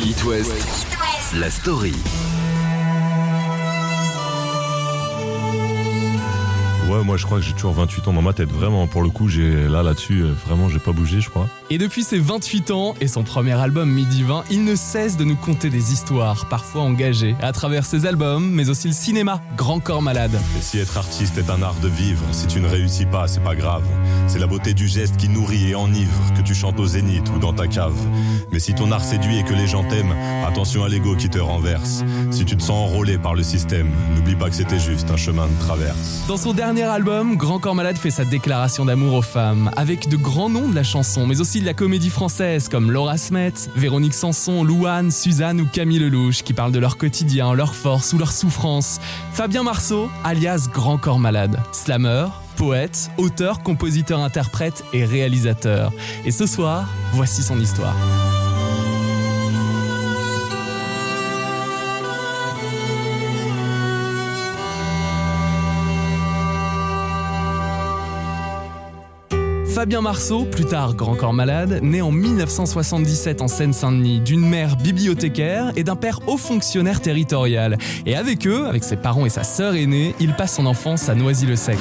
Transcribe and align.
It 0.00 0.24
West, 0.24 0.86
la 1.34 1.50
story. 1.50 2.37
Ouais, 6.88 7.04
moi 7.04 7.18
je 7.18 7.26
crois 7.26 7.38
que 7.38 7.44
j'ai 7.44 7.52
toujours 7.52 7.74
28 7.74 8.08
ans 8.08 8.12
dans 8.14 8.22
ma 8.22 8.32
tête. 8.32 8.50
Vraiment, 8.50 8.86
pour 8.86 9.02
le 9.02 9.10
coup, 9.10 9.28
j'ai 9.28 9.68
là 9.68 9.82
là-dessus, 9.82 10.22
euh, 10.22 10.32
vraiment, 10.46 10.70
j'ai 10.70 10.78
pas 10.78 10.92
bougé, 10.92 11.20
je 11.20 11.28
crois. 11.28 11.46
Et 11.68 11.76
depuis 11.76 12.02
ses 12.02 12.18
28 12.18 12.70
ans 12.70 12.94
et 13.02 13.08
son 13.08 13.24
premier 13.24 13.52
album 13.52 13.90
Midi 13.90 14.22
20, 14.22 14.44
il 14.50 14.64
ne 14.64 14.74
cesse 14.74 15.18
de 15.18 15.24
nous 15.24 15.36
conter 15.36 15.68
des 15.68 15.92
histoires, 15.92 16.46
parfois 16.46 16.80
engagées, 16.80 17.36
à 17.42 17.52
travers 17.52 17.84
ses 17.84 18.06
albums, 18.06 18.50
mais 18.50 18.70
aussi 18.70 18.88
le 18.88 18.94
cinéma, 18.94 19.42
Grand 19.54 19.80
Corps 19.80 20.00
Malade. 20.00 20.40
Et 20.58 20.62
si 20.62 20.78
être 20.78 20.96
artiste 20.96 21.36
est 21.36 21.50
un 21.50 21.60
art 21.60 21.76
de 21.82 21.88
vivre, 21.88 22.24
si 22.32 22.46
tu 22.46 22.58
ne 22.58 22.66
réussis 22.66 23.04
pas, 23.04 23.28
c'est 23.28 23.42
pas 23.42 23.54
grave. 23.54 23.84
C'est 24.26 24.38
la 24.38 24.46
beauté 24.46 24.72
du 24.72 24.88
geste 24.88 25.18
qui 25.18 25.28
nourrit 25.28 25.70
et 25.70 25.74
enivre, 25.74 26.32
que 26.34 26.40
tu 26.40 26.54
chantes 26.54 26.80
au 26.80 26.86
zénith 26.86 27.28
ou 27.36 27.38
dans 27.38 27.52
ta 27.52 27.66
cave. 27.66 27.98
Mais 28.50 28.60
si 28.60 28.74
ton 28.74 28.92
art 28.92 29.04
séduit 29.04 29.38
et 29.38 29.44
que 29.44 29.52
les 29.52 29.66
gens 29.66 29.84
t'aiment, 29.84 30.14
attention 30.48 30.82
à 30.82 30.88
l'ego 30.88 31.14
qui 31.14 31.28
te 31.28 31.38
renverse. 31.38 32.02
Si 32.30 32.44
tu 32.44 32.56
te 32.56 32.62
sens 32.62 32.70
enrôlé 32.70 33.18
par 33.18 33.34
le 33.34 33.42
système, 33.42 33.90
n'oublie 34.14 34.34
pas 34.34 34.48
que 34.48 34.56
c'était 34.56 34.78
juste 34.78 35.10
un 35.10 35.16
chemin 35.16 35.46
de 35.46 35.58
traverse. 35.60 36.24
Dans 36.26 36.36
son 36.36 36.52
dernier 36.52 36.84
album, 36.84 37.36
Grand 37.36 37.58
Corps 37.58 37.74
Malade 37.74 37.96
fait 37.96 38.10
sa 38.10 38.24
déclaration 38.24 38.84
d'amour 38.86 39.14
aux 39.14 39.22
femmes, 39.22 39.70
avec 39.76 40.08
de 40.08 40.16
grands 40.16 40.48
noms 40.48 40.68
de 40.68 40.74
la 40.74 40.82
chanson, 40.82 41.26
mais 41.26 41.40
aussi 41.40 41.60
de 41.60 41.66
la 41.66 41.74
comédie 41.74 42.10
française 42.10 42.68
comme 42.68 42.90
Laura 42.90 43.18
Smet, 43.18 43.52
Véronique 43.76 44.14
Sanson, 44.14 44.64
Louane, 44.64 45.10
Suzanne 45.10 45.60
ou 45.60 45.66
Camille 45.66 45.98
Lelouch, 45.98 46.42
qui 46.42 46.54
parlent 46.54 46.72
de 46.72 46.78
leur 46.78 46.96
quotidien, 46.96 47.52
leur 47.52 47.74
force 47.74 48.12
ou 48.14 48.18
leur 48.18 48.32
souffrance. 48.32 49.00
Fabien 49.32 49.62
Marceau, 49.62 50.08
alias 50.24 50.68
Grand 50.72 50.98
Corps 50.98 51.18
Malade, 51.18 51.60
slammer, 51.72 52.26
poète, 52.56 53.10
auteur, 53.18 53.62
compositeur, 53.62 54.20
interprète 54.20 54.84
et 54.92 55.04
réalisateur. 55.04 55.92
Et 56.24 56.30
ce 56.30 56.46
soir, 56.46 56.88
voici 57.12 57.42
son 57.42 57.60
histoire. 57.60 57.94
Fabien 69.78 70.00
Marceau, 70.00 70.44
plus 70.44 70.64
tard 70.64 70.96
Grand 70.96 71.14
Corps 71.14 71.32
Malade, 71.32 71.78
né 71.84 72.02
en 72.02 72.10
1977 72.10 73.42
en 73.42 73.46
Seine-Saint-Denis, 73.46 74.18
d'une 74.18 74.44
mère 74.44 74.74
bibliothécaire 74.74 75.70
et 75.76 75.84
d'un 75.84 75.94
père 75.94 76.18
haut 76.26 76.36
fonctionnaire 76.36 77.00
territorial. 77.00 77.78
Et 78.04 78.16
avec 78.16 78.44
eux, 78.48 78.66
avec 78.66 78.82
ses 78.82 78.96
parents 78.96 79.24
et 79.24 79.28
sa 79.28 79.44
sœur 79.44 79.76
aînée, 79.76 80.16
il 80.18 80.34
passe 80.34 80.56
son 80.56 80.66
enfance 80.66 81.08
à 81.08 81.14
Noisy-le-Sec. 81.14 81.78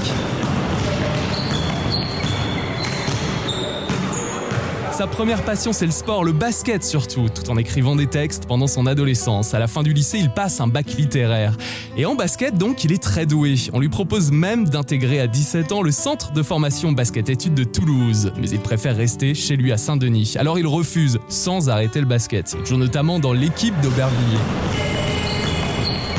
Sa 4.97 5.05
première 5.05 5.43
passion, 5.43 5.73
c'est 5.73 5.85
le 5.85 5.91
sport, 5.91 6.23
le 6.23 6.31
basket 6.31 6.83
surtout, 6.83 7.27
tout 7.29 7.51
en 7.51 7.57
écrivant 7.57 7.95
des 7.95 8.07
textes 8.07 8.47
pendant 8.47 8.65
son 8.65 8.87
adolescence. 8.87 9.53
À 9.53 9.59
la 9.59 9.67
fin 9.67 9.83
du 9.83 9.93
lycée, 9.93 10.17
il 10.17 10.31
passe 10.31 10.59
un 10.59 10.65
bac 10.65 10.87
littéraire. 10.97 11.55
Et 11.97 12.07
en 12.07 12.15
basket, 12.15 12.57
donc, 12.57 12.83
il 12.83 12.91
est 12.91 12.97
très 12.97 13.27
doué. 13.27 13.57
On 13.73 13.79
lui 13.79 13.89
propose 13.89 14.31
même 14.31 14.67
d'intégrer 14.67 15.19
à 15.19 15.27
17 15.27 15.71
ans 15.71 15.83
le 15.83 15.91
centre 15.91 16.31
de 16.31 16.41
formation 16.41 16.93
basket-études 16.93 17.53
de 17.53 17.63
Toulouse. 17.63 18.31
Mais 18.39 18.49
il 18.49 18.59
préfère 18.59 18.97
rester 18.97 19.35
chez 19.35 19.55
lui 19.55 19.71
à 19.71 19.77
Saint-Denis. 19.77 20.33
Alors 20.39 20.57
il 20.57 20.65
refuse, 20.65 21.19
sans 21.29 21.69
arrêter 21.69 21.99
le 21.99 22.07
basket. 22.07 22.57
Il 22.59 22.65
joue 22.65 22.77
notamment 22.77 23.19
dans 23.19 23.33
l'équipe 23.33 23.79
d'Aubervilliers. 23.81 24.41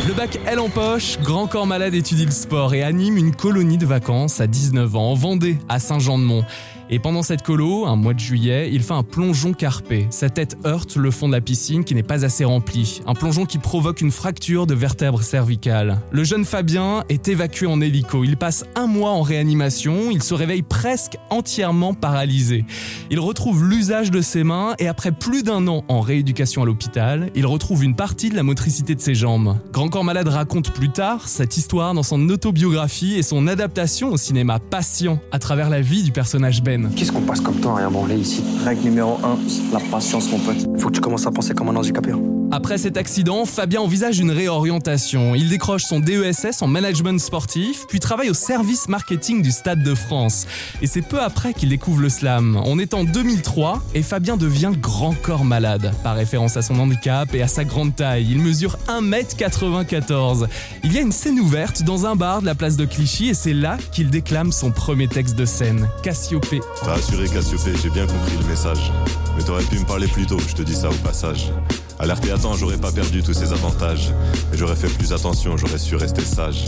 Le 0.07 0.15
bac 0.15 0.39
L 0.47 0.61
en 0.61 0.69
poche, 0.69 1.19
Grand 1.21 1.49
Corps 1.49 1.67
Malade 1.67 1.95
étudie 1.95 2.27
le 2.27 2.31
sport 2.31 2.73
et 2.75 2.85
anime 2.85 3.17
une 3.17 3.35
colonie 3.35 3.77
de 3.77 3.87
vacances 3.87 4.41
à 4.41 4.47
19 4.47 4.95
ans 4.95 5.11
en 5.11 5.15
Vendée, 5.15 5.59
à 5.69 5.81
Saint-Jean-de-Mont. 5.81 6.45
Et 6.91 6.99
pendant 6.99 7.23
cette 7.23 7.43
colo, 7.43 7.87
un 7.87 7.97
mois 7.97 8.15
de 8.15 8.19
juillet, 8.19 8.71
il 8.73 8.83
fait 8.83 8.95
un 8.95 9.03
plongeon 9.03 9.53
carpé. 9.53 10.07
Sa 10.11 10.31
tête 10.31 10.57
heurte 10.65 10.97
le 10.97 11.11
fond 11.11 11.29
de 11.29 11.33
la 11.33 11.43
piscine 11.43 11.85
qui 11.85 11.95
n'est 11.95 12.03
pas 12.03 12.25
assez 12.25 12.45
rempli. 12.45 13.03
Un 13.07 13.15
plongeon 13.15 13.45
qui 13.45 13.59
provoque 13.59 14.01
une 14.01 14.11
fracture 14.11 14.67
de 14.67 14.75
vertèbre 14.75 15.23
cervicale. 15.23 16.01
Le 16.11 16.25
jeune 16.25 16.47
Fabien 16.47 17.05
est 17.11 17.29
évacué 17.29 17.67
en 17.67 17.81
hélico. 17.81 18.25
Il 18.25 18.39
passe 18.39 18.65
un 18.75 18.87
mois 18.87 19.11
en 19.11 19.21
réanimation. 19.21 20.11
Il 20.11 20.23
se 20.23 20.33
réveille 20.33 20.63
presque 20.63 21.19
entièrement 21.29 21.93
paralysé. 21.93 22.65
Il 23.11 23.21
retrouve 23.21 23.69
l'usage 23.69 24.11
de 24.11 24.23
ses 24.23 24.45
mains 24.45 24.75
et 24.79 24.89
après 24.89 25.13
plus 25.13 25.43
d'un 25.43 25.67
an 25.69 25.85
en 25.89 26.01
rééducation 26.01 26.63
à 26.63 26.67
l'hôpital, 26.67 27.31
il 27.35 27.47
retrouve 27.47 27.85
une 27.85 27.97
partie 27.97 28.31
de 28.31 28.37
la 28.37 28.43
motricité 28.43 28.95
de 28.95 29.01
ses 29.01 29.15
jambes. 29.15 29.57
Grand 29.73 29.89
Corps 29.89 30.05
Malade 30.05 30.29
raconte 30.29 30.73
plus 30.73 30.91
tard 30.91 31.29
cette 31.29 31.57
histoire 31.57 31.93
dans 31.93 32.03
son 32.03 32.29
autobiographie 32.29 33.17
et 33.17 33.23
son 33.23 33.47
adaptation 33.47 34.11
au 34.11 34.17
cinéma 34.17 34.59
Patient 34.59 35.21
à 35.33 35.39
travers 35.39 35.71
la 35.71 35.81
vie 35.81 36.03
du 36.03 36.13
personnage 36.13 36.63
Ben. 36.63 36.78
Qu'est-ce 36.97 37.13
qu'on 37.13 37.21
passe 37.23 37.41
comme 37.41 37.57
temps 37.57 37.75
à 37.75 37.79
rien 37.79 37.91
branler 37.91 38.17
ici? 38.17 38.43
Règle 38.65 38.83
numéro 38.85 39.19
1, 39.25 39.73
la 39.73 39.81
patience, 39.91 40.31
mon 40.31 40.39
pote. 40.39 40.81
Faut 40.81 40.89
que 40.89 40.95
tu 40.95 41.01
commences 41.01 41.27
à 41.27 41.31
penser 41.31 41.55
comme 41.55 41.69
un 41.69 41.77
handicapé. 41.77 42.13
hein. 42.13 42.38
Après 42.51 42.79
cet 42.79 42.97
accident, 42.97 43.45
Fabien 43.45 43.83
envisage 43.83 44.21
une 44.21 44.31
réorientation. 44.31 45.35
Il 45.35 45.51
décroche 45.51 45.85
son 45.85 46.01
DESS 46.01 46.63
en 46.63 46.67
management 46.67 47.21
sportif, 47.21 47.87
puis 47.89 48.01
travaille 48.01 48.31
au 48.31 48.35
service 48.35 48.89
marketing 48.89 49.43
du 49.43 49.51
Stade 49.51 49.83
de 49.83 49.95
France. 49.95 50.47
Et 50.81 50.87
c'est 50.87 51.03
peu 51.03 51.21
après 51.21 51.53
qu'il 51.53 51.69
découvre 51.69 52.01
le 52.01 52.09
slam. 52.09 52.59
On 52.65 52.79
est 52.79 52.95
en 52.95 53.05
2003 53.05 53.83
et 53.95 54.03
Fabien 54.03 54.39
devient 54.39 54.73
grand 54.75 55.13
corps 55.13 55.45
malade, 55.45 55.93
par 56.03 56.17
référence 56.17 56.57
à 56.57 56.63
son 56.63 56.79
handicap 56.79 57.35
et 57.35 57.43
à 57.43 57.49
sa 57.49 57.65
grande 57.65 57.95
taille. 57.95 58.27
Il 58.31 58.39
mesure 58.39 58.79
1m94. 58.89 60.47
Il 60.85 60.95
y 60.95 60.99
a 60.99 61.03
une 61.03 61.13
scène 61.13 61.39
ouverte 61.39 61.83
dans 61.83 62.07
un 62.07 62.17
bar 62.17 62.41
de 62.41 62.47
la 62.47 62.55
place 62.55 62.77
de 62.77 62.87
Clichy 62.87 63.29
et 63.29 63.35
c'est 63.35 63.53
là 63.53 63.77
qu'il 63.93 64.09
déclame 64.09 64.53
son 64.53 64.71
premier 64.71 65.07
texte 65.07 65.37
de 65.37 65.45
scène, 65.45 65.87
Cassiopée. 66.03 66.61
T'as 66.83 66.95
assuré 66.95 67.29
Cassiopée, 67.29 67.75
j'ai 67.83 67.91
bien 67.91 68.07
compris 68.07 68.37
le 68.41 68.49
message. 68.49 68.91
Mais 69.37 69.45
t'aurais 69.45 69.65
pu 69.65 69.79
me 69.79 69.85
parler 69.85 70.07
plus 70.07 70.25
tôt, 70.25 70.39
je 70.49 70.55
te 70.55 70.63
dis 70.63 70.75
ça 70.75 70.89
au 70.89 70.95
passage. 71.05 71.53
Alerté 72.01 72.31
à 72.31 72.39
temps, 72.39 72.55
j'aurais 72.55 72.77
pas 72.77 72.93
perdu 72.93 73.23
tous 73.23 73.33
ces 73.33 73.53
avantages. 73.53 74.13
Mais 74.51 74.57
j'aurais 74.57 74.77
fait 74.77 74.89
plus 74.89 75.13
attention, 75.13 75.57
j'aurais 75.57 75.79
su 75.79 75.97
rester 75.97 76.23
sage. 76.23 76.65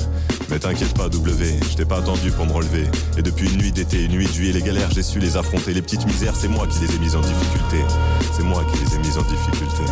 Mais 0.50 0.58
t'inquiète 0.58 0.94
pas, 0.94 1.08
W, 1.08 1.60
je 1.70 1.76
t'ai 1.76 1.84
pas 1.84 1.98
attendu 1.98 2.32
pour 2.32 2.46
me 2.46 2.52
relever. 2.52 2.88
Et 3.16 3.22
depuis 3.22 3.48
une 3.48 3.58
nuit 3.58 3.72
d'été, 3.72 4.04
une 4.04 4.12
nuit 4.12 4.26
de 4.26 4.32
juillet, 4.32 4.52
les 4.52 4.62
galères, 4.62 4.90
j'ai 4.90 5.04
su 5.04 5.20
les 5.20 5.36
affronter. 5.36 5.72
Les 5.72 5.82
petites 5.82 6.04
misères, 6.06 6.34
c'est 6.34 6.48
moi 6.48 6.66
qui 6.66 6.80
les 6.80 6.94
ai 6.94 6.98
mises 6.98 7.14
en 7.14 7.20
difficulté. 7.20 7.78
C'est 8.32 8.42
moi 8.42 8.64
qui 8.72 8.84
les 8.84 8.96
ai 8.96 8.98
mises 8.98 9.18
en 9.18 9.22
difficulté. 9.22 9.84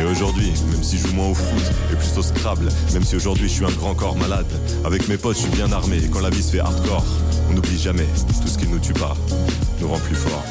Et 0.00 0.04
aujourd'hui, 0.04 0.52
même 0.70 0.82
si 0.82 0.96
je 0.98 1.08
joue 1.08 1.14
moins 1.14 1.28
au 1.28 1.34
foot 1.34 1.62
et 1.92 1.96
plus 1.96 2.16
au 2.18 2.22
Scrabble, 2.22 2.68
même 2.92 3.02
si 3.02 3.16
aujourd'hui 3.16 3.48
je 3.48 3.54
suis 3.54 3.64
un 3.64 3.70
grand 3.70 3.94
corps 3.94 4.16
malade, 4.16 4.46
avec 4.84 5.08
mes 5.08 5.16
potes 5.16 5.36
je 5.36 5.42
suis 5.42 5.50
bien 5.50 5.72
armé 5.72 5.96
et 5.96 6.08
quand 6.08 6.20
la 6.20 6.30
vie 6.30 6.42
se 6.42 6.52
fait 6.52 6.60
hardcore, 6.60 7.04
on 7.50 7.54
n'oublie 7.54 7.78
jamais 7.78 8.06
tout 8.42 8.48
ce 8.48 8.58
qui 8.58 8.68
nous 8.68 8.78
tue 8.78 8.92
pas 8.92 9.16
nous 9.80 9.88
rend 9.88 9.98
plus 9.98 10.14
forts. 10.16 10.44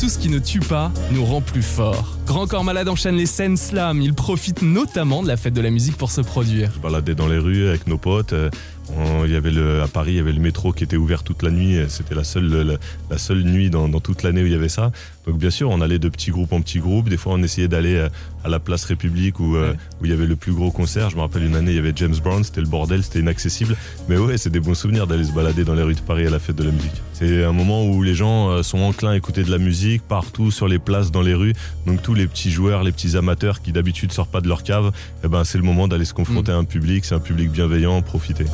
Tout 0.00 0.08
ce 0.08 0.18
qui 0.18 0.28
ne 0.28 0.38
tue 0.38 0.60
pas 0.60 0.90
nous 1.12 1.24
rend 1.24 1.40
plus 1.42 1.62
forts. 1.62 2.16
Grand 2.26 2.46
Corps 2.46 2.64
Malade 2.64 2.88
enchaîne 2.88 3.16
les 3.16 3.26
scènes 3.26 3.56
slam. 3.58 4.00
Il 4.00 4.14
profite 4.14 4.62
notamment 4.62 5.22
de 5.22 5.28
la 5.28 5.36
fête 5.36 5.52
de 5.52 5.60
la 5.60 5.68
musique 5.70 5.96
pour 5.98 6.10
se 6.10 6.20
produire. 6.22 6.70
Je 6.74 6.78
baladais 6.80 7.14
dans 7.14 7.26
les 7.28 7.36
rues 7.38 7.68
avec 7.68 7.86
nos 7.86 7.98
potes. 7.98 8.32
euh, 8.32 8.48
on- 8.96 9.24
il 9.26 9.32
y 9.32 9.36
avait 9.36 9.50
le, 9.50 9.82
à 9.82 9.88
Paris, 9.88 10.12
il 10.12 10.16
y 10.16 10.20
avait 10.20 10.32
le 10.32 10.40
métro 10.40 10.72
qui 10.72 10.84
était 10.84 10.96
ouvert 10.96 11.22
toute 11.22 11.42
la 11.42 11.50
nuit. 11.50 11.76
C'était 11.88 12.14
la 12.14 12.24
seule, 12.24 12.48
la, 12.50 12.74
la 13.10 13.18
seule 13.18 13.42
nuit 13.42 13.68
dans, 13.68 13.88
dans 13.88 14.00
toute 14.00 14.22
l'année 14.22 14.42
où 14.42 14.46
il 14.46 14.52
y 14.52 14.54
avait 14.56 14.70
ça. 14.70 14.92
Donc 15.26 15.38
bien 15.38 15.50
sûr, 15.50 15.70
on 15.70 15.80
allait 15.80 15.98
de 15.98 16.08
petits 16.08 16.30
groupes 16.30 16.52
en 16.52 16.60
petits 16.60 16.78
groupes. 16.78 17.08
Des 17.08 17.16
fois, 17.16 17.34
on 17.34 17.42
essayait 17.42 17.68
d'aller 17.68 17.96
euh, 17.96 18.08
à 18.44 18.48
la 18.48 18.58
place 18.58 18.84
République 18.84 19.38
où, 19.38 19.56
euh, 19.56 19.74
où 20.00 20.06
il 20.06 20.10
y 20.10 20.14
avait 20.14 20.26
le 20.26 20.36
plus 20.36 20.52
gros 20.52 20.70
concert. 20.70 21.10
Je 21.10 21.16
me 21.16 21.20
rappelle 21.20 21.44
une 21.44 21.56
année, 21.56 21.72
il 21.72 21.76
y 21.76 21.78
avait 21.78 21.92
James 21.94 22.16
Brown. 22.22 22.42
C'était 22.42 22.60
le 22.60 22.66
bordel, 22.66 23.02
c'était 23.02 23.20
inaccessible. 23.20 23.76
Mais 24.08 24.16
ouais, 24.16 24.38
c'est 24.38 24.50
des 24.50 24.60
bons 24.60 24.74
souvenirs 24.74 25.06
d'aller 25.06 25.24
se 25.24 25.32
balader 25.32 25.64
dans 25.64 25.74
les 25.74 25.82
rues 25.82 25.94
de 25.94 26.00
Paris 26.00 26.26
à 26.26 26.30
la 26.30 26.38
fête 26.38 26.56
de 26.56 26.64
la 26.64 26.70
musique. 26.70 27.02
C'est 27.12 27.44
un 27.44 27.52
moment 27.52 27.84
où 27.84 28.02
les 28.02 28.14
gens 28.14 28.48
euh, 28.48 28.62
sont 28.62 28.78
enclins 28.78 29.10
à 29.10 29.16
écouter 29.16 29.42
de 29.42 29.50
la 29.50 29.58
musique 29.58 30.02
partout 30.02 30.50
sur 30.50 30.68
les 30.68 30.78
places, 30.78 31.10
dans 31.10 31.22
les 31.22 31.34
rues. 31.34 31.52
Donc 31.86 32.02
tous 32.02 32.14
les 32.14 32.26
petits 32.26 32.50
joueurs, 32.50 32.82
les 32.82 32.92
petits 32.92 33.16
amateurs 33.16 33.60
qui 33.60 33.72
d'habitude 33.72 34.12
sortent 34.12 34.30
pas 34.30 34.40
de 34.40 34.48
leur 34.48 34.62
cave, 34.62 34.90
eh 35.22 35.28
ben 35.28 35.44
c'est 35.44 35.58
le 35.58 35.64
moment 35.64 35.86
d'aller 35.86 36.06
se 36.06 36.14
confronter 36.14 36.52
à 36.52 36.56
un 36.56 36.64
public. 36.64 37.04
C'est 37.04 37.14
un 37.14 37.20
public 37.20 37.50
bienveillant, 37.50 38.00
profiter. 38.00 38.46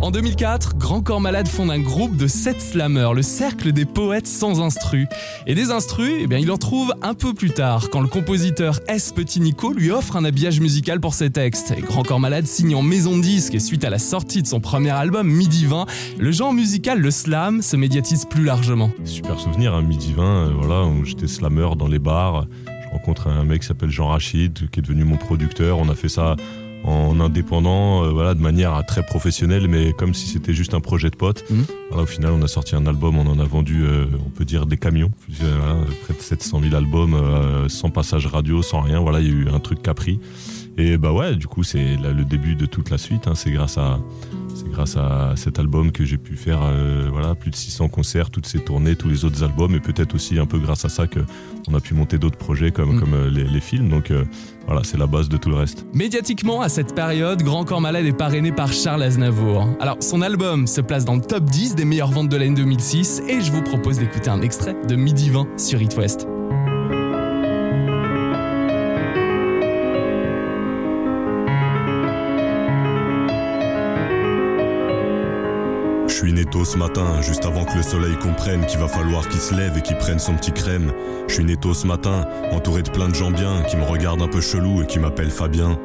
En 0.00 0.12
2004, 0.12 0.76
Grand 0.76 1.02
Corps 1.02 1.20
Malade 1.20 1.48
fonde 1.48 1.72
un 1.72 1.80
groupe 1.80 2.16
de 2.16 2.28
7 2.28 2.60
slammers, 2.60 3.12
le 3.14 3.22
cercle 3.22 3.72
des 3.72 3.84
poètes 3.84 4.28
sans 4.28 4.60
instru. 4.60 5.06
Et 5.46 5.56
des 5.56 5.70
instrus, 5.72 5.97
eh 6.00 6.26
bien, 6.26 6.38
il 6.38 6.50
en 6.50 6.56
trouve 6.56 6.92
un 7.02 7.14
peu 7.14 7.34
plus 7.34 7.50
tard, 7.50 7.90
quand 7.90 8.00
le 8.00 8.08
compositeur 8.08 8.80
S. 8.88 9.12
Petit 9.12 9.40
Nico 9.40 9.72
lui 9.72 9.90
offre 9.90 10.16
un 10.16 10.24
habillage 10.24 10.60
musical 10.60 11.00
pour 11.00 11.14
ses 11.14 11.30
textes. 11.30 11.74
Grand 11.80 12.02
Corps 12.02 12.20
Malade 12.20 12.46
signe 12.46 12.74
en 12.74 12.82
maison 12.82 13.16
de 13.16 13.22
disque 13.22 13.54
et 13.54 13.58
suite 13.58 13.84
à 13.84 13.90
la 13.90 13.98
sortie 13.98 14.42
de 14.42 14.46
son 14.46 14.60
premier 14.60 14.90
album 14.90 15.28
Midi 15.28 15.66
20, 15.66 15.86
le 16.18 16.32
genre 16.32 16.52
musical, 16.52 17.00
le 17.00 17.10
slam, 17.10 17.62
se 17.62 17.76
médiatise 17.76 18.24
plus 18.26 18.44
largement. 18.44 18.90
Super 19.04 19.38
souvenir, 19.40 19.74
un 19.74 19.82
midi 19.82 20.12
20, 20.12 20.22
euh, 20.22 20.52
voilà, 20.56 20.84
où 20.84 21.04
j'étais 21.04 21.26
slammer 21.26 21.70
dans 21.76 21.88
les 21.88 21.98
bars. 21.98 22.46
Je 22.66 22.88
rencontre 22.90 23.28
un 23.28 23.44
mec 23.44 23.62
qui 23.62 23.66
s'appelle 23.66 23.90
Jean 23.90 24.08
Rachid, 24.08 24.70
qui 24.70 24.80
est 24.80 24.82
devenu 24.82 25.04
mon 25.04 25.16
producteur. 25.16 25.78
On 25.78 25.88
a 25.88 25.94
fait 25.94 26.08
ça 26.08 26.36
en 26.88 27.20
indépendant, 27.20 28.04
euh, 28.04 28.10
voilà, 28.10 28.34
de 28.34 28.40
manière 28.40 28.84
très 28.86 29.04
professionnelle, 29.04 29.68
mais 29.68 29.92
comme 29.92 30.14
si 30.14 30.26
c'était 30.28 30.54
juste 30.54 30.74
un 30.74 30.80
projet 30.80 31.10
de 31.10 31.16
pote. 31.16 31.44
Mhm. 31.50 31.64
Voilà, 31.90 32.02
au 32.04 32.06
final, 32.06 32.32
on 32.32 32.42
a 32.42 32.48
sorti 32.48 32.74
un 32.76 32.86
album, 32.86 33.18
on 33.18 33.26
en 33.26 33.38
a 33.38 33.44
vendu, 33.44 33.84
euh, 33.84 34.06
on 34.26 34.30
peut 34.30 34.44
dire, 34.44 34.66
des 34.66 34.76
camions. 34.76 35.10
Euh, 35.42 35.56
voilà, 35.58 35.76
près 36.04 36.14
de 36.14 36.20
700 36.20 36.60
000 36.62 36.74
albums, 36.74 37.14
euh, 37.14 37.68
sans 37.68 37.90
passage 37.90 38.26
radio, 38.26 38.62
sans 38.62 38.80
rien. 38.80 39.00
Voilà, 39.00 39.20
il 39.20 39.26
y 39.26 39.30
a 39.30 39.32
eu 39.34 39.48
un 39.48 39.60
truc 39.60 39.82
qui 39.82 39.90
a 39.90 39.94
pris. 39.94 40.20
Et 40.80 40.96
bah 40.96 41.12
ouais, 41.12 41.34
du 41.34 41.48
coup, 41.48 41.64
c'est 41.64 41.96
le 41.96 42.24
début 42.24 42.54
de 42.54 42.64
toute 42.66 42.90
la 42.90 42.98
suite. 42.98 43.26
hein. 43.26 43.32
C'est 43.34 43.50
grâce 43.50 43.78
à 43.78 43.98
c'est 44.54 44.68
grâce 44.70 44.96
à 44.96 45.34
cet 45.36 45.58
album 45.60 45.92
que 45.92 46.04
j'ai 46.04 46.18
pu 46.18 46.36
faire 46.36 46.60
euh, 46.62 47.08
voilà, 47.12 47.34
plus 47.36 47.50
de 47.50 47.56
600 47.56 47.88
concerts, 47.88 48.30
toutes 48.30 48.46
ces 48.46 48.58
tournées, 48.60 48.96
tous 48.96 49.08
les 49.08 49.24
autres 49.24 49.42
albums, 49.44 49.74
et 49.74 49.80
peut-être 49.80 50.14
aussi 50.16 50.38
un 50.38 50.46
peu 50.46 50.58
grâce 50.58 50.84
à 50.84 50.88
ça 50.88 51.06
qu'on 51.06 51.74
a 51.74 51.80
pu 51.80 51.94
monter 51.94 52.18
d'autres 52.18 52.38
projets 52.38 52.70
comme, 52.72 52.96
Mm. 52.96 53.00
comme 53.00 53.14
euh, 53.14 53.30
les, 53.30 53.44
les 53.44 53.60
films. 53.60 53.88
Donc 53.88 54.10
euh, 54.12 54.24
voilà, 54.68 54.82
c'est 54.84 54.98
la 54.98 55.06
base 55.06 55.30
de 55.30 55.38
tout 55.38 55.48
le 55.48 55.56
reste. 55.56 55.86
Médiatiquement, 55.94 56.60
à 56.60 56.68
cette 56.68 56.94
période, 56.94 57.42
Grand 57.42 57.64
Corps 57.64 57.80
Malade 57.80 58.04
est 58.04 58.12
parrainé 58.12 58.52
par 58.52 58.70
Charles 58.70 59.02
Aznavour. 59.02 59.66
Alors, 59.80 59.96
son 60.00 60.20
album 60.20 60.66
se 60.66 60.82
place 60.82 61.06
dans 61.06 61.16
le 61.16 61.22
top 61.22 61.44
10 61.44 61.74
des 61.74 61.86
meilleures 61.86 62.10
ventes 62.10 62.28
de 62.28 62.36
l'année 62.36 62.54
2006 62.54 63.22
et 63.28 63.40
je 63.40 63.50
vous 63.50 63.62
propose 63.62 63.98
d'écouter 63.98 64.28
un 64.28 64.42
extrait 64.42 64.76
de 64.86 64.94
Midi 64.94 65.30
20 65.30 65.58
sur 65.58 65.80
It 65.80 65.96
West. 65.96 66.28
Tôt 76.58 76.64
ce 76.64 76.76
matin, 76.76 77.20
juste 77.22 77.44
avant 77.44 77.64
que 77.64 77.76
le 77.76 77.82
soleil 77.82 78.16
comprenne 78.16 78.66
qu'il 78.66 78.80
va 78.80 78.88
falloir 78.88 79.28
qu'il 79.28 79.40
se 79.40 79.54
lève 79.54 79.76
et 79.76 79.82
qu'il 79.82 79.96
prenne 79.96 80.18
son 80.18 80.34
petit 80.34 80.50
crème. 80.50 80.92
Je 81.28 81.34
suis 81.34 81.44
né 81.44 81.54
ce 81.72 81.86
matin, 81.86 82.26
entouré 82.50 82.82
de 82.82 82.90
plein 82.90 83.08
de 83.08 83.14
gens 83.14 83.30
bien, 83.30 83.62
qui 83.62 83.76
me 83.76 83.84
regardent 83.84 84.22
un 84.22 84.28
peu 84.28 84.40
chelou 84.40 84.82
et 84.82 84.86
qui 84.86 84.98
m'appellent 84.98 85.30
Fabien. 85.30 85.78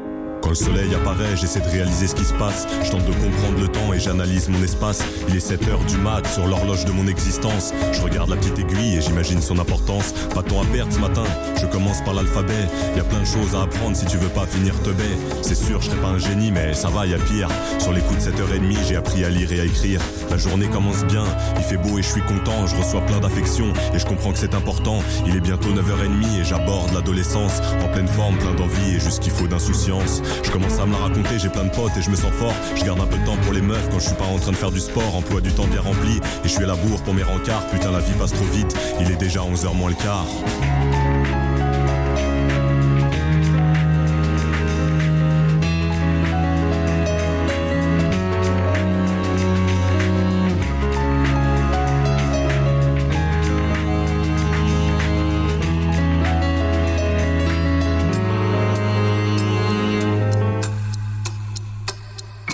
Quand 0.44 0.50
le 0.50 0.56
soleil 0.56 0.94
apparaît, 0.94 1.38
j'essaie 1.38 1.62
de 1.62 1.70
réaliser 1.70 2.06
ce 2.06 2.16
qui 2.16 2.26
se 2.26 2.34
passe. 2.34 2.68
Je 2.84 2.92
tente 2.92 3.06
de 3.06 3.14
comprendre 3.14 3.62
le 3.62 3.70
temps 3.70 3.94
et 3.94 4.00
j'analyse 4.00 4.50
mon 4.50 4.62
espace. 4.62 5.02
Il 5.30 5.38
est 5.38 5.40
7 5.40 5.70
heures 5.70 5.86
du 5.86 5.96
mat 5.96 6.28
sur 6.28 6.46
l'horloge 6.48 6.84
de 6.84 6.92
mon 6.92 7.08
existence. 7.08 7.72
Je 7.94 8.02
regarde 8.02 8.30
la 8.30 8.36
petite 8.36 8.60
aiguille 8.60 8.98
et 8.98 9.02
j'imagine 9.02 9.42
son 9.42 9.58
importance. 9.58 10.12
Pas 10.36 10.42
de 10.42 10.50
temps 10.50 10.62
à 10.62 10.66
perdre 10.66 10.92
ce 10.92 11.00
matin, 11.00 11.24
je 11.62 11.66
commence 11.66 12.04
par 12.04 12.14
l'alphabet. 12.14 12.68
Y 12.98 13.00
a 13.00 13.06
plein 13.06 13.22
de 13.22 13.26
choses 13.26 13.56
à 13.56 13.62
apprendre 13.62 13.96
si 13.96 14.06
tu 14.06 14.18
veux 14.18 14.28
pas 14.28 14.46
finir 14.46 14.78
te 14.84 14.90
baie. 14.90 15.18
C'est 15.42 15.56
sûr, 15.56 15.82
je 15.82 15.90
serai 15.90 16.02
pas 16.02 16.10
un 16.10 16.18
génie, 16.18 16.52
mais 16.52 16.74
ça 16.74 16.90
va, 16.90 17.08
y 17.08 17.14
a 17.14 17.20
pire. 17.20 17.48
Sur 17.80 17.94
les 17.94 18.02
coups 18.02 18.26
de 18.26 18.32
7h30, 18.32 18.86
j'ai 18.86 18.98
appris 18.98 19.24
à 19.24 19.30
lire 19.30 19.50
et 19.54 19.62
à 19.62 19.64
écrire. 19.64 20.02
La 20.30 20.38
journée 20.38 20.68
commence 20.68 21.06
bien, 21.06 21.24
il 21.56 21.64
fait 21.64 21.78
beau 21.78 21.98
et 22.00 22.02
je 22.02 22.10
suis 22.10 22.22
content. 22.22 22.68
Je 22.68 22.76
reçois 22.76 23.00
plein 23.06 23.22
d'affection 23.22 23.72
et 23.94 24.00
je 24.00 24.06
comprends 24.06 24.34
que 24.34 24.40
c'est 24.40 24.56
important. 24.56 25.00
Il 25.26 25.38
est 25.38 25.42
bientôt 25.42 25.70
9h30 25.70 26.42
et 26.42 26.44
j'aborde 26.44 26.94
l'adolescence. 26.94 27.62
En 27.82 27.88
pleine 27.88 28.10
forme, 28.10 28.36
plein 28.40 28.54
d'envie 28.56 28.96
et 28.96 29.00
juste 29.00 29.22
qu'il 29.22 29.32
faut 29.32 29.48
d'insouciance. 29.48 30.22
Je 30.42 30.52
commence 30.52 30.80
à 30.80 30.86
me 30.86 30.94
la 30.94 31.00
raconter, 31.00 31.38
j'ai 31.38 31.50
plein 31.50 31.66
de 31.66 31.70
potes 31.70 31.96
et 31.98 32.02
je 32.02 32.10
me 32.10 32.16
sens 32.16 32.32
fort. 32.32 32.54
Je 32.76 32.84
garde 32.84 33.00
un 33.00 33.06
peu 33.06 33.18
de 33.18 33.26
temps 33.26 33.38
pour 33.44 33.54
les 33.54 33.62
meufs 33.62 33.90
quand 33.90 34.00
je 34.00 34.08
suis 34.08 34.16
pas 34.16 34.26
en 34.26 34.40
train 34.40 34.52
de 34.52 34.58
faire 34.58 34.72
du 34.72 34.80
sport. 34.80 35.16
Emploi 35.16 35.42
du 35.42 35.52
temps 35.52 35.68
bien 35.68 35.82
rempli 35.82 36.18
et 36.18 36.22
je 36.44 36.50
suis 36.50 36.64
à 36.64 36.68
la 36.68 36.76
bourre 36.76 37.02
pour 37.04 37.14
mes 37.14 37.24
rencarts. 37.24 37.68
Putain, 37.68 37.92
la 37.92 38.00
vie 38.00 38.14
passe 38.14 38.34
trop 38.34 38.46
vite, 38.46 38.76
il 39.00 39.12
est 39.12 39.18
déjà 39.18 39.42
11h 39.42 39.76
moins 39.76 39.90
le 39.90 39.96
quart. 39.96 41.43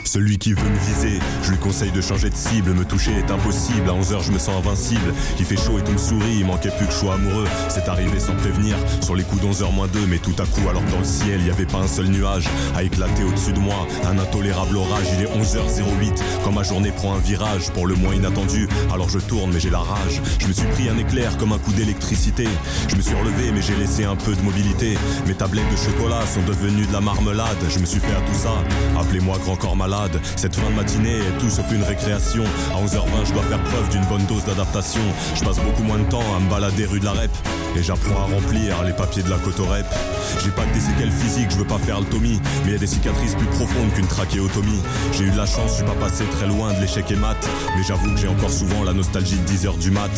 Celui 0.09 0.28
qui 0.39 0.53
veut 0.53 0.69
me 0.69 0.77
viser, 0.77 1.19
je 1.43 1.51
lui 1.51 1.57
conseille 1.57 1.91
de 1.91 2.01
changer 2.01 2.29
de 2.29 2.35
cible. 2.35 2.73
Me 2.73 2.85
toucher 2.85 3.11
est 3.11 3.29
impossible. 3.29 3.89
À 3.89 3.93
11h, 3.93 4.23
je 4.23 4.31
me 4.31 4.39
sens 4.39 4.55
invincible. 4.57 5.13
Il 5.37 5.45
fait 5.45 5.57
chaud 5.57 5.77
et 5.77 5.83
tout 5.83 5.91
me 5.91 5.97
sourit. 5.97 6.37
Il 6.39 6.45
manquait 6.45 6.71
plus 6.71 6.87
que 6.87 6.93
sois 6.93 7.15
amoureux. 7.15 7.47
C'est 7.67 7.89
arrivé 7.89 8.19
sans 8.19 8.35
prévenir. 8.35 8.77
Sur 9.01 9.15
les 9.15 9.23
coups 9.23 9.41
d'11h 9.41 9.73
moins 9.73 9.87
2, 9.87 10.05
mais 10.07 10.19
tout 10.19 10.35
à 10.39 10.45
coup, 10.45 10.67
alors 10.69 10.81
dans 10.83 10.99
le 10.99 11.03
ciel, 11.03 11.41
il 11.41 11.47
y 11.47 11.51
avait 11.51 11.65
pas 11.65 11.79
un 11.79 11.87
seul 11.87 12.07
nuage 12.07 12.45
à 12.75 12.83
éclater 12.83 13.23
au-dessus 13.23 13.51
de 13.51 13.59
moi. 13.59 13.85
Un 14.05 14.17
intolérable 14.17 14.77
orage. 14.77 15.07
Il 15.17 15.25
est 15.25 15.37
11h08. 15.37 16.21
Quand 16.43 16.51
ma 16.53 16.63
journée 16.63 16.91
prend 16.91 17.13
un 17.15 17.19
virage, 17.19 17.69
pour 17.71 17.85
le 17.85 17.95
moins 17.95 18.13
inattendu. 18.13 18.67
Alors 18.93 19.09
je 19.09 19.19
tourne, 19.19 19.51
mais 19.53 19.59
j'ai 19.59 19.69
la 19.69 19.79
rage. 19.79 20.21
Je 20.39 20.47
me 20.47 20.53
suis 20.53 20.67
pris 20.67 20.89
un 20.89 20.97
éclair 20.97 21.37
comme 21.37 21.51
un 21.51 21.59
coup 21.59 21.73
d'électricité. 21.73 22.47
Je 22.87 22.95
me 22.95 23.01
suis 23.01 23.15
relevé, 23.15 23.51
mais 23.53 23.61
j'ai 23.61 23.75
laissé 23.75 24.05
un 24.05 24.15
peu 24.15 24.33
de 24.33 24.41
mobilité. 24.41 24.97
Mes 25.27 25.35
tablettes 25.35 25.69
de 25.69 25.77
chocolat 25.77 26.25
sont 26.25 26.41
devenues 26.43 26.87
de 26.87 26.93
la 26.93 27.01
marmelade. 27.01 27.57
Je 27.67 27.79
me 27.79 27.85
suis 27.85 27.99
fait 27.99 28.15
à 28.15 28.21
tout 28.21 28.37
ça. 28.37 28.53
Appelez-moi 28.99 29.37
grand 29.43 29.55
corps 29.57 29.75
malade. 29.75 30.19
Cette 30.35 30.55
fin 30.55 30.69
de 30.69 30.75
matinée 30.75 31.17
est 31.17 31.37
tout 31.39 31.49
sauf 31.49 31.65
une 31.71 31.83
récréation. 31.83 32.43
À 32.73 32.83
11h20, 32.83 33.25
je 33.25 33.33
dois 33.33 33.43
faire 33.43 33.63
preuve 33.63 33.89
d'une 33.89 34.05
bonne 34.05 34.25
dose 34.25 34.45
d'adaptation. 34.45 35.01
Je 35.35 35.43
passe 35.43 35.59
beaucoup 35.59 35.83
moins 35.83 35.99
de 35.99 36.09
temps 36.09 36.35
à 36.35 36.39
me 36.39 36.49
balader 36.49 36.85
rue 36.85 36.99
de 36.99 37.05
la 37.05 37.11
Rep. 37.11 37.31
Et 37.75 37.83
j'apprends 37.83 38.21
à 38.21 38.33
remplir 38.33 38.83
les 38.83 38.93
papiers 38.93 39.23
de 39.23 39.29
la 39.29 39.37
côte 39.37 39.59
au 39.59 39.65
rep. 39.65 39.85
J'ai 40.43 40.51
pas 40.51 40.63
que 40.65 40.73
des 40.73 40.79
séquelles 40.79 41.11
physiques, 41.11 41.51
je 41.51 41.57
veux 41.57 41.67
pas 41.67 41.77
faire 41.77 42.01
le. 42.01 42.39
Mais 42.65 42.71
y 42.71 42.75
a 42.75 42.77
des 42.77 42.87
cicatrices 42.87 43.35
plus 43.35 43.47
profondes 43.47 43.93
qu'une 43.93 44.07
trachéotomie. 44.07 44.81
J'ai 45.13 45.25
eu 45.25 45.31
de 45.31 45.37
la 45.37 45.45
chance, 45.45 45.71
je 45.71 45.75
suis 45.75 45.83
pas 45.83 45.93
passé 45.93 46.25
très 46.25 46.47
loin 46.47 46.73
de 46.73 46.81
l'échec 46.81 47.09
et 47.11 47.15
mat. 47.15 47.37
Mais 47.75 47.83
j'avoue 47.83 48.13
que 48.13 48.19
j'ai 48.19 48.27
encore 48.27 48.49
souvent 48.49 48.83
la 48.83 48.93
nostalgie 48.93 49.37
de 49.37 49.47
10h 49.47 49.77
du 49.77 49.91
mat. 49.91 50.11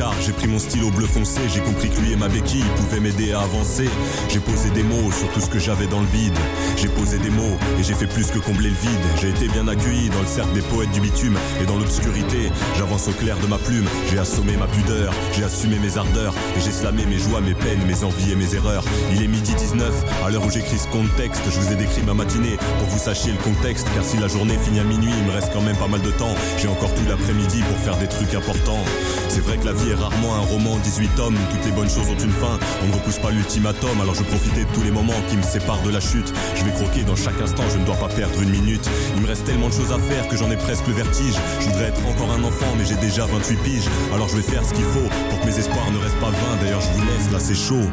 Quart, 0.00 0.14
j'ai 0.24 0.32
pris 0.32 0.46
mon 0.46 0.58
stylo 0.58 0.90
bleu 0.90 1.06
foncé, 1.06 1.40
j'ai 1.52 1.60
compris 1.60 1.90
que 1.90 2.00
lui 2.00 2.12
et 2.12 2.16
ma 2.16 2.28
béquille 2.28 2.64
pouvaient 2.76 3.00
m'aider 3.00 3.32
à 3.32 3.40
avancer. 3.40 3.88
J'ai 4.30 4.40
posé 4.40 4.70
des 4.70 4.82
mots 4.82 5.12
sur 5.12 5.30
tout 5.32 5.40
ce 5.40 5.50
que 5.50 5.58
j'avais 5.58 5.86
dans 5.86 6.00
le 6.00 6.06
vide. 6.06 6.38
J'ai 6.76 6.88
posé 6.88 7.18
des 7.18 7.28
mots 7.28 7.58
et 7.78 7.82
j'ai 7.82 7.92
fait 7.92 8.06
plus 8.06 8.30
que 8.30 8.38
combler 8.38 8.70
le 8.70 8.76
vide. 8.76 9.06
J'ai 9.20 9.28
été 9.28 9.48
bien 9.48 9.68
accueilli 9.68 10.08
dans 10.08 10.20
le 10.20 10.26
cercle 10.26 10.54
des 10.54 10.62
poètes 10.62 10.90
du 10.92 11.00
bitume 11.00 11.36
et 11.60 11.66
dans 11.66 11.76
l'obscurité. 11.76 12.50
J'avance 12.78 13.08
au 13.08 13.12
clair 13.12 13.36
de 13.38 13.46
ma 13.46 13.58
plume, 13.58 13.86
j'ai 14.10 14.18
assommé 14.18 14.56
ma 14.56 14.66
pudeur, 14.66 15.12
j'ai 15.32 15.44
assumé 15.44 15.78
mes 15.78 15.98
ardeurs 15.98 16.34
et 16.56 16.60
j'ai 16.60 16.72
slamé 16.72 17.04
mes 17.04 17.18
joies, 17.18 17.42
mes 17.42 17.54
peines, 17.54 17.84
mes 17.86 18.02
envies 18.02 18.32
et 18.32 18.36
mes 18.36 18.54
erreurs. 18.54 18.84
Il 19.12 19.22
est 19.22 19.28
midi 19.28 19.54
19, 19.54 19.92
à 20.24 20.30
l'heure 20.30 20.46
où 20.46 20.50
j'écris 20.50 20.78
ce 20.78 20.88
contexte, 20.88 21.42
je 21.44 21.60
vous 21.60 21.72
ai 21.72 21.76
décrit 21.76 22.02
ma 22.02 22.14
matinée 22.14 22.56
pour 22.78 22.88
que 22.88 22.92
vous 22.92 22.98
sachiez 22.98 23.32
le 23.32 23.38
contexte. 23.38 23.86
Car 23.94 24.04
si 24.04 24.16
la 24.16 24.28
journée 24.28 24.56
finit 24.64 24.80
à 24.80 24.84
minuit, 24.84 25.12
il 25.14 25.24
me 25.24 25.32
reste 25.32 25.50
quand 25.52 25.62
même 25.62 25.76
pas 25.76 25.88
mal 25.88 26.00
de 26.00 26.10
temps. 26.12 26.34
J'ai 26.58 26.68
encore 26.68 26.94
tout 26.94 27.04
l'après-midi 27.08 27.62
pour 27.68 27.76
faire 27.78 27.96
des 27.98 28.08
trucs 28.08 28.34
importants. 28.34 28.82
C'est 29.28 29.40
vrai 29.40 29.58
que 29.58 29.66
la 29.66 29.72
vie 29.72 29.89
rarement 29.94 30.34
un 30.34 30.40
roman 30.40 30.72
en 30.74 30.78
18 30.78 31.08
tomes, 31.16 31.36
toutes 31.50 31.64
les 31.64 31.72
bonnes 31.72 31.88
choses 31.88 32.08
ont 32.08 32.18
une 32.18 32.32
fin, 32.32 32.58
on 32.82 32.86
ne 32.86 32.92
repousse 32.92 33.18
pas 33.18 33.30
l'ultimatum, 33.30 34.00
alors 34.00 34.14
je 34.14 34.22
profitais 34.22 34.64
de 34.64 34.72
tous 34.72 34.82
les 34.82 34.90
moments 34.90 35.20
qui 35.28 35.36
me 35.36 35.42
séparent 35.42 35.82
de 35.82 35.90
la 35.90 36.00
chute. 36.00 36.32
Je 36.56 36.64
vais 36.64 36.72
croquer 36.72 37.02
dans 37.02 37.16
chaque 37.16 37.40
instant, 37.40 37.64
je 37.72 37.78
ne 37.78 37.84
dois 37.84 37.96
pas 37.96 38.08
perdre 38.08 38.40
une 38.42 38.50
minute. 38.50 38.88
Il 39.16 39.22
me 39.22 39.26
reste 39.26 39.44
tellement 39.44 39.68
de 39.68 39.74
choses 39.74 39.92
à 39.92 39.98
faire 39.98 40.28
que 40.28 40.36
j'en 40.36 40.50
ai 40.50 40.56
presque 40.56 40.86
le 40.86 40.94
vertige. 40.94 41.34
Je 41.60 41.66
voudrais 41.66 41.88
être 41.88 42.06
encore 42.06 42.30
un 42.32 42.42
enfant, 42.44 42.72
mais 42.78 42.84
j'ai 42.84 42.96
déjà 42.96 43.26
28 43.26 43.56
piges, 43.62 43.88
alors 44.14 44.28
je 44.28 44.36
vais 44.36 44.42
faire 44.42 44.64
ce 44.64 44.74
qu'il 44.74 44.84
faut 44.84 45.08
pour 45.30 45.40
que 45.40 45.46
mes 45.46 45.58
espoirs 45.58 45.90
ne 45.90 45.98
restent 45.98 46.20
pas 46.20 46.30
vains. 46.30 46.56
D'ailleurs, 46.60 46.80
je 46.80 46.98
vous 46.98 47.06
laisse, 47.06 47.30
là 47.32 47.38
c'est 47.38 47.54
chaud. 47.54 47.88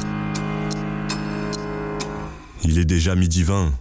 Il 2.63 2.79
est 2.79 2.85
déjà 2.85 3.15
midi 3.15 3.43
20. 3.43 3.71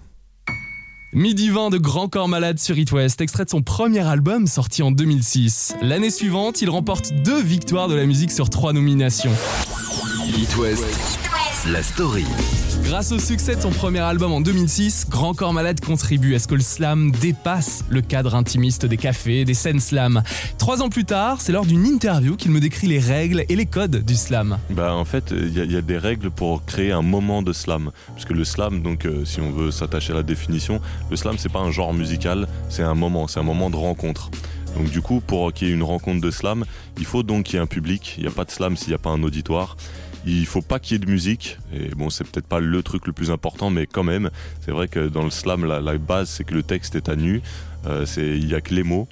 Midi 1.17 1.49
20 1.49 1.71
de 1.71 1.79
Grand 1.79 2.11
Corps 2.11 2.29
Malade 2.29 2.59
sur 2.59 2.77
It 2.77 2.93
West, 2.93 3.23
extrait 3.23 3.47
de 3.47 3.49
son 3.49 3.63
premier 3.63 4.01
album 4.01 4.47
sorti 4.47 4.83
en 4.83 4.91
2006. 4.91 5.75
L'année 5.81 6.11
suivante, 6.11 6.61
il 6.61 6.69
remporte 6.69 7.11
deux 7.25 7.41
victoires 7.41 7.89
de 7.89 7.95
la 7.95 8.05
musique 8.05 8.31
sur 8.31 8.51
trois 8.51 8.75
nominations. 8.75 9.33
It 10.37 10.55
West, 10.59 10.85
la 11.73 11.83
story. 11.83 12.27
Grâce 12.87 13.11
au 13.11 13.19
succès 13.19 13.57
de 13.57 13.61
son 13.61 13.71
premier 13.71 13.99
album 13.99 14.33
en 14.33 14.41
2006, 14.41 15.07
Grand 15.11 15.35
Corps 15.35 15.53
Malade 15.53 15.81
contribue 15.81 16.35
à 16.37 16.39
ce 16.39 16.47
que 16.47 16.55
le 16.55 16.61
slam 16.61 17.11
dépasse 17.11 17.85
le 17.89 18.01
cadre 18.01 18.35
intimiste 18.37 18.87
des 18.87 18.97
cafés, 18.97 19.45
des 19.45 19.55
scènes 19.55 19.81
slam. 19.81 20.23
Trois 20.57 20.83
ans 20.83 20.89
plus 20.89 21.05
tard, 21.05 21.41
c'est 21.41 21.51
lors 21.53 21.67
d'une 21.67 21.85
interview 21.85 22.37
qu'il 22.37 22.53
me 22.53 22.61
décrit 22.61 22.87
les 22.87 23.01
règles 23.01 23.45
et 23.49 23.57
les 23.57 23.67
codes 23.67 24.05
du 24.05 24.15
slam. 24.15 24.59
Bah, 24.71 24.95
en 24.95 25.05
fait, 25.05 25.33
il 25.37 25.53
y, 25.53 25.77
a- 25.77 25.83
des 25.83 25.99
règles 25.99 26.31
pour 26.31 26.65
créer 26.65 26.93
un 26.93 27.03
moment 27.03 27.43
de 27.43 27.53
slam. 27.53 27.91
Parce 28.09 28.25
que 28.25 28.33
le 28.33 28.45
slam, 28.45 28.83
donc, 28.83 29.05
euh, 29.05 29.25
si 29.25 29.41
on 29.41 29.51
veut 29.51 29.71
s'attacher 29.73 30.13
à 30.13 30.17
la 30.17 30.23
définition, 30.23 30.81
le 31.11 31.17
slam, 31.17 31.37
c'est 31.39 31.53
pas 31.53 31.61
un 31.61 31.71
genre 31.73 31.93
musical, 31.93 32.47
c'est 32.71 32.83
un 32.83 32.95
moment, 32.95 33.27
c'est 33.29 33.41
un 33.41 33.45
moment 33.45 33.69
de 33.69 33.77
rencontre. 33.77 34.31
Donc, 34.77 34.91
du 34.91 35.01
coup, 35.01 35.21
pour 35.27 35.53
qu'il 35.53 35.69
y 35.69 35.71
ait 35.71 35.75
une 35.75 35.83
rencontre 35.83 36.21
de 36.21 36.31
slam, 36.31 36.65
il 36.99 37.05
faut 37.05 37.23
donc 37.23 37.45
qu'il 37.47 37.55
y 37.55 37.59
ait 37.59 37.63
un 37.63 37.67
public. 37.67 38.15
Il 38.19 38.23
n'y 38.25 38.29
a 38.29 38.33
pas 38.33 38.45
de 38.45 38.51
slam 38.51 38.77
s'il 38.77 38.89
n'y 38.89 38.95
a 38.95 38.99
pas 38.99 39.11
un 39.11 39.23
auditoire. 39.23 39.77
Il 40.27 40.45
faut 40.45 40.61
pas 40.61 40.81
qu'il 40.81 40.95
y 40.95 40.97
ait 40.97 41.05
de 41.05 41.11
musique. 41.11 41.59
Et 41.73 41.89
bon, 41.95 42.11
c'est 42.11 42.25
peut-être 42.25 42.49
pas 42.49 42.59
le 42.59 42.83
truc 42.83 43.07
le 43.07 43.13
plus 43.13 43.31
important, 43.31 43.71
mais 43.71 43.87
quand 43.87 44.03
même, 44.03 44.31
c'est 44.61 44.73
vrai 44.73 44.89
que 44.89 45.09
dans 45.09 45.23
le 45.23 45.31
slam, 45.31 45.65
la, 45.65 45.99
base, 45.99 46.29
c'est 46.29 46.45
que 46.45 46.55
le 46.55 46.65
texte 46.65 46.97
est 46.97 47.09
à 47.09 47.15
nu. 47.15 47.43
Euh, 47.87 48.05
il 48.17 48.49
y 48.49 48.55
a 48.57 48.61
que 48.61 48.75
les 48.75 48.83
mots. 48.83 49.07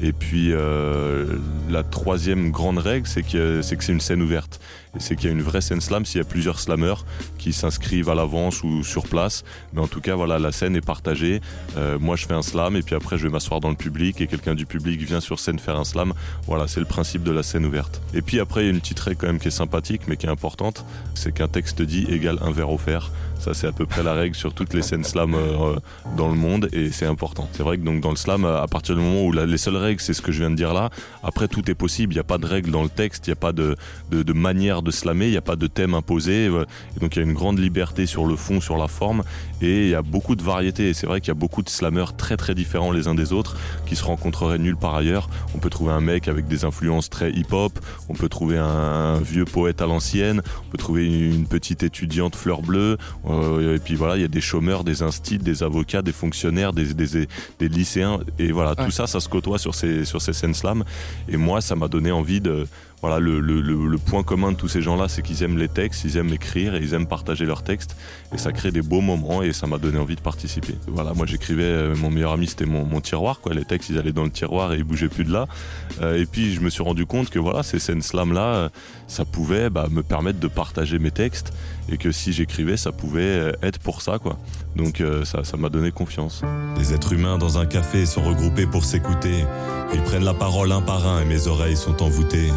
Et 0.00 0.12
puis 0.12 0.52
euh, 0.52 1.36
la 1.68 1.82
troisième 1.82 2.52
grande 2.52 2.78
règle, 2.78 3.06
c'est 3.08 3.22
que 3.22 3.60
c'est 3.62 3.88
une 3.88 4.00
scène 4.00 4.22
ouverte. 4.22 4.60
C'est 4.98 5.16
qu'il 5.16 5.26
y 5.26 5.28
a 5.28 5.32
une 5.32 5.42
vraie 5.42 5.60
scène 5.60 5.80
slam 5.80 6.04
s'il 6.04 6.18
y 6.18 6.22
a 6.22 6.26
plusieurs 6.26 6.58
slammers 6.58 7.04
qui 7.38 7.52
s'inscrivent 7.52 8.08
à 8.08 8.14
l'avance 8.14 8.62
ou 8.62 8.82
sur 8.82 9.04
place. 9.04 9.44
Mais 9.72 9.80
en 9.80 9.86
tout 9.86 10.00
cas, 10.00 10.14
voilà, 10.14 10.38
la 10.38 10.52
scène 10.52 10.76
est 10.76 10.84
partagée. 10.84 11.40
Euh, 11.76 11.98
moi, 11.98 12.16
je 12.16 12.26
fais 12.26 12.34
un 12.34 12.42
slam 12.42 12.76
et 12.76 12.82
puis 12.82 12.94
après, 12.94 13.16
je 13.18 13.24
vais 13.24 13.32
m'asseoir 13.32 13.60
dans 13.60 13.70
le 13.70 13.76
public 13.76 14.20
et 14.20 14.26
quelqu'un 14.26 14.54
du 14.54 14.66
public 14.66 15.00
vient 15.00 15.20
sur 15.20 15.38
scène 15.38 15.58
faire 15.58 15.76
un 15.76 15.84
slam. 15.84 16.12
Voilà, 16.46 16.66
c'est 16.66 16.80
le 16.80 16.86
principe 16.86 17.22
de 17.22 17.30
la 17.30 17.42
scène 17.42 17.64
ouverte. 17.64 18.00
Et 18.14 18.22
puis 18.22 18.40
après, 18.40 18.62
il 18.62 18.64
y 18.66 18.68
a 18.68 18.72
une 18.72 18.80
petite 18.80 19.00
règle 19.00 19.18
quand 19.18 19.26
même 19.28 19.38
qui 19.38 19.48
est 19.48 19.52
sympathique, 19.52 20.02
mais 20.08 20.16
qui 20.16 20.26
est 20.26 20.30
importante, 20.30 20.84
c'est 21.14 21.32
qu'un 21.32 21.48
texte 21.48 21.82
dit 21.82 22.06
égale 22.08 22.38
un 22.42 22.50
verre 22.50 22.70
offert. 22.70 23.10
Ça, 23.40 23.54
c'est 23.54 23.66
à 23.66 23.72
peu 23.72 23.86
près 23.86 24.02
la 24.02 24.12
règle 24.12 24.34
sur 24.34 24.52
toutes 24.52 24.74
les 24.74 24.82
scènes 24.82 25.02
slam 25.02 25.34
euh, 25.34 25.76
dans 26.14 26.28
le 26.28 26.34
monde 26.34 26.68
et 26.74 26.90
c'est 26.90 27.06
important. 27.06 27.48
C'est 27.52 27.62
vrai 27.62 27.78
que 27.78 27.82
donc 27.82 28.02
dans 28.02 28.10
le 28.10 28.16
slam, 28.16 28.44
à 28.44 28.66
partir 28.66 28.94
du 28.94 29.00
moment 29.00 29.24
où 29.24 29.32
les 29.32 29.56
seules 29.56 29.76
règles, 29.76 30.00
c'est 30.02 30.12
ce 30.12 30.20
que 30.20 30.30
je 30.30 30.40
viens 30.40 30.50
de 30.50 30.56
dire 30.56 30.74
là, 30.74 30.90
après 31.22 31.48
tout 31.48 31.70
est 31.70 31.74
possible. 31.74 32.12
Il 32.12 32.16
n'y 32.16 32.20
a 32.20 32.24
pas 32.24 32.36
de 32.36 32.44
règles 32.44 32.70
dans 32.70 32.82
le 32.82 32.90
texte, 32.90 33.26
il 33.26 33.30
n'y 33.30 33.32
a 33.32 33.36
pas 33.36 33.52
de, 33.52 33.76
de, 34.10 34.32
manière 34.34 34.79
de 34.82 34.90
slammer, 34.90 35.26
il 35.26 35.30
n'y 35.32 35.36
a 35.36 35.42
pas 35.42 35.56
de 35.56 35.66
thème 35.66 35.94
imposé. 35.94 36.46
Et 36.46 37.00
donc 37.00 37.16
il 37.16 37.18
y 37.18 37.22
a 37.22 37.24
une 37.24 37.32
grande 37.34 37.58
liberté 37.58 38.06
sur 38.06 38.24
le 38.26 38.36
fond, 38.36 38.60
sur 38.60 38.76
la 38.76 38.88
forme 38.88 39.22
et 39.62 39.84
il 39.84 39.88
y 39.90 39.94
a 39.94 40.02
beaucoup 40.02 40.36
de 40.36 40.42
variétés. 40.42 40.88
Et 40.90 40.94
c'est 40.94 41.06
vrai 41.06 41.20
qu'il 41.20 41.28
y 41.28 41.32
a 41.32 41.34
beaucoup 41.34 41.62
de 41.62 41.68
slammers 41.68 42.16
très 42.16 42.36
très 42.36 42.54
différents 42.54 42.92
les 42.92 43.08
uns 43.08 43.14
des 43.14 43.32
autres 43.32 43.56
qui 43.86 43.96
se 43.96 44.04
rencontreraient 44.04 44.58
nulle 44.58 44.76
part 44.76 44.94
ailleurs. 44.94 45.28
On 45.54 45.58
peut 45.58 45.70
trouver 45.70 45.92
un 45.92 46.00
mec 46.00 46.28
avec 46.28 46.46
des 46.48 46.64
influences 46.64 47.10
très 47.10 47.30
hip-hop, 47.32 47.78
on 48.08 48.14
peut 48.14 48.28
trouver 48.28 48.58
un, 48.58 48.64
un 48.64 49.20
vieux 49.20 49.44
poète 49.44 49.82
à 49.82 49.86
l'ancienne, 49.86 50.42
on 50.66 50.70
peut 50.70 50.78
trouver 50.78 51.06
une 51.06 51.46
petite 51.46 51.82
étudiante 51.82 52.36
fleur 52.36 52.62
bleue, 52.62 52.96
euh, 53.28 53.76
et 53.76 53.78
puis 53.78 53.94
voilà, 53.96 54.16
il 54.16 54.22
y 54.22 54.24
a 54.24 54.28
des 54.28 54.40
chômeurs, 54.40 54.84
des 54.84 55.02
instits, 55.02 55.38
des 55.38 55.62
avocats, 55.62 56.02
des 56.02 56.12
fonctionnaires, 56.12 56.72
des, 56.72 56.94
des, 56.94 57.26
des 57.58 57.68
lycéens. 57.68 58.20
Et 58.38 58.52
voilà, 58.52 58.70
Ouais. 58.78 58.84
tout 58.84 58.90
ça, 58.92 59.06
ça 59.06 59.20
se 59.20 59.28
côtoie 59.28 59.58
sur 59.58 59.74
ces, 59.74 60.04
sur 60.04 60.22
ces 60.22 60.32
scènes 60.32 60.54
slam. 60.54 60.84
Et 61.28 61.36
moi, 61.36 61.60
ça 61.60 61.74
m'a 61.76 61.88
donné 61.88 62.10
envie 62.12 62.40
de. 62.40 62.66
Voilà, 63.02 63.18
le, 63.18 63.40
le, 63.40 63.62
le, 63.62 63.98
point 63.98 64.22
commun 64.22 64.52
de 64.52 64.56
tous 64.56 64.68
ces 64.68 64.82
gens-là, 64.82 65.08
c'est 65.08 65.22
qu'ils 65.22 65.42
aiment 65.42 65.56
les 65.56 65.68
textes, 65.68 66.04
ils 66.04 66.18
aiment 66.18 66.34
écrire 66.34 66.74
et 66.74 66.80
ils 66.80 66.92
aiment 66.92 67.06
partager 67.06 67.46
leurs 67.46 67.62
textes. 67.62 67.96
Et 68.34 68.38
ça 68.38 68.52
crée 68.52 68.72
des 68.72 68.82
beaux 68.82 69.00
moments 69.00 69.42
et 69.42 69.54
ça 69.54 69.66
m'a 69.66 69.78
donné 69.78 69.98
envie 69.98 70.16
de 70.16 70.20
participer. 70.20 70.74
Voilà, 70.86 71.14
moi 71.14 71.24
j'écrivais, 71.24 71.62
euh, 71.62 71.96
mon 71.96 72.10
meilleur 72.10 72.32
ami 72.32 72.46
c'était 72.46 72.66
mon, 72.66 72.84
mon 72.84 73.00
tiroir, 73.00 73.40
quoi. 73.40 73.54
Les 73.54 73.64
textes 73.64 73.88
ils 73.88 73.98
allaient 73.98 74.12
dans 74.12 74.24
le 74.24 74.30
tiroir 74.30 74.74
et 74.74 74.76
ils 74.76 74.84
bougeaient 74.84 75.08
plus 75.08 75.24
de 75.24 75.32
là. 75.32 75.46
Euh, 76.02 76.20
et 76.20 76.26
puis 76.26 76.52
je 76.52 76.60
me 76.60 76.68
suis 76.68 76.82
rendu 76.82 77.06
compte 77.06 77.30
que 77.30 77.38
voilà, 77.38 77.62
ces 77.62 77.78
scènes 77.78 78.02
slam-là, 78.02 78.44
euh, 78.44 78.68
ça 79.06 79.24
pouvait 79.24 79.70
bah, 79.70 79.86
me 79.90 80.02
permettre 80.02 80.38
de 80.38 80.48
partager 80.48 80.98
mes 80.98 81.10
textes 81.10 81.54
et 81.90 81.96
que 81.96 82.12
si 82.12 82.34
j'écrivais, 82.34 82.76
ça 82.76 82.92
pouvait 82.92 83.52
être 83.62 83.78
pour 83.78 84.02
ça, 84.02 84.18
quoi. 84.18 84.38
Donc 84.76 85.02
ça 85.24 85.42
ça 85.42 85.56
m'a 85.56 85.68
donné 85.68 85.90
confiance. 85.90 86.42
Des 86.76 86.92
êtres 86.92 87.12
humains 87.12 87.38
dans 87.38 87.58
un 87.58 87.66
café 87.66 88.06
sont 88.06 88.22
regroupés 88.22 88.66
pour 88.66 88.84
s'écouter. 88.84 89.44
Ils 89.92 90.02
prennent 90.02 90.24
la 90.24 90.34
parole 90.34 90.70
un 90.70 90.82
par 90.82 91.06
un 91.06 91.22
et 91.22 91.24
mes 91.24 91.48
oreilles 91.48 91.76
sont 91.76 92.02
envoûtées. 92.02 92.50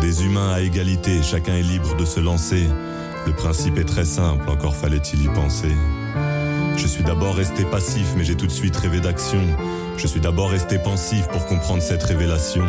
Des 0.00 0.24
humains 0.24 0.52
à 0.52 0.60
égalité, 0.60 1.22
chacun 1.22 1.54
est 1.54 1.62
libre 1.62 1.96
de 1.96 2.04
se 2.04 2.20
lancer. 2.20 2.68
Le 3.26 3.32
principe 3.32 3.78
est 3.78 3.84
très 3.84 4.04
simple, 4.04 4.48
encore 4.48 4.76
fallait-il 4.76 5.22
y 5.22 5.28
penser. 5.28 5.72
Je 6.76 6.86
suis 6.86 7.04
d'abord 7.04 7.36
resté 7.36 7.64
passif, 7.64 8.14
mais 8.16 8.24
j'ai 8.24 8.34
tout 8.34 8.46
de 8.46 8.52
suite 8.52 8.76
rêvé 8.76 9.00
d'action. 9.00 9.40
Je 9.96 10.06
suis 10.06 10.20
d'abord 10.20 10.50
resté 10.50 10.78
pensif 10.78 11.26
pour 11.28 11.46
comprendre 11.46 11.82
cette 11.82 12.02
révélation. 12.02 12.64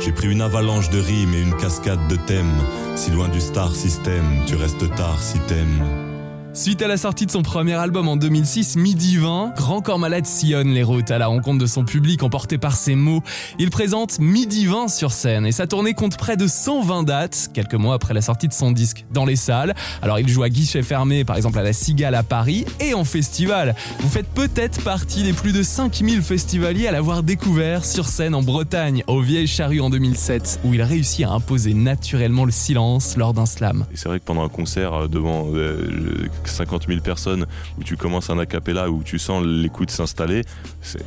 J'ai 0.00 0.12
pris 0.12 0.30
une 0.30 0.40
avalanche 0.40 0.88
de 0.90 0.98
rimes 0.98 1.34
et 1.34 1.40
une 1.42 1.56
cascade 1.56 2.06
de 2.08 2.16
thèmes. 2.16 2.60
Si 2.96 3.10
loin 3.10 3.28
du 3.28 3.40
star 3.40 3.74
system, 3.74 4.24
tu 4.46 4.54
restes 4.54 4.94
tard 4.94 5.20
si 5.20 5.38
t'aimes. 5.40 6.09
Suite 6.52 6.82
à 6.82 6.88
la 6.88 6.96
sortie 6.96 7.26
de 7.26 7.30
son 7.30 7.42
premier 7.42 7.74
album 7.74 8.08
en 8.08 8.16
2006, 8.16 8.74
Midi 8.74 9.18
20, 9.18 9.54
Grand 9.56 9.80
Corps 9.82 10.00
Malade 10.00 10.26
sillonne 10.26 10.70
les 10.70 10.82
routes 10.82 11.12
à 11.12 11.18
la 11.18 11.28
rencontre 11.28 11.58
de 11.58 11.66
son 11.66 11.84
public 11.84 12.24
emporté 12.24 12.58
par 12.58 12.74
ses 12.74 12.96
mots. 12.96 13.22
Il 13.60 13.70
présente 13.70 14.18
Midi 14.18 14.66
20 14.66 14.88
sur 14.88 15.12
scène 15.12 15.46
et 15.46 15.52
sa 15.52 15.68
tournée 15.68 15.94
compte 15.94 16.16
près 16.16 16.36
de 16.36 16.48
120 16.48 17.04
dates, 17.04 17.50
quelques 17.54 17.74
mois 17.74 17.94
après 17.94 18.14
la 18.14 18.20
sortie 18.20 18.48
de 18.48 18.52
son 18.52 18.72
disque, 18.72 19.04
dans 19.12 19.24
les 19.24 19.36
salles. 19.36 19.76
Alors 20.02 20.18
il 20.18 20.28
joue 20.28 20.42
à 20.42 20.48
guichet 20.48 20.82
fermé, 20.82 21.24
par 21.24 21.36
exemple 21.36 21.56
à 21.56 21.62
la 21.62 21.72
Cigale 21.72 22.16
à 22.16 22.24
Paris, 22.24 22.64
et 22.80 22.94
en 22.94 23.04
festival. 23.04 23.76
Vous 24.00 24.08
faites 24.08 24.28
peut-être 24.28 24.82
partie 24.82 25.22
des 25.22 25.32
plus 25.32 25.52
de 25.52 25.62
5000 25.62 26.20
festivaliers 26.20 26.88
à 26.88 26.92
l'avoir 26.92 27.22
découvert 27.22 27.84
sur 27.84 28.06
scène 28.06 28.34
en 28.34 28.42
Bretagne, 28.42 29.04
au 29.06 29.20
Vieille 29.20 29.46
Charrue 29.46 29.80
en 29.80 29.88
2007, 29.88 30.60
où 30.64 30.74
il 30.74 30.82
réussit 30.82 31.24
à 31.26 31.30
imposer 31.30 31.74
naturellement 31.74 32.44
le 32.44 32.52
silence 32.52 33.16
lors 33.16 33.34
d'un 33.34 33.46
slam. 33.46 33.86
C'est 33.94 34.08
vrai 34.08 34.18
que 34.18 34.24
pendant 34.24 34.42
un 34.42 34.48
concert 34.48 34.94
euh, 34.94 35.08
devant 35.08 35.46
euh, 35.54 36.28
50 36.48 36.86
000 36.88 37.00
personnes, 37.00 37.46
où 37.78 37.84
tu 37.84 37.96
commences 37.96 38.30
un 38.30 38.38
acapella, 38.38 38.90
où 38.90 39.02
tu 39.02 39.18
sens 39.18 39.44
l'écoute 39.44 39.90
s'installer, 39.90 40.42
c'est 40.80 41.00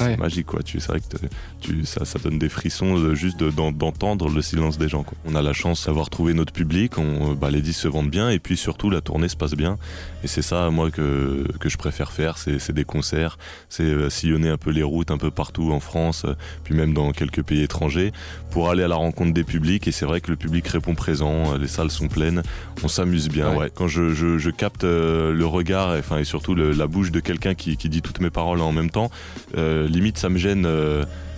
Ouais. 0.00 0.16
magique, 0.16 0.46
quoi. 0.46 0.62
Tu, 0.62 0.80
c'est 0.80 0.88
vrai 0.88 1.00
que 1.00 1.16
tu, 1.60 1.84
ça, 1.86 2.04
ça 2.04 2.18
donne 2.18 2.38
des 2.38 2.48
frissons 2.48 2.96
euh, 2.98 3.14
juste 3.14 3.38
de- 3.38 3.50
d'en- 3.50 3.72
d'entendre 3.72 4.28
le 4.28 4.42
silence 4.42 4.78
des 4.78 4.88
gens. 4.88 5.02
Quoi. 5.02 5.16
On 5.26 5.34
a 5.34 5.42
la 5.42 5.52
chance 5.52 5.86
d'avoir 5.86 6.10
trouvé 6.10 6.34
notre 6.34 6.52
public, 6.52 6.98
on, 6.98 7.32
euh, 7.32 7.34
bah, 7.34 7.50
les 7.50 7.60
disques 7.62 7.80
se 7.80 7.88
vendent 7.88 8.10
bien, 8.10 8.30
et 8.30 8.38
puis 8.38 8.56
surtout 8.56 8.90
la 8.90 9.00
tournée 9.00 9.28
se 9.28 9.36
passe 9.36 9.54
bien. 9.54 9.78
Et 10.24 10.26
c'est 10.28 10.42
ça, 10.42 10.70
moi, 10.70 10.90
que, 10.90 11.46
que 11.60 11.68
je 11.68 11.76
préfère 11.76 12.12
faire, 12.12 12.36
c'est 12.38 12.72
des 12.72 12.84
concerts, 12.84 13.38
c'est 13.68 13.82
euh, 13.84 14.10
sillonner 14.10 14.48
un 14.48 14.56
peu 14.56 14.70
les 14.70 14.82
routes 14.82 15.10
un 15.10 15.18
peu 15.18 15.30
partout 15.30 15.72
en 15.72 15.80
France, 15.80 16.26
puis 16.64 16.74
même 16.74 16.92
dans 16.94 17.12
quelques 17.12 17.42
pays 17.42 17.62
étrangers, 17.62 18.12
pour 18.50 18.70
aller 18.70 18.82
à 18.82 18.88
la 18.88 18.96
rencontre 18.96 19.32
des 19.32 19.44
publics. 19.44 19.86
Et 19.88 19.92
c'est 19.92 20.06
vrai 20.06 20.20
que 20.20 20.30
le 20.30 20.36
public 20.36 20.66
répond 20.68 20.94
présent, 20.94 21.56
les 21.56 21.68
salles 21.68 21.90
sont 21.90 22.08
pleines, 22.08 22.42
on 22.82 22.88
s'amuse 22.88 23.28
bien. 23.28 23.50
Ouais. 23.50 23.56
Ouais. 23.56 23.70
Quand 23.74 23.88
je, 23.88 24.12
je, 24.12 24.38
je 24.38 24.50
euh, 24.84 25.32
le 25.32 25.46
regard, 25.46 25.96
et, 25.96 26.02
et 26.18 26.24
surtout 26.24 26.54
la 26.54 26.86
bouche 26.86 27.10
de 27.10 27.20
quelqu'un 27.20 27.54
qui, 27.54 27.76
dit 27.76 28.02
toutes 28.02 28.20
mes 28.20 28.30
paroles 28.30 28.60
en 28.60 28.72
même 28.72 28.90
temps, 28.90 29.10
euh, 29.56 29.86
limite 29.88 30.18
ça 30.18 30.28
me 30.28 30.38
gêne. 30.38 30.66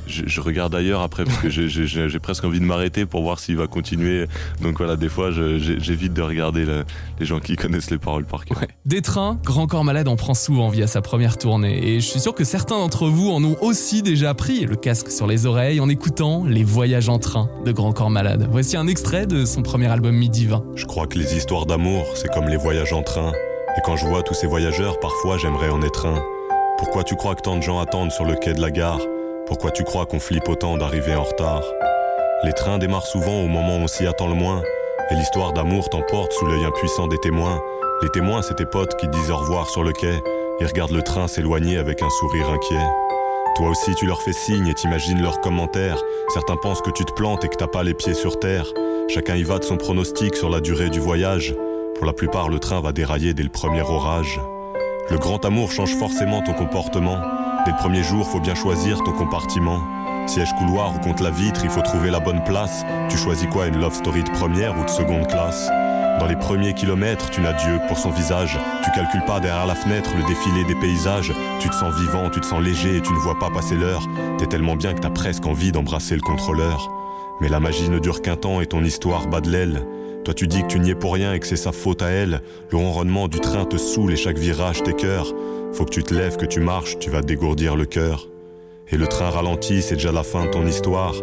Je, 0.09 0.23
je 0.27 0.41
regarde 0.41 0.75
ailleurs 0.75 1.03
après 1.03 1.25
parce 1.25 1.37
que 1.39 1.49
j'ai- 1.51 2.19
presque 2.19 2.45
envie 2.45 2.59
de 2.61 2.65
m'arrêter 2.65 3.07
pour 3.07 3.23
voir 3.23 3.39
s'il 3.39 3.57
va 3.57 3.67
continuer. 3.69 4.27
Donc 4.63 4.79
voilà, 4.79 4.97
des 4.97 5.09
fois 5.09 5.31
j'évite 5.31 6.13
de 6.15 6.23
regarder 6.23 6.65
le- 6.65 6.85
les 7.21 7.27
gens 7.27 7.39
qui 7.39 7.55
connaissent 7.57 7.91
les 7.91 7.99
paroles 7.99 8.25
par 8.25 8.45
cœur. 8.45 8.59
Ouais. 8.59 8.69
Des 8.87 9.03
trains, 9.03 9.39
Grand 9.45 9.67
Corps 9.67 9.85
Malade 9.85 10.09
en 10.09 10.17
prend 10.17 10.35
souvent 10.35 10.69
via 10.69 10.87
sa 10.87 11.01
première 11.01 11.39
tournée. 11.39 11.87
Et 11.89 12.01
je 12.01 12.07
suis 12.07 12.21
sûr 12.21 12.35
que 12.35 12.45
certains 12.45 12.77
d'entre 12.79 13.07
vous 13.09 13.31
en 13.31 13.43
ont 13.45 13.57
aussi 13.61 14.03
déjà 14.03 14.35
pris 14.35 14.65
le 14.67 14.77
casque 14.77 15.11
sur 15.11 15.27
les 15.27 15.47
oreilles 15.47 15.81
en 15.81 15.89
écoutant 15.89 16.45
Les 16.45 16.65
Voyages 16.65 17.09
en 17.09 17.19
train 17.19 17.49
de 17.65 17.73
Grand 17.73 17.93
Corps 17.93 18.11
Malade. 18.11 18.49
Voici 18.51 18.77
un 18.77 18.87
extrait 18.89 19.27
de 19.27 19.45
son 19.45 19.63
premier 19.63 19.87
album 19.87 20.15
Midi 20.17 20.47
20. 20.47 20.65
Je 20.75 20.87
crois 20.87 21.07
que 21.07 21.19
les 21.19 21.37
histoires 21.37 21.67
d'amour, 21.67 22.05
c'est 22.15 22.33
comme 22.33 22.49
les 22.49 22.57
voyages 22.57 22.93
en 22.93 23.03
train. 23.03 23.33
Et 23.77 23.81
quand 23.85 23.97
je 23.97 24.07
vois 24.07 24.23
tous 24.23 24.35
ces 24.35 24.47
voyageurs, 24.47 24.99
parfois 24.99 25.39
j'aimerais 25.39 25.69
en 25.71 25.83
être 25.83 26.07
un. 26.07 26.23
Pourquoi 26.79 27.05
tu 27.05 27.15
crois 27.17 27.35
que 27.35 27.43
tant 27.43 27.57
de 27.57 27.63
gens 27.63 27.79
attendent 27.81 28.11
sur 28.13 28.25
le 28.25 28.35
quai 28.35 28.55
de 28.55 28.61
la 28.61 28.71
gare? 28.71 29.01
Pourquoi 29.49 29.71
tu 29.71 29.83
crois 29.83 30.05
qu'on 30.05 30.21
flippe 30.21 30.47
autant 30.51 30.77
d'arriver 30.77 31.15
en 31.15 31.23
retard? 31.23 31.63
Les 32.45 32.53
trains 32.53 32.77
démarrent 32.77 33.07
souvent 33.07 33.41
au 33.41 33.47
moment 33.47 33.79
où 33.79 33.81
on 33.81 33.87
s'y 33.89 34.07
attend 34.07 34.29
le 34.29 34.35
moins. 34.35 34.63
Et 35.11 35.15
l'histoire 35.15 35.55
d'amour 35.55 35.89
t'emporte 35.89 36.33
sous 36.35 36.45
l'œil 36.45 36.67
impuissant 36.67 37.07
des 37.07 37.17
témoins. 37.17 37.59
Les 38.03 38.11
témoins, 38.11 38.43
c'est 38.43 38.57
tes 38.57 38.67
potes 38.67 38.95
qui 38.97 39.09
disent 39.09 39.31
au 39.31 39.39
revoir 39.39 39.71
sur 39.71 39.83
le 39.83 39.93
quai. 39.93 40.21
Ils 40.61 40.67
regardent 40.67 40.93
le 40.93 41.01
train 41.01 41.29
s'éloigner 41.29 41.79
avec 41.79 42.03
un 42.03 42.11
sourire 42.11 42.51
inquiet. 42.51 42.87
Toi 43.57 43.71
aussi, 43.71 43.95
tu 43.95 44.05
leur 44.05 44.21
fais 44.21 44.35
signe 44.35 44.67
et 44.67 44.75
t'imagines 44.75 45.23
leurs 45.23 45.41
commentaires. 45.41 46.03
Certains 46.35 46.57
pensent 46.57 46.83
que 46.83 46.91
tu 46.91 47.07
te 47.07 47.13
plantes 47.15 47.43
et 47.43 47.49
que 47.49 47.57
t'as 47.57 47.69
pas 47.69 47.83
les 47.83 47.95
pieds 47.95 48.13
sur 48.13 48.39
terre. 48.39 48.67
Chacun 49.09 49.35
y 49.35 49.45
va 49.45 49.59
de 49.59 49.65
son 49.65 49.79
pronostic 49.79 50.37
sur 50.37 50.51
la 50.51 50.61
durée 50.61 50.91
du 50.91 51.01
voyage. 51.01 51.55
Pour 51.95 52.05
la 52.05 52.13
plupart, 52.13 52.51
le 52.51 52.59
train 52.59 52.83
va 52.83 52.93
dérailler 52.93 53.33
dès 53.33 53.45
le 53.45 53.49
premier 53.49 53.81
orage. 53.81 54.39
Le 55.11 55.17
grand 55.17 55.43
amour 55.47 55.73
change 55.73 55.95
forcément 55.97 56.43
ton 56.43 56.53
comportement. 56.53 57.19
Dès 57.69 57.73
le 57.73 57.81
premier 57.81 58.03
jour, 58.03 58.27
faut 58.27 58.41
bien 58.41 58.55
choisir 58.55 59.05
ton 59.05 59.13
compartiment. 59.13 59.83
Siège 60.27 60.55
couloir 60.57 60.97
ou 60.97 61.01
contre 61.01 61.23
la 61.23 61.31
vitre, 61.31 61.61
il 61.65 61.69
faut 61.69 61.83
trouver 61.83 62.11
la 62.11 62.19
bonne 62.19 62.43
place. 62.43 62.83
Tu 63.11 63.19
choisis 63.19 63.47
quoi, 63.47 63.67
une 63.67 63.79
love 63.79 63.93
story 63.93 64.25
de 64.25 64.31
première 64.31 64.79
ou 64.79 64.87
de 64.87 64.89
seconde 64.89 65.27
classe? 65.27 65.69
Dans 66.19 66.25
les 66.27 66.37
premiers 66.37 66.73
kilomètres, 66.73 67.29
tu 67.29 67.43
n'as 67.43 67.53
Dieu 67.53 67.79
pour 67.87 67.99
son 67.99 68.09
visage. 68.09 68.59
Tu 68.83 68.91
calcules 68.93 69.25
pas 69.27 69.39
derrière 69.39 69.67
la 69.67 69.75
fenêtre 69.75 70.13
le 70.17 70.27
défilé 70.27 70.65
des 70.65 70.77
paysages. 70.77 71.35
Tu 71.61 71.69
te 71.69 71.75
sens 71.75 71.95
vivant, 72.01 72.31
tu 72.31 72.41
te 72.41 72.47
sens 72.47 72.63
léger 72.63 72.97
et 72.97 73.03
tu 73.03 73.13
ne 73.13 73.19
vois 73.19 73.39
pas 73.39 73.51
passer 73.51 73.75
l'heure. 73.75 74.09
T'es 74.39 74.47
tellement 74.47 74.77
bien 74.77 74.95
que 74.95 75.01
t'as 75.01 75.11
presque 75.11 75.45
envie 75.45 75.71
d'embrasser 75.71 76.15
le 76.15 76.23
contrôleur. 76.23 76.91
Mais 77.43 77.51
la 77.51 77.61
magie 77.61 77.91
ne 77.91 77.99
dure 77.99 78.23
qu'un 78.23 78.37
temps 78.37 78.63
et 78.63 78.67
ton 78.67 78.83
histoire 78.83 79.27
bat 79.27 79.43
de 79.43 79.51
l'aile. 79.51 79.87
Toi 80.25 80.33
tu 80.33 80.47
dis 80.47 80.63
que 80.63 80.69
tu 80.69 80.81
n'y 80.81 80.89
es 80.91 80.95
pour 80.95 81.13
rien 81.13 81.35
et 81.35 81.39
que 81.39 81.47
c'est 81.47 81.57
sa 81.57 81.73
faute 81.73 82.01
à 82.01 82.09
elle. 82.09 82.41
Le 82.71 82.79
ronronnement 82.79 83.29
du 83.29 83.41
train 83.41 83.67
te 83.67 83.77
saoule 83.77 84.15
et 84.15 84.17
chaque 84.17 84.39
virage 84.39 84.83
t'écœure. 84.83 85.35
Faut 85.79 85.85
que 85.85 85.91
tu 85.91 86.03
te 86.03 86.13
lèves, 86.13 86.37
que 86.37 86.45
tu 86.45 86.59
marches, 86.59 86.99
tu 86.99 87.09
vas 87.09 87.23
dégourdir 87.23 87.77
le 87.77 87.85
cœur. 87.85 88.27
Et 88.89 88.97
le 88.97 89.07
train 89.07 89.31
ralentit, 89.31 89.81
c'est 89.81 89.95
déjà 89.95 90.11
la 90.11 90.25
fin 90.25 90.47
de 90.47 90.51
ton 90.51 90.67
histoire. 90.67 91.15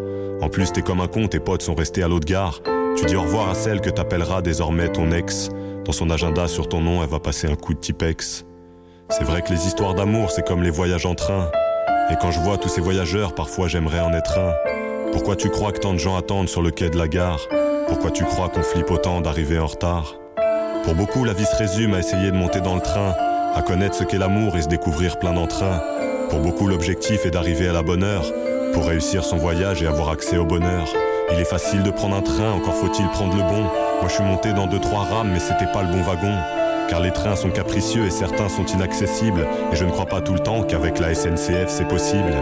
En 0.42 0.48
plus 0.48 0.72
t'es 0.72 0.82
comme 0.82 1.02
un 1.02 1.08
con, 1.08 1.28
tes 1.28 1.42
potes 1.42 1.62
sont 1.62 1.76
restés 1.76 2.04
à 2.04 2.08
l'autre 2.08 2.26
gare. 2.26 2.62
Tu 2.96 3.04
dis 3.04 3.18
au 3.18 3.24
revoir 3.24 3.50
à 3.50 3.54
celle 3.54 3.82
que 3.82 3.90
t'appelleras 3.90 4.42
désormais 4.42 4.88
ton 4.88 5.12
ex. 5.12 5.50
Dans 5.84 5.92
son 5.92 6.10
agenda 6.10 6.48
sur 6.48 6.70
ton 6.70 6.80
nom, 6.80 7.04
elle 7.04 7.10
va 7.10 7.20
passer 7.20 7.48
un 7.48 7.56
coup 7.56 7.74
de 7.74 7.80
Tipex. 7.80 8.46
C'est 9.10 9.26
vrai 9.26 9.42
que 9.42 9.52
les 9.52 9.68
histoires 9.68 9.94
d'amour, 9.94 10.32
c'est 10.32 10.48
comme 10.48 10.64
les 10.64 10.70
voyages 10.70 11.06
en 11.06 11.16
train. 11.16 11.52
Et 12.10 12.16
quand 12.22 12.32
je 12.32 12.40
vois 12.40 12.58
tous 12.58 12.70
ces 12.70 12.80
voyageurs, 12.80 13.36
parfois 13.36 13.68
j'aimerais 13.68 14.00
en 14.00 14.14
être 14.14 14.40
un. 14.40 14.54
Pourquoi 15.12 15.36
tu 15.36 15.50
crois 15.50 15.74
que 15.74 15.80
tant 15.80 15.92
de 15.92 16.00
gens 16.00 16.16
attendent 16.16 16.48
sur 16.48 16.62
le 16.62 16.72
quai 16.72 16.90
de 16.90 16.98
la 16.98 17.10
gare? 17.10 17.42
Pourquoi 17.90 18.10
tu 18.10 18.24
crois 18.24 18.48
qu'on 18.48 18.64
flippe 18.64 18.90
autant 18.90 19.20
d'arriver 19.20 19.60
en 19.60 19.68
retard? 19.68 20.16
Pour 20.86 20.96
beaucoup, 20.96 21.26
la 21.26 21.34
vie 21.34 21.44
se 21.44 21.58
résume 21.58 21.94
à 21.94 22.00
essayer 22.00 22.32
de 22.32 22.38
monter 22.38 22.62
dans 22.62 22.76
le 22.76 22.82
train, 22.82 23.16
à 23.56 23.62
connaître 23.62 23.96
ce 23.96 24.04
qu'est 24.04 24.18
l'amour 24.18 24.58
et 24.58 24.62
se 24.62 24.68
découvrir 24.68 25.18
plein 25.18 25.34
d'entrain. 25.34 25.82
Pour 26.30 26.40
beaucoup, 26.40 26.68
l'objectif 26.68 27.26
est 27.26 27.32
d'arriver 27.32 27.70
à 27.70 27.74
la 27.74 27.84
bonne 27.84 28.04
heure, 28.04 28.32
pour 28.74 28.86
réussir 28.86 29.24
son 29.24 29.38
voyage 29.38 29.82
et 29.82 29.88
avoir 29.88 30.10
accès 30.10 30.38
au 30.38 30.46
bonheur. 30.46 30.88
Il 31.32 31.40
est 31.40 31.46
facile 31.46 31.82
de 31.82 31.90
prendre 31.90 32.18
un 32.18 32.22
train, 32.22 32.52
encore 32.52 32.76
faut-il 32.76 33.08
prendre 33.08 33.36
le 33.36 33.42
bon. 33.42 33.64
Moi 33.64 34.08
je 34.08 34.14
suis 34.14 34.24
monté 34.24 34.52
dans 34.52 34.68
deux 34.68 34.80
trois 34.80 35.04
rames, 35.04 35.30
mais 35.32 35.40
c'était 35.40 35.72
pas 35.72 35.84
le 35.84 35.88
bon 35.88 36.02
wagon. 36.02 36.36
Car 36.90 37.00
les 37.00 37.12
trains 37.12 37.36
sont 37.36 37.50
capricieux 37.50 38.06
et 38.06 38.12
certains 38.12 38.50
sont 38.50 38.66
inaccessibles. 38.66 39.48
Et 39.72 39.76
je 39.76 39.86
ne 39.86 39.92
crois 39.92 40.06
pas 40.06 40.22
tout 40.22 40.34
le 40.34 40.40
temps 40.40 40.62
qu'avec 40.64 41.00
la 41.00 41.16
SNCF 41.16 41.68
c'est 41.68 41.88
possible. 41.88 42.34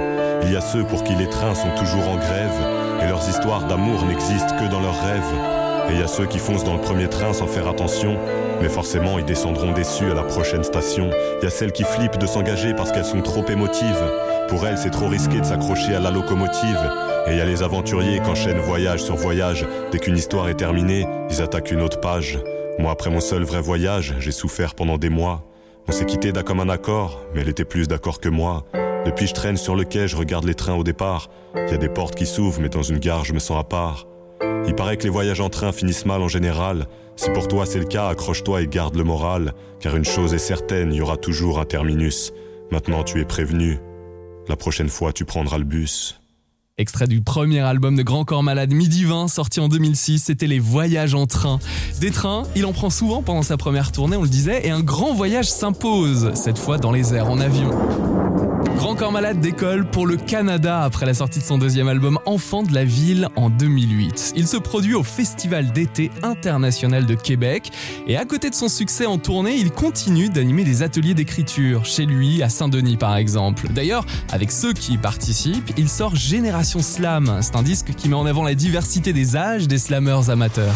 Il 0.41 0.51
y 0.51 0.57
a 0.57 0.61
ceux 0.61 0.83
pour 0.83 1.03
qui 1.03 1.15
les 1.15 1.29
trains 1.29 1.55
sont 1.55 1.73
toujours 1.77 2.09
en 2.09 2.17
grève. 2.17 2.59
Et 3.01 3.07
leurs 3.07 3.29
histoires 3.29 3.67
d'amour 3.67 4.03
n'existent 4.05 4.55
que 4.57 4.69
dans 4.69 4.81
leurs 4.81 5.01
rêves. 5.01 5.62
Et 5.89 5.93
il 5.93 5.99
y 5.99 6.03
a 6.03 6.07
ceux 6.07 6.25
qui 6.25 6.39
foncent 6.39 6.63
dans 6.63 6.75
le 6.75 6.81
premier 6.81 7.07
train 7.07 7.33
sans 7.33 7.47
faire 7.47 7.67
attention. 7.67 8.17
Mais 8.61 8.69
forcément, 8.69 9.19
ils 9.19 9.25
descendront 9.25 9.71
déçus 9.73 10.11
à 10.11 10.13
la 10.13 10.23
prochaine 10.23 10.63
station. 10.63 11.09
Il 11.41 11.43
y 11.43 11.47
a 11.47 11.49
celles 11.49 11.71
qui 11.71 11.83
flippent 11.83 12.17
de 12.17 12.25
s'engager 12.25 12.73
parce 12.73 12.91
qu'elles 12.91 13.05
sont 13.05 13.21
trop 13.21 13.45
émotives. 13.47 14.03
Pour 14.47 14.65
elles, 14.65 14.77
c'est 14.77 14.91
trop 14.91 15.07
risqué 15.07 15.39
de 15.39 15.45
s'accrocher 15.45 15.95
à 15.95 15.99
la 15.99 16.11
locomotive. 16.11 16.79
Et 17.27 17.31
il 17.31 17.37
y 17.37 17.41
a 17.41 17.45
les 17.45 17.63
aventuriers 17.63 18.19
qui 18.21 18.29
enchaînent 18.29 18.59
voyage 18.59 19.01
sur 19.03 19.15
voyage. 19.15 19.65
Dès 19.91 19.99
qu'une 19.99 20.17
histoire 20.17 20.49
est 20.49 20.55
terminée, 20.55 21.07
ils 21.29 21.41
attaquent 21.41 21.71
une 21.71 21.81
autre 21.81 21.99
page. 21.99 22.39
Moi, 22.79 22.91
après 22.91 23.09
mon 23.09 23.19
seul 23.19 23.43
vrai 23.43 23.61
voyage, 23.61 24.15
j'ai 24.19 24.31
souffert 24.31 24.75
pendant 24.75 24.97
des 24.97 25.09
mois. 25.09 25.43
On 25.87 25.91
s'est 25.91 26.05
quitté 26.05 26.31
d'un 26.31 26.43
comme 26.43 26.59
un 26.59 26.69
accord, 26.69 27.21
mais 27.33 27.41
elle 27.41 27.49
était 27.49 27.65
plus 27.65 27.87
d'accord 27.87 28.19
que 28.19 28.29
moi. 28.29 28.65
Depuis, 29.05 29.27
je 29.27 29.33
traîne 29.33 29.57
sur 29.57 29.75
le 29.75 29.83
quai, 29.83 30.07
je 30.07 30.15
regarde 30.15 30.45
les 30.45 30.55
trains 30.55 30.75
au 30.75 30.83
départ. 30.83 31.29
Il 31.55 31.71
y 31.71 31.75
a 31.75 31.77
des 31.77 31.89
portes 31.89 32.15
qui 32.15 32.25
s'ouvrent, 32.25 32.61
mais 32.61 32.69
dans 32.69 32.83
une 32.83 32.99
gare, 32.99 33.25
je 33.25 33.33
me 33.33 33.39
sens 33.39 33.59
à 33.59 33.63
part. 33.63 34.05
Il 34.67 34.75
paraît 34.75 34.97
que 34.97 35.03
les 35.03 35.09
voyages 35.09 35.41
en 35.41 35.49
train 35.49 35.71
finissent 35.71 36.05
mal 36.05 36.21
en 36.21 36.27
général. 36.27 36.87
Si 37.15 37.29
pour 37.29 37.47
toi 37.47 37.65
c'est 37.65 37.79
le 37.79 37.85
cas, 37.85 38.07
accroche-toi 38.07 38.61
et 38.61 38.67
garde 38.67 38.95
le 38.95 39.03
moral, 39.03 39.53
car 39.79 39.95
une 39.95 40.05
chose 40.05 40.33
est 40.33 40.39
certaine, 40.39 40.91
il 40.93 40.97
y 40.97 41.01
aura 41.01 41.17
toujours 41.17 41.59
un 41.59 41.65
terminus. 41.65 42.31
Maintenant 42.71 43.03
tu 43.03 43.19
es 43.19 43.25
prévenu. 43.25 43.79
La 44.47 44.55
prochaine 44.55 44.89
fois 44.89 45.13
tu 45.13 45.25
prendras 45.25 45.57
le 45.57 45.65
bus. 45.65 46.19
Extrait 46.79 47.05
du 47.05 47.21
premier 47.21 47.59
album 47.59 47.95
de 47.95 48.01
Grand 48.01 48.25
Corps 48.25 48.41
Malade 48.41 48.73
Midi 48.73 49.03
20 49.03 49.27
sorti 49.27 49.59
en 49.59 49.67
2006, 49.67 50.23
c'était 50.23 50.47
les 50.47 50.57
voyages 50.57 51.13
en 51.13 51.27
train. 51.27 51.59
Des 51.99 52.09
trains, 52.09 52.41
il 52.55 52.65
en 52.65 52.73
prend 52.73 52.89
souvent 52.89 53.21
pendant 53.21 53.43
sa 53.43 53.57
première 53.57 53.91
tournée, 53.91 54.17
on 54.17 54.23
le 54.23 54.27
disait, 54.27 54.65
et 54.65 54.71
un 54.71 54.81
grand 54.81 55.13
voyage 55.13 55.51
s'impose, 55.51 56.31
cette 56.33 56.57
fois 56.57 56.79
dans 56.79 56.91
les 56.91 57.13
airs, 57.13 57.29
en 57.29 57.39
avion. 57.39 57.69
Grand 58.83 58.95
Corps 58.95 59.13
Malade 59.13 59.39
décolle 59.39 59.85
pour 59.85 60.05
le 60.05 60.17
Canada 60.17 60.81
après 60.81 61.05
la 61.05 61.13
sortie 61.13 61.39
de 61.39 61.45
son 61.45 61.57
deuxième 61.57 61.87
album 61.87 62.19
Enfant 62.25 62.63
de 62.63 62.73
la 62.73 62.83
ville 62.83 63.29
en 63.37 63.49
2008. 63.49 64.33
Il 64.35 64.45
se 64.45 64.57
produit 64.57 64.93
au 64.93 65.03
Festival 65.03 65.71
d'été 65.71 66.11
international 66.21 67.05
de 67.05 67.15
Québec 67.15 67.71
et 68.07 68.17
à 68.17 68.25
côté 68.25 68.49
de 68.49 68.55
son 68.55 68.67
succès 68.67 69.05
en 69.05 69.19
tournée, 69.19 69.55
il 69.55 69.71
continue 69.71 70.27
d'animer 70.27 70.65
des 70.65 70.83
ateliers 70.83 71.13
d'écriture 71.13 71.85
chez 71.85 72.05
lui 72.05 72.43
à 72.43 72.49
Saint-Denis 72.49 72.97
par 72.97 73.15
exemple. 73.15 73.69
D'ailleurs, 73.69 74.05
avec 74.33 74.51
ceux 74.51 74.73
qui 74.73 74.95
y 74.95 74.97
participent, 74.97 75.71
il 75.77 75.87
sort 75.87 76.17
Génération 76.17 76.81
Slam. 76.81 77.39
C'est 77.39 77.55
un 77.55 77.63
disque 77.63 77.93
qui 77.95 78.09
met 78.09 78.15
en 78.15 78.25
avant 78.25 78.43
la 78.43 78.53
diversité 78.53 79.13
des 79.13 79.37
âges 79.37 79.69
des 79.69 79.77
slammers 79.77 80.29
amateurs. 80.29 80.75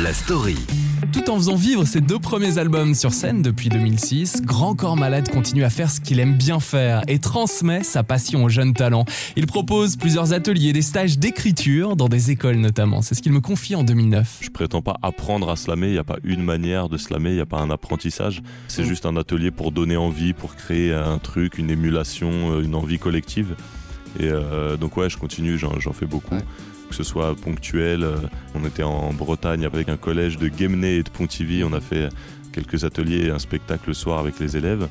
La 0.00 0.14
story. 0.14 0.89
Tout 1.12 1.28
en 1.28 1.36
faisant 1.36 1.56
vivre 1.56 1.84
ses 1.84 2.00
deux 2.00 2.20
premiers 2.20 2.58
albums 2.58 2.94
sur 2.94 3.12
scène 3.12 3.42
depuis 3.42 3.68
2006, 3.68 4.42
Grand 4.42 4.76
Corps 4.76 4.96
Malade 4.96 5.28
continue 5.28 5.64
à 5.64 5.70
faire 5.70 5.90
ce 5.90 6.00
qu'il 6.00 6.20
aime 6.20 6.34
bien 6.34 6.60
faire 6.60 7.02
et 7.08 7.18
transmet 7.18 7.82
sa 7.82 8.04
passion 8.04 8.44
aux 8.44 8.48
jeunes 8.48 8.74
talents. 8.74 9.04
Il 9.34 9.46
propose 9.46 9.96
plusieurs 9.96 10.32
ateliers, 10.32 10.72
des 10.72 10.82
stages 10.82 11.18
d'écriture 11.18 11.96
dans 11.96 12.08
des 12.08 12.30
écoles 12.30 12.58
notamment. 12.58 13.02
C'est 13.02 13.16
ce 13.16 13.22
qu'il 13.22 13.32
me 13.32 13.40
confie 13.40 13.74
en 13.74 13.82
2009. 13.82 14.38
Je 14.40 14.50
prétends 14.50 14.82
pas 14.82 14.98
apprendre 15.02 15.50
à 15.50 15.56
slammer, 15.56 15.88
il 15.88 15.92
n'y 15.94 15.98
a 15.98 16.04
pas 16.04 16.18
une 16.22 16.44
manière 16.44 16.88
de 16.88 16.96
slammer, 16.96 17.30
il 17.30 17.36
n'y 17.36 17.40
a 17.40 17.46
pas 17.46 17.58
un 17.58 17.70
apprentissage. 17.70 18.40
C'est 18.68 18.84
juste 18.84 19.04
un 19.04 19.16
atelier 19.16 19.50
pour 19.50 19.72
donner 19.72 19.96
envie, 19.96 20.32
pour 20.32 20.54
créer 20.54 20.94
un 20.94 21.18
truc, 21.18 21.58
une 21.58 21.70
émulation, 21.70 22.30
euh, 22.52 22.62
une 22.62 22.76
envie 22.76 23.00
collective. 23.00 23.56
Et 24.18 24.28
euh, 24.28 24.76
donc 24.76 24.96
ouais, 24.96 25.10
je 25.10 25.16
continue, 25.16 25.58
j'en 25.58 25.78
j'en 25.80 25.92
fais 25.92 26.06
beaucoup. 26.06 26.34
Ouais. 26.34 26.42
Que 26.90 26.96
ce 26.96 27.04
soit 27.04 27.36
ponctuel, 27.36 28.02
euh, 28.02 28.16
on 28.54 28.64
était 28.66 28.82
en 28.82 29.12
Bretagne 29.12 29.64
avec 29.64 29.88
un 29.88 29.96
collège 29.96 30.38
de 30.38 30.48
Guémené 30.48 30.96
et 30.96 31.02
de 31.04 31.08
Pontivy, 31.08 31.62
on 31.62 31.72
a 31.72 31.80
fait 31.80 32.08
quelques 32.52 32.82
ateliers 32.82 33.26
et 33.26 33.30
un 33.30 33.38
spectacle 33.38 33.84
le 33.86 33.94
soir 33.94 34.18
avec 34.18 34.40
les 34.40 34.56
élèves. 34.56 34.88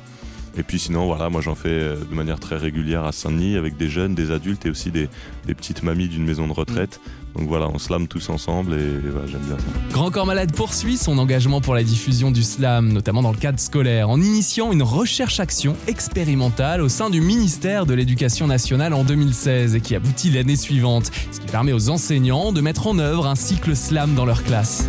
Et 0.56 0.62
puis 0.62 0.78
sinon, 0.78 1.06
voilà, 1.06 1.28
moi 1.28 1.42
j'en 1.42 1.54
fais 1.54 1.68
euh, 1.68 1.96
de 1.96 2.14
manière 2.14 2.40
très 2.40 2.56
régulière 2.56 3.04
à 3.04 3.12
Saint-Denis 3.12 3.56
avec 3.56 3.76
des 3.76 3.88
jeunes, 3.88 4.14
des 4.14 4.30
adultes 4.30 4.64
et 4.64 4.70
aussi 4.70 4.90
des, 4.90 5.08
des 5.46 5.54
petites 5.54 5.82
mamies 5.82 6.08
d'une 6.08 6.24
maison 6.24 6.46
de 6.46 6.52
retraite. 6.52 7.00
Donc 7.36 7.48
voilà, 7.48 7.68
on 7.72 7.78
slame 7.78 8.08
tous 8.08 8.28
ensemble 8.28 8.74
et, 8.74 9.00
j'aime 9.26 9.40
bien 9.40 9.56
ça. 9.56 9.64
Grand 9.92 10.10
Corps 10.10 10.26
Malade 10.26 10.52
poursuit 10.52 10.96
son 10.96 11.18
engagement 11.18 11.60
pour 11.60 11.74
la 11.74 11.82
diffusion 11.82 12.30
du 12.30 12.42
slam, 12.42 12.92
notamment 12.92 13.22
dans 13.22 13.30
le 13.30 13.36
cadre 13.36 13.60
scolaire, 13.60 14.10
en 14.10 14.20
initiant 14.20 14.72
une 14.72 14.82
recherche-action 14.82 15.76
expérimentale 15.86 16.80
au 16.80 16.88
sein 16.88 17.10
du 17.10 17.20
ministère 17.20 17.86
de 17.86 17.94
l'Éducation 17.94 18.46
nationale 18.46 18.94
en 18.94 19.04
2016 19.04 19.74
et 19.74 19.80
qui 19.80 19.94
aboutit 19.94 20.30
l'année 20.30 20.56
suivante, 20.56 21.10
ce 21.30 21.40
qui 21.40 21.46
permet 21.46 21.72
aux 21.72 21.88
enseignants 21.90 22.52
de 22.52 22.60
mettre 22.60 22.86
en 22.86 22.98
œuvre 22.98 23.26
un 23.26 23.34
cycle 23.36 23.76
slam 23.76 24.14
dans 24.14 24.24
leur 24.24 24.42
classe. 24.42 24.88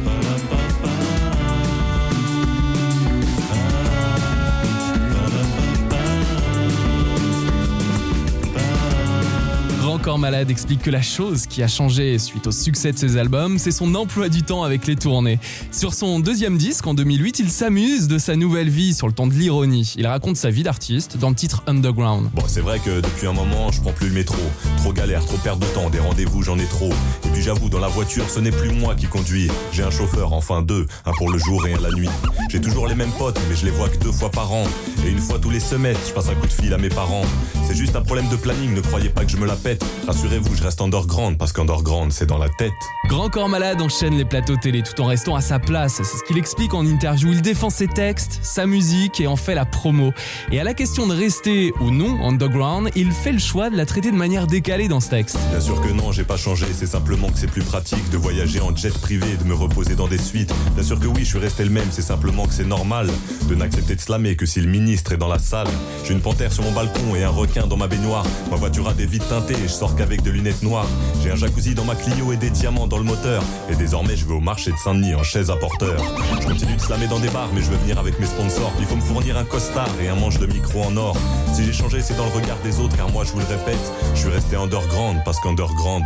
Corps 10.01 10.17
Malade 10.17 10.49
explique 10.49 10.81
que 10.81 10.89
la 10.89 11.03
chose 11.03 11.45
qui 11.45 11.61
a 11.61 11.67
changé 11.67 12.17
suite 12.17 12.47
au 12.47 12.51
succès 12.51 12.91
de 12.91 12.97
ses 12.97 13.17
albums, 13.17 13.59
c'est 13.59 13.71
son 13.71 13.93
emploi 13.93 14.29
du 14.29 14.41
temps 14.41 14.63
avec 14.63 14.87
les 14.87 14.95
tournées. 14.95 15.39
Sur 15.71 15.93
son 15.93 16.19
deuxième 16.19 16.57
disque, 16.57 16.87
en 16.87 16.95
2008, 16.95 17.37
il 17.37 17.51
s'amuse 17.51 18.07
de 18.07 18.17
sa 18.17 18.35
nouvelle 18.35 18.69
vie 18.69 18.95
sur 18.95 19.05
le 19.05 19.13
ton 19.13 19.27
de 19.27 19.33
l'ironie. 19.33 19.93
Il 19.97 20.07
raconte 20.07 20.37
sa 20.37 20.49
vie 20.49 20.63
d'artiste 20.63 21.17
dans 21.17 21.29
le 21.29 21.35
titre 21.35 21.61
Underground. 21.67 22.31
Bon, 22.33 22.41
c'est 22.47 22.61
vrai 22.61 22.79
que 22.79 22.99
depuis 22.99 23.27
un 23.27 23.33
moment, 23.33 23.71
je 23.71 23.79
prends 23.79 23.91
plus 23.91 24.07
le 24.07 24.15
métro. 24.15 24.41
Trop 24.77 24.91
galère, 24.91 25.23
trop 25.23 25.37
perte 25.37 25.59
de 25.59 25.67
temps, 25.67 25.91
des 25.91 25.99
rendez-vous, 25.99 26.41
j'en 26.41 26.57
ai 26.57 26.65
trop. 26.65 26.91
Et 27.25 27.29
puis 27.31 27.43
j'avoue, 27.43 27.69
dans 27.69 27.79
la 27.79 27.87
voiture, 27.87 28.27
ce 28.27 28.39
n'est 28.39 28.51
plus 28.51 28.71
moi 28.71 28.95
qui 28.95 29.05
conduis. 29.05 29.49
J'ai 29.71 29.83
un 29.83 29.91
chauffeur, 29.91 30.33
enfin 30.33 30.63
deux, 30.63 30.87
un 31.05 31.11
pour 31.11 31.29
le 31.29 31.37
jour 31.37 31.67
et 31.67 31.73
un 31.73 31.79
la 31.79 31.91
nuit. 31.91 32.09
J'ai 32.49 32.59
toujours 32.59 32.87
les 32.87 32.95
mêmes 32.95 33.13
potes, 33.19 33.39
mais 33.49 33.55
je 33.55 33.65
les 33.65 33.71
vois 33.71 33.87
que 33.87 33.99
deux 33.99 34.11
fois 34.11 34.31
par 34.31 34.51
an. 34.51 34.63
Et 35.05 35.09
une 35.09 35.19
fois 35.19 35.37
tous 35.37 35.51
les 35.51 35.59
semestres, 35.59 36.07
je 36.07 36.13
passe 36.13 36.29
un 36.29 36.35
coup 36.35 36.47
de 36.47 36.53
fil 36.53 36.73
à 36.73 36.79
mes 36.79 36.89
parents. 36.89 37.25
C'est 37.67 37.75
juste 37.75 37.95
un 37.95 38.01
problème 38.01 38.27
de 38.29 38.35
planning, 38.35 38.73
ne 38.73 38.81
croyez 38.81 39.09
pas 39.09 39.23
que 39.25 39.31
je 39.31 39.37
me 39.37 39.45
la 39.45 39.55
pète. 39.55 39.85
Rassurez-vous, 40.07 40.55
je 40.55 40.63
reste 40.63 40.81
underground, 40.81 41.37
parce 41.37 41.53
qu'underground, 41.53 42.11
c'est 42.11 42.25
dans 42.25 42.37
la 42.37 42.49
tête. 42.49 42.73
Grand 43.07 43.29
Corps 43.29 43.49
Malade 43.49 43.81
enchaîne 43.81 44.17
les 44.17 44.25
plateaux 44.25 44.55
télé 44.55 44.81
tout 44.81 44.99
en 45.01 45.05
restant 45.05 45.35
à 45.35 45.41
sa 45.41 45.59
place. 45.59 45.95
C'est 45.97 46.03
ce 46.03 46.23
qu'il 46.23 46.37
explique 46.37 46.73
en 46.73 46.85
interview. 46.85 47.31
Il 47.31 47.41
défend 47.41 47.69
ses 47.69 47.87
textes, 47.87 48.39
sa 48.41 48.65
musique 48.65 49.19
et 49.19 49.27
en 49.27 49.35
fait 49.35 49.55
la 49.55 49.65
promo. 49.65 50.11
Et 50.51 50.59
à 50.59 50.63
la 50.63 50.73
question 50.73 51.07
de 51.07 51.15
rester 51.15 51.71
ou 51.81 51.91
non 51.91 52.25
underground, 52.25 52.89
il 52.95 53.11
fait 53.11 53.31
le 53.31 53.39
choix 53.39 53.69
de 53.69 53.77
la 53.77 53.85
traiter 53.85 54.11
de 54.11 54.15
manière 54.15 54.47
décalée 54.47 54.87
dans 54.87 54.99
ce 54.99 55.09
texte. 55.09 55.37
Bien 55.49 55.59
sûr 55.59 55.81
que 55.81 55.89
non, 55.89 56.11
j'ai 56.11 56.23
pas 56.23 56.37
changé, 56.37 56.65
c'est 56.73 56.87
simplement 56.87 57.29
que 57.29 57.37
c'est 57.37 57.51
plus 57.51 57.63
pratique 57.63 58.09
de 58.09 58.17
voyager 58.17 58.59
en 58.59 58.75
jet 58.75 58.97
privé, 58.99 59.37
de 59.37 59.43
me 59.43 59.53
reposer 59.53 59.95
dans 59.95 60.07
des 60.07 60.17
suites. 60.17 60.53
Bien 60.75 60.83
sûr 60.83 60.99
que 60.99 61.07
oui, 61.07 61.21
je 61.21 61.29
suis 61.29 61.39
resté 61.39 61.63
le 61.63 61.69
même, 61.69 61.87
c'est 61.91 62.01
simplement 62.01 62.47
que 62.47 62.53
c'est 62.53 62.65
normal 62.65 63.09
de 63.49 63.55
n'accepter 63.55 63.95
de 63.95 64.01
slammer 64.01 64.35
que 64.35 64.45
si 64.45 64.61
le 64.61 64.69
ministre 64.69 65.11
est 65.11 65.17
dans 65.17 65.27
la 65.27 65.39
salle. 65.39 65.67
J'ai 66.05 66.13
une 66.13 66.21
panthère 66.21 66.51
sur 66.51 66.63
mon 66.63 66.71
balcon 66.71 67.15
et 67.15 67.23
un 67.23 67.29
requin 67.29 67.67
dans 67.67 67.77
ma 67.77 67.87
baignoire. 67.87 68.25
Ma 68.49 68.57
voiture 68.57 68.87
a 68.87 68.93
des 68.93 69.05
vitres 69.05 69.27
teintées 69.27 69.53
et 69.53 69.67
je 69.67 69.73
sors 69.81 69.95
qu'avec 69.95 70.21
de 70.21 70.29
lunettes 70.29 70.61
noires. 70.61 70.85
J'ai 71.23 71.31
un 71.31 71.35
jacuzzi 71.35 71.73
dans 71.73 71.85
ma 71.85 71.95
Clio 71.95 72.31
et 72.31 72.37
des 72.37 72.51
diamants 72.51 72.85
dans 72.85 72.99
le 72.99 73.03
moteur. 73.03 73.41
Et 73.67 73.75
désormais, 73.75 74.15
je 74.15 74.27
vais 74.27 74.35
au 74.35 74.39
marché 74.39 74.69
de 74.71 74.77
Saint-Denis 74.77 75.15
en 75.15 75.23
chaise 75.23 75.49
à 75.49 75.55
porteur. 75.55 75.99
Je 76.39 76.45
continue 76.45 76.75
de 76.75 76.79
slammer 76.79 77.07
dans 77.07 77.17
des 77.17 77.29
bars, 77.29 77.49
mais 77.51 77.61
je 77.61 77.71
veux 77.71 77.77
venir 77.77 77.97
avec 77.97 78.19
mes 78.19 78.27
sponsors. 78.27 78.71
Il 78.79 78.85
faut 78.85 78.95
me 78.95 79.01
fournir 79.01 79.39
un 79.39 79.43
costard 79.43 79.89
et 79.99 80.07
un 80.07 80.13
manche 80.13 80.37
de 80.37 80.45
micro 80.45 80.83
en 80.83 80.95
or. 80.97 81.17
Si 81.51 81.65
j'ai 81.65 81.73
changé, 81.73 81.99
c'est 82.03 82.15
dans 82.15 82.25
le 82.25 82.31
regard 82.31 82.59
des 82.59 82.79
autres, 82.79 82.95
car 82.95 83.09
moi, 83.09 83.23
je 83.23 83.31
vous 83.31 83.39
le 83.39 83.45
répète, 83.45 83.91
je 84.13 84.19
suis 84.19 84.29
resté 84.29 84.55
underground 84.55 85.19
parce 85.25 85.39
qu'underground, 85.39 86.05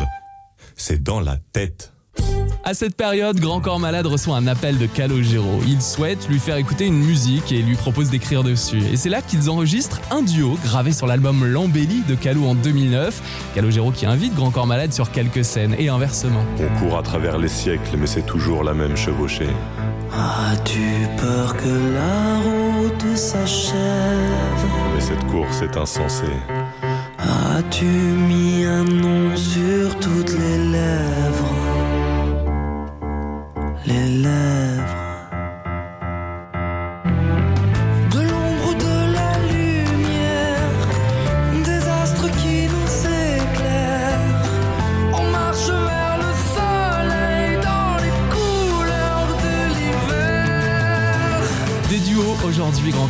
c'est 0.77 1.03
dans 1.03 1.19
la 1.19 1.35
tête. 1.51 1.94
À 2.67 2.73
cette 2.73 2.95
période, 2.95 3.39
Grand 3.39 3.61
Corps 3.61 3.79
Malade 3.79 4.07
reçoit 4.07 4.37
un 4.37 4.47
appel 4.47 4.79
de 4.79 4.87
Calogero. 4.87 5.61
Il 5.67 5.83
souhaite 5.83 6.27
lui 6.27 6.39
faire 6.39 6.57
écouter 6.57 6.87
une 6.87 6.97
musique 6.97 7.51
et 7.51 7.61
lui 7.61 7.75
propose 7.75 8.09
d'écrire 8.09 8.43
dessus. 8.43 8.81
Et 8.91 8.97
c'est 8.97 9.09
là 9.09 9.21
qu'ils 9.21 9.51
enregistrent 9.51 10.01
un 10.09 10.23
duo 10.23 10.57
gravé 10.63 10.91
sur 10.91 11.05
l'album 11.05 11.45
L'Embellie 11.45 12.01
de 12.09 12.15
Calou 12.15 12.47
en 12.47 12.55
2009. 12.55 13.51
Calogero 13.53 13.91
qui 13.91 14.07
invite 14.07 14.33
Grand 14.33 14.49
Corps 14.49 14.65
Malade 14.65 14.93
sur 14.93 15.11
quelques 15.11 15.45
scènes 15.45 15.75
et 15.77 15.89
inversement. 15.89 16.43
On 16.59 16.79
court 16.79 16.97
à 16.97 17.03
travers 17.03 17.37
les 17.37 17.49
siècles, 17.49 17.97
mais 17.99 18.07
c'est 18.07 18.25
toujours 18.25 18.63
la 18.63 18.73
même 18.73 18.97
chevauchée. 18.97 19.49
As-tu 20.11 21.07
peur 21.17 21.55
que 21.55 21.69
la 21.93 22.39
route 22.39 23.15
s'achève 23.15 23.75
Mais 24.95 25.01
cette 25.01 25.23
course 25.27 25.61
est 25.61 25.77
insensée. 25.77 26.25
As-tu 27.19 27.85
mis 27.85 28.65
un 28.65 28.85
nom 28.85 29.37
sur 29.37 29.99
toutes 29.99 30.31
les 30.31 30.71
lèvres 30.71 31.14
Les 33.87 34.94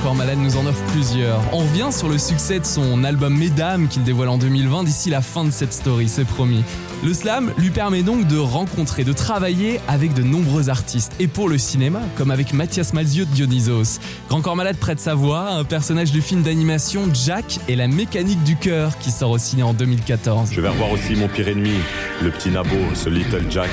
Corps 0.06 0.14
Malade 0.14 0.38
nous 0.38 0.58
en 0.58 0.68
offre 0.68 0.84
plusieurs. 0.92 1.42
On 1.52 1.62
revient 1.62 1.90
sur 1.92 2.08
le 2.08 2.20
succès 2.20 2.60
de 2.60 2.66
son 2.66 3.04
album 3.04 3.36
Mesdames 3.36 3.88
qu'il 3.88 4.04
dévoile 4.04 4.30
en 4.30 4.38
2020 4.38 4.84
d'ici 4.84 5.10
la 5.10 5.20
fin 5.20 5.44
de 5.44 5.50
cette 5.50 5.74
story, 5.74 6.08
c'est 6.08 6.26
promis. 6.26 6.64
Le 7.04 7.12
slam 7.12 7.52
lui 7.58 7.72
permet 7.72 8.04
donc 8.04 8.28
de 8.28 8.38
rencontrer, 8.38 9.04
de 9.04 9.14
travailler 9.14 9.80
avec 9.88 10.14
de 10.14 10.22
nombreux 10.22 10.70
artistes. 10.70 11.14
Et 11.20 11.28
pour 11.28 11.50
le 11.50 11.58
cinéma, 11.58 12.02
comme 12.18 12.30
avec 12.30 12.54
Mathias 12.54 12.94
Malzieu 12.94 13.26
de 13.26 13.32
Dionysos. 13.32 14.00
Grand 14.30 14.42
Corps 14.42 14.56
Malade 14.56 14.78
prête 14.78 15.00
sa 15.00 15.16
voix 15.16 15.48
à 15.48 15.54
un 15.56 15.64
personnage 15.64 16.12
du 16.12 16.22
film 16.22 16.44
d'animation 16.44 17.10
Jack 17.12 17.60
et 17.68 17.76
la 17.76 17.88
mécanique 17.88 18.44
du 18.44 18.58
cœur 18.58 19.00
qui 19.00 19.10
sort 19.10 19.32
au 19.32 19.40
ciné 19.40 19.64
en 19.64 19.74
2014. 19.74 20.50
Je 20.52 20.62
vais 20.62 20.70
revoir 20.70 20.92
aussi 20.92 21.16
mon 21.16 21.28
pire 21.28 21.48
ennemi, 21.48 21.80
le 22.22 22.30
petit 22.30 22.52
Nabo, 22.52 22.78
ce 22.94 23.10
Little 23.10 23.48
Jack. 23.50 23.72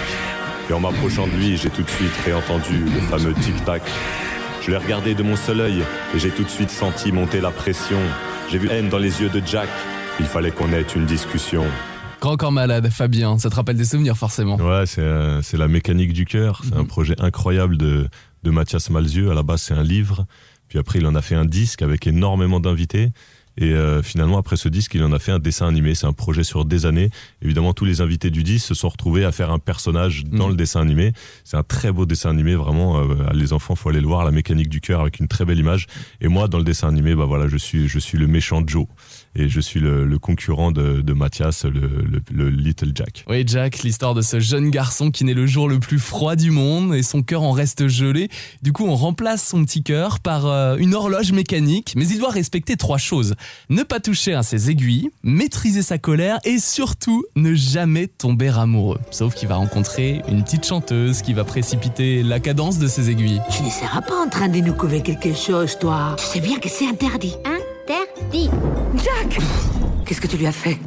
Et 0.70 0.72
en 0.72 0.80
m'approchant 0.80 1.26
de 1.26 1.32
lui, 1.32 1.58
j'ai 1.58 1.68
tout 1.68 1.82
de 1.82 1.90
suite 1.90 2.16
réentendu 2.24 2.86
le 2.86 3.00
fameux 3.02 3.34
tic-tac. 3.34 3.82
Je 4.64 4.70
l'ai 4.70 4.76
regardé 4.76 5.16
de 5.16 5.24
mon 5.24 5.34
seul 5.34 5.60
œil 5.60 5.82
et 6.14 6.18
j'ai 6.20 6.30
tout 6.30 6.44
de 6.44 6.48
suite 6.48 6.70
senti 6.70 7.10
monter 7.10 7.40
la 7.40 7.50
pression. 7.50 7.98
J'ai 8.48 8.58
vu 8.58 8.68
haine 8.70 8.88
dans 8.88 8.98
les 8.98 9.20
yeux 9.20 9.28
de 9.28 9.42
Jack. 9.44 9.68
Il 10.20 10.26
fallait 10.26 10.52
qu'on 10.52 10.72
ait 10.72 10.86
une 10.94 11.04
discussion. 11.04 11.64
Grand 12.20 12.36
corps 12.36 12.52
malade, 12.52 12.88
Fabien, 12.88 13.38
ça 13.38 13.50
te 13.50 13.56
rappelle 13.56 13.76
des 13.76 13.84
souvenirs 13.84 14.16
forcément. 14.16 14.54
Ouais, 14.56 14.86
c'est 14.86 15.00
euh, 15.00 15.42
c'est 15.42 15.56
la 15.56 15.66
mécanique 15.66 16.12
du 16.12 16.26
cœur. 16.26 16.62
C'est 16.64 16.76
un 16.76 16.84
projet 16.84 17.16
incroyable 17.20 17.76
de, 17.76 18.06
de 18.44 18.50
Mathias 18.52 18.88
Malzieu. 18.90 19.32
À 19.32 19.34
la 19.34 19.42
base, 19.42 19.62
c'est 19.62 19.74
un 19.74 19.82
livre. 19.82 20.26
Puis 20.68 20.78
après, 20.78 21.00
il 21.00 21.06
en 21.08 21.16
a 21.16 21.22
fait 21.22 21.34
un 21.34 21.44
disque 21.44 21.82
avec 21.82 22.06
énormément 22.06 22.60
d'invités. 22.60 23.10
Et 23.58 23.72
euh, 23.72 24.02
finalement, 24.02 24.38
après 24.38 24.56
ce 24.56 24.68
disque, 24.68 24.94
il 24.94 25.04
en 25.04 25.12
a 25.12 25.18
fait 25.18 25.32
un 25.32 25.38
dessin 25.38 25.66
animé. 25.68 25.94
C'est 25.94 26.06
un 26.06 26.12
projet 26.14 26.42
sur 26.42 26.64
des 26.64 26.86
années. 26.86 27.10
Évidemment, 27.42 27.74
tous 27.74 27.84
les 27.84 28.00
invités 28.00 28.30
du 28.30 28.42
disque 28.42 28.66
se 28.66 28.74
sont 28.74 28.88
retrouvés 28.88 29.24
à 29.24 29.32
faire 29.32 29.50
un 29.50 29.58
personnage 29.58 30.24
dans 30.24 30.44
Mhm. 30.46 30.50
le 30.52 30.56
dessin 30.56 30.80
animé. 30.80 31.12
C'est 31.44 31.56
un 31.58 31.62
très 31.62 31.92
beau 31.92 32.06
dessin 32.06 32.30
animé, 32.30 32.54
vraiment. 32.54 33.00
euh, 33.00 33.14
les 33.34 33.52
enfants, 33.52 33.74
faut 33.74 33.88
aller 33.90 34.00
le 34.00 34.06
voir. 34.06 34.24
La 34.24 34.30
mécanique 34.30 34.68
du 34.68 34.80
cœur 34.80 35.00
avec 35.00 35.20
une 35.20 35.28
très 35.28 35.44
belle 35.44 35.58
image. 35.58 35.86
Et 36.20 36.28
moi, 36.28 36.48
dans 36.48 36.58
le 36.58 36.64
dessin 36.64 36.88
animé, 36.88 37.14
bah 37.14 37.26
voilà, 37.26 37.46
je 37.48 37.56
suis, 37.56 37.88
je 37.88 37.98
suis 37.98 38.16
le 38.18 38.26
méchant 38.26 38.62
Joe. 38.66 38.86
Et 39.34 39.48
je 39.48 39.60
suis 39.60 39.80
le, 39.80 40.04
le 40.04 40.18
concurrent 40.18 40.72
de, 40.72 41.00
de 41.00 41.12
Mathias, 41.14 41.64
le, 41.64 41.80
le, 41.80 42.20
le 42.30 42.50
Little 42.50 42.92
Jack. 42.94 43.24
Oui, 43.28 43.44
Jack, 43.46 43.82
l'histoire 43.82 44.14
de 44.14 44.20
ce 44.20 44.40
jeune 44.40 44.70
garçon 44.70 45.10
qui 45.10 45.24
naît 45.24 45.32
le 45.34 45.46
jour 45.46 45.68
le 45.68 45.78
plus 45.78 45.98
froid 45.98 46.36
du 46.36 46.50
monde 46.50 46.94
et 46.94 47.02
son 47.02 47.22
cœur 47.22 47.42
en 47.42 47.52
reste 47.52 47.88
gelé. 47.88 48.28
Du 48.62 48.72
coup, 48.72 48.86
on 48.86 48.94
remplace 48.94 49.46
son 49.48 49.64
petit 49.64 49.82
cœur 49.82 50.20
par 50.20 50.46
euh, 50.46 50.76
une 50.76 50.94
horloge 50.94 51.32
mécanique, 51.32 51.94
mais 51.96 52.06
il 52.08 52.18
doit 52.18 52.30
respecter 52.30 52.76
trois 52.76 52.98
choses. 52.98 53.34
Ne 53.70 53.82
pas 53.82 54.00
toucher 54.00 54.34
à 54.34 54.42
ses 54.42 54.70
aiguilles, 54.70 55.10
maîtriser 55.22 55.82
sa 55.82 55.98
colère 55.98 56.38
et 56.44 56.58
surtout 56.58 57.24
ne 57.36 57.54
jamais 57.54 58.06
tomber 58.06 58.48
amoureux. 58.48 58.98
Sauf 59.10 59.34
qu'il 59.34 59.48
va 59.48 59.56
rencontrer 59.56 60.22
une 60.28 60.42
petite 60.42 60.66
chanteuse 60.66 61.22
qui 61.22 61.32
va 61.32 61.44
précipiter 61.44 62.22
la 62.22 62.40
cadence 62.40 62.78
de 62.78 62.86
ses 62.86 63.10
aiguilles. 63.10 63.40
Tu 63.50 63.62
ne 63.62 63.70
seras 63.70 64.02
pas 64.02 64.16
en 64.16 64.28
train 64.28 64.48
de 64.48 64.58
nous 64.58 64.74
couver 64.74 65.02
quelque 65.02 65.34
chose, 65.34 65.78
toi. 65.78 66.16
Tu 66.18 66.24
sais 66.24 66.40
bien 66.40 66.58
que 66.58 66.68
c'est 66.68 66.86
interdit. 66.86 67.34
Interdit. 67.44 68.50
Jack 68.96 69.38
Qu'est-ce 70.04 70.20
que 70.20 70.26
tu 70.26 70.36
lui 70.36 70.46
as 70.46 70.52
fait? 70.52 70.78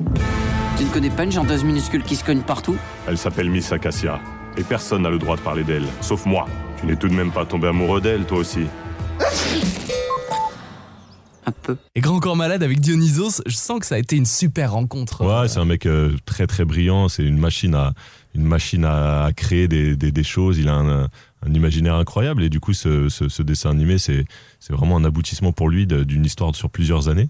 Tu 0.78 0.84
ne 0.84 0.90
connais 0.90 1.10
pas 1.10 1.24
une 1.24 1.32
chanteuse 1.32 1.64
minuscule 1.64 2.04
qui 2.04 2.16
se 2.16 2.24
cogne 2.24 2.42
partout? 2.42 2.76
Elle 3.08 3.18
s'appelle 3.18 3.50
Miss 3.50 3.72
Acacia. 3.72 4.20
Et 4.58 4.64
personne 4.64 5.04
n'a 5.04 5.10
le 5.10 5.20
droit 5.20 5.36
de 5.36 5.42
parler 5.42 5.64
d'elle, 5.64 5.86
sauf 6.02 6.26
moi. 6.26 6.46
Tu 6.80 6.86
n'es 6.86 6.96
tout 6.96 7.08
de 7.08 7.14
même 7.14 7.32
pas 7.32 7.46
tombé 7.46 7.68
amoureux 7.68 8.02
d'elle, 8.02 8.26
toi 8.26 8.40
aussi. 8.40 8.68
Un 11.46 11.52
peu. 11.52 11.78
Et 11.96 12.02
Grand 12.02 12.20
Corps 12.20 12.36
Malade 12.36 12.64
avec 12.64 12.80
Dionysos, 12.80 13.42
je 13.46 13.56
sens 13.56 13.80
que 13.80 13.86
ça 13.86 13.96
a 13.96 13.98
été 14.00 14.16
une 14.16 14.26
super 14.26 14.72
rencontre. 14.72 15.24
Ouais, 15.24 15.48
c'est 15.48 15.60
un 15.60 15.66
mec 15.66 15.86
euh, 15.86 16.12
très 16.26 16.48
très 16.48 16.66
brillant. 16.66 17.08
C'est 17.08 17.24
une 17.24 17.38
machine 17.38 17.76
à 17.76 17.94
une 18.34 18.44
machine 18.44 18.84
à, 18.84 19.26
à 19.26 19.34
créer 19.34 19.68
des, 19.68 19.96
des, 19.96 20.12
des 20.12 20.24
choses. 20.24 20.58
Il 20.58 20.68
a 20.70 20.76
un, 20.76 21.04
un 21.04 21.54
imaginaire 21.54 21.96
incroyable 21.96 22.44
et 22.44 22.50
du 22.50 22.60
coup, 22.60 22.74
ce, 22.74 23.10
ce, 23.10 23.30
ce 23.30 23.44
dessin 23.44 23.70
animé, 23.70 23.98
c'est 23.98 24.26
c'est 24.60 24.74
vraiment 24.74 24.98
un 24.98 25.06
aboutissement 25.06 25.52
pour 25.52 25.70
lui 25.70 25.86
d'une 25.86 26.26
histoire 26.26 26.56
sur 26.56 26.70
plusieurs 26.70 27.10
années. 27.10 27.30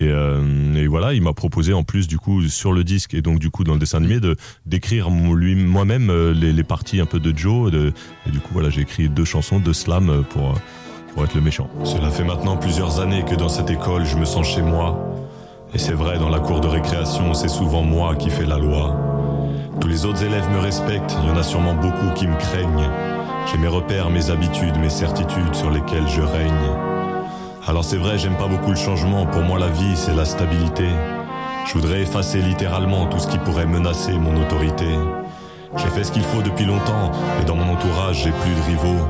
Et, 0.00 0.08
euh, 0.08 0.74
et 0.74 0.88
voilà, 0.88 1.14
il 1.14 1.22
m'a 1.22 1.32
proposé 1.32 1.72
en 1.72 1.84
plus 1.84 2.08
du 2.08 2.18
coup 2.18 2.42
sur 2.48 2.72
le 2.72 2.82
disque 2.82 3.14
et 3.14 3.22
donc 3.22 3.38
du 3.38 3.50
coup 3.50 3.62
dans 3.62 3.74
le 3.74 3.78
dessin 3.78 3.98
animé 3.98 4.18
de 4.18 4.36
d'écrire 4.66 5.08
lui 5.08 5.54
moi-même 5.54 6.10
euh, 6.10 6.34
les, 6.34 6.52
les 6.52 6.64
parties 6.64 7.00
un 7.00 7.06
peu 7.06 7.20
de 7.20 7.36
Joe. 7.36 7.70
De, 7.70 7.92
et 8.26 8.30
du 8.30 8.40
coup 8.40 8.52
voilà, 8.52 8.70
j'ai 8.70 8.80
écrit 8.82 9.08
deux 9.08 9.24
chansons, 9.24 9.60
deux 9.60 9.72
slams 9.72 10.24
pour 10.30 10.50
euh, 10.50 10.54
pour 11.14 11.24
être 11.24 11.34
le 11.34 11.40
méchant. 11.40 11.68
Cela 11.84 12.10
fait 12.10 12.24
maintenant 12.24 12.56
plusieurs 12.56 13.00
années 13.00 13.24
que 13.24 13.34
dans 13.34 13.48
cette 13.48 13.70
école, 13.70 14.04
je 14.04 14.16
me 14.16 14.24
sens 14.24 14.46
chez 14.46 14.62
moi. 14.62 14.98
Et 15.72 15.78
c'est 15.78 15.92
vrai, 15.92 16.18
dans 16.18 16.28
la 16.28 16.40
cour 16.40 16.60
de 16.60 16.68
récréation, 16.68 17.34
c'est 17.34 17.48
souvent 17.48 17.82
moi 17.82 18.16
qui 18.16 18.30
fais 18.30 18.44
la 18.44 18.58
loi. 18.58 18.94
Tous 19.80 19.88
les 19.88 20.04
autres 20.04 20.22
élèves 20.22 20.48
me 20.50 20.58
respectent, 20.58 21.16
il 21.22 21.28
y 21.28 21.32
en 21.32 21.36
a 21.36 21.42
sûrement 21.42 21.74
beaucoup 21.74 22.12
qui 22.14 22.26
me 22.26 22.36
craignent. 22.36 22.90
J'ai 23.46 23.58
mes 23.58 23.68
repères, 23.68 24.10
mes 24.10 24.30
habitudes, 24.30 24.76
mes 24.78 24.90
certitudes 24.90 25.54
sur 25.54 25.70
lesquelles 25.70 26.08
je 26.08 26.22
règne. 26.22 26.52
Alors 27.66 27.84
c'est 27.84 27.96
vrai, 27.96 28.18
j'aime 28.18 28.36
pas 28.36 28.46
beaucoup 28.46 28.70
le 28.70 28.76
changement, 28.76 29.26
pour 29.26 29.42
moi 29.42 29.58
la 29.58 29.68
vie 29.68 29.96
c'est 29.96 30.14
la 30.14 30.24
stabilité. 30.24 30.88
Je 31.66 31.72
voudrais 31.74 32.02
effacer 32.02 32.38
littéralement 32.40 33.06
tout 33.06 33.18
ce 33.18 33.26
qui 33.26 33.38
pourrait 33.38 33.66
menacer 33.66 34.12
mon 34.12 34.36
autorité. 34.40 34.88
J'ai 35.76 35.88
fait 35.88 36.04
ce 36.04 36.12
qu'il 36.12 36.22
faut 36.22 36.42
depuis 36.42 36.66
longtemps, 36.66 37.10
et 37.40 37.44
dans 37.44 37.56
mon 37.56 37.72
entourage 37.72 38.22
j'ai 38.24 38.30
plus 38.30 38.54
de 38.54 38.62
rivaux. 38.66 39.04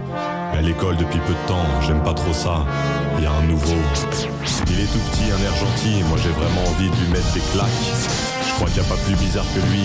À 0.57 0.63
l'école 0.63 0.97
depuis 0.97 1.19
peu 1.21 1.33
de 1.33 1.49
temps, 1.49 1.67
j'aime 1.87 2.03
pas 2.03 2.15
trop 2.15 2.33
ça. 2.33 2.65
Y 3.21 3.27
a 3.27 3.33
un 3.33 3.43
nouveau. 3.43 3.75
Il 4.69 4.81
est 4.81 4.87
tout 4.87 4.99
petit, 5.11 5.31
un 5.33 5.43
air 5.43 5.55
gentil, 5.57 6.03
moi 6.09 6.17
j'ai 6.23 6.31
vraiment 6.31 6.63
envie 6.71 6.89
de 6.89 6.97
lui 6.97 7.09
mettre 7.13 7.33
des 7.33 7.41
claques. 7.53 7.69
Je 8.47 8.55
crois 8.55 8.69
qu'il 8.69 8.81
n'y 8.81 8.87
a 8.87 8.91
pas 8.91 9.01
plus 9.03 9.17
bizarre 9.17 9.47
que 9.55 9.61
lui. 9.73 9.83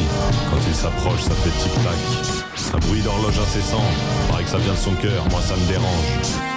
Quand 0.51 0.61
il 0.67 0.75
s'approche, 0.75 1.21
ça 1.21 1.33
fait 1.33 1.49
tic-tac. 1.49 2.75
Un 2.75 2.79
bruit 2.87 3.01
d'horloge 3.01 3.39
incessant, 3.39 3.83
paraît 4.29 4.43
que 4.43 4.49
ça 4.49 4.59
vient 4.59 4.73
de 4.73 4.77
son 4.77 4.93
cœur, 4.93 5.25
moi 5.31 5.41
ça 5.41 5.55
me 5.55 5.65
dérange. 5.67 6.09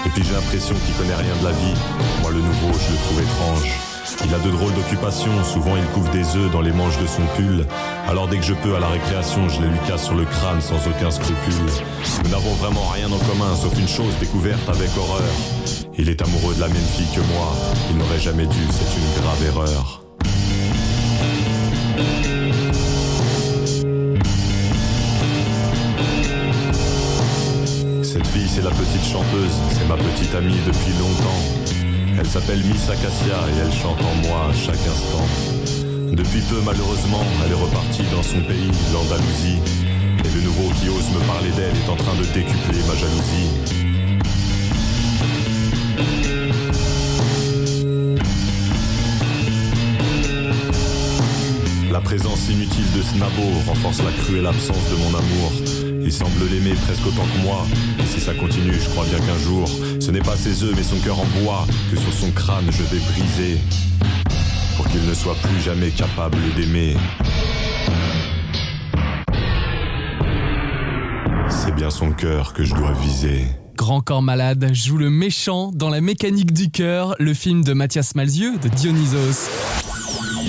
Et 0.05 0.11
puis 0.11 0.23
j'ai 0.23 0.35
l'impression 0.35 0.75
qu'il 0.75 0.95
connaît 0.95 1.17
rien 1.17 1.35
de 1.41 1.45
la 1.45 1.53
vie. 1.53 1.75
Moi 2.21 2.33
le 2.33 2.41
nouveau, 2.41 2.73
je 2.73 2.93
le 2.93 2.99
trouve 2.99 3.21
étrange. 3.23 3.92
Il 4.25 4.35
a 4.35 4.39
de 4.39 4.51
drôles 4.51 4.75
d'occupations, 4.75 5.45
souvent 5.45 5.77
il 5.77 5.85
couvre 5.87 6.11
des 6.11 6.37
œufs 6.37 6.51
dans 6.51 6.61
les 6.61 6.73
manches 6.73 6.99
de 6.99 7.07
son 7.07 7.23
pull. 7.37 7.67
Alors 8.09 8.29
dès 8.29 8.39
que 8.39 8.45
je 8.45 8.55
peux 8.55 8.75
à 8.75 8.81
la 8.81 8.89
récréation, 8.89 9.49
je 9.49 9.61
les 9.61 9.69
lui 9.69 9.79
casse 9.87 10.05
sur 10.05 10.15
le 10.15 10.25
crâne 10.25 10.61
sans 10.61 10.77
aucun 10.89 11.11
scrupule. 11.11 11.71
Nous 12.25 12.31
n'avons 12.31 12.55
vraiment 12.55 12.89
rien 12.93 13.11
en 13.13 13.19
commun, 13.19 13.55
sauf 13.55 13.79
une 13.79 13.89
chose 13.89 14.17
découverte 14.19 14.69
avec 14.69 14.91
horreur. 14.97 15.23
Il 15.99 16.09
est 16.09 16.23
amoureux 16.23 16.55
de 16.55 16.61
la 16.61 16.69
même 16.69 16.77
fille 16.77 17.11
que 17.15 17.21
moi, 17.21 17.53
il 17.91 17.99
n'aurait 17.99 18.19
jamais 18.19 18.47
dû, 18.47 18.61
c'est 18.71 18.97
une 18.97 19.23
grave 19.23 19.45
erreur. 19.45 20.03
Cette 28.03 28.27
fille, 28.27 28.49
c'est 28.49 28.63
la 28.63 28.71
petite 28.71 29.05
chanteuse, 29.05 29.53
c'est 29.71 29.89
ma 29.89 29.97
petite 29.97 30.35
amie 30.35 30.61
depuis 30.67 30.93
longtemps. 30.99 31.62
Elle 32.19 32.27
s'appelle 32.27 32.63
Miss 32.65 32.89
Acacia 32.89 33.39
et 33.49 33.59
elle 33.65 33.73
chante 33.73 34.01
en 34.01 34.15
moi 34.27 34.49
à 34.51 34.53
chaque 34.55 34.75
instant. 34.75 35.27
Depuis 36.13 36.41
peu, 36.43 36.61
malheureusement, 36.65 37.25
elle 37.45 37.53
est 37.53 37.55
repartie 37.55 38.05
dans 38.13 38.23
son 38.23 38.41
pays, 38.43 38.71
l'Andalousie. 38.93 39.59
Et 40.25 40.35
le 40.35 40.43
nouveau 40.43 40.71
qui 40.81 40.89
ose 40.89 41.11
me 41.11 41.27
parler 41.27 41.51
d'elle 41.53 41.75
est 41.75 41.89
en 41.89 41.97
train 41.97 42.15
de 42.17 42.25
décupler 42.33 42.81
ma 42.87 42.95
jalousie. 42.95 43.83
La 51.91 52.01
présence 52.01 52.49
inutile 52.49 52.93
de 52.95 53.03
Snabo 53.03 53.43
renforce 53.67 54.03
la 54.03 54.13
cruelle 54.23 54.47
absence 54.47 54.89
de 54.91 54.97
mon 54.97 55.09
amour. 55.09 55.72
Il 56.05 56.13
semble 56.13 56.49
l'aimer 56.51 56.75
presque 56.85 57.07
autant 57.07 57.25
que 57.25 57.43
moi. 57.43 57.65
Et 57.99 58.07
si 58.07 58.21
ça 58.21 58.35
continue, 58.35 58.75
je 58.75 58.89
crois 58.91 59.05
bien 59.07 59.19
qu'un 59.19 59.39
jour, 59.39 59.69
ce 60.01 60.11
n'est 60.11 60.21
pas 60.21 60.37
ses 60.37 60.63
œufs 60.65 60.75
mais 60.77 60.83
son 60.83 60.99
cœur 60.99 61.19
en 61.21 61.27
bois 61.43 61.67
que 61.91 61.97
sur 61.97 62.13
son 62.13 62.31
crâne 62.33 62.67
je 62.71 62.83
vais 62.83 63.01
briser. 63.13 63.59
Pour 64.77 64.89
qu'il 64.89 65.05
ne 65.07 65.15
soit 65.15 65.37
plus 65.37 65.61
jamais 65.61 65.91
capable 65.91 66.39
d'aimer. 66.57 66.97
C'est 71.49 71.75
bien 71.75 71.91
son 71.91 72.13
cœur 72.13 72.53
que 72.53 72.65
je 72.65 72.75
dois 72.75 72.93
viser. 72.93 73.47
Grand 73.77 74.01
Corps 74.01 74.23
Malade 74.23 74.71
joue 74.73 74.99
le 74.99 75.11
méchant 75.11 75.71
dans 75.73 75.89
la 75.89 76.01
mécanique 76.01 76.53
du 76.53 76.71
cœur, 76.71 77.15
le 77.19 77.35
film 77.35 77.65
de 77.65 77.73
Mathias 77.73 78.15
Malzieu 78.15 78.59
de 78.59 78.69
Dionysos. 78.69 79.49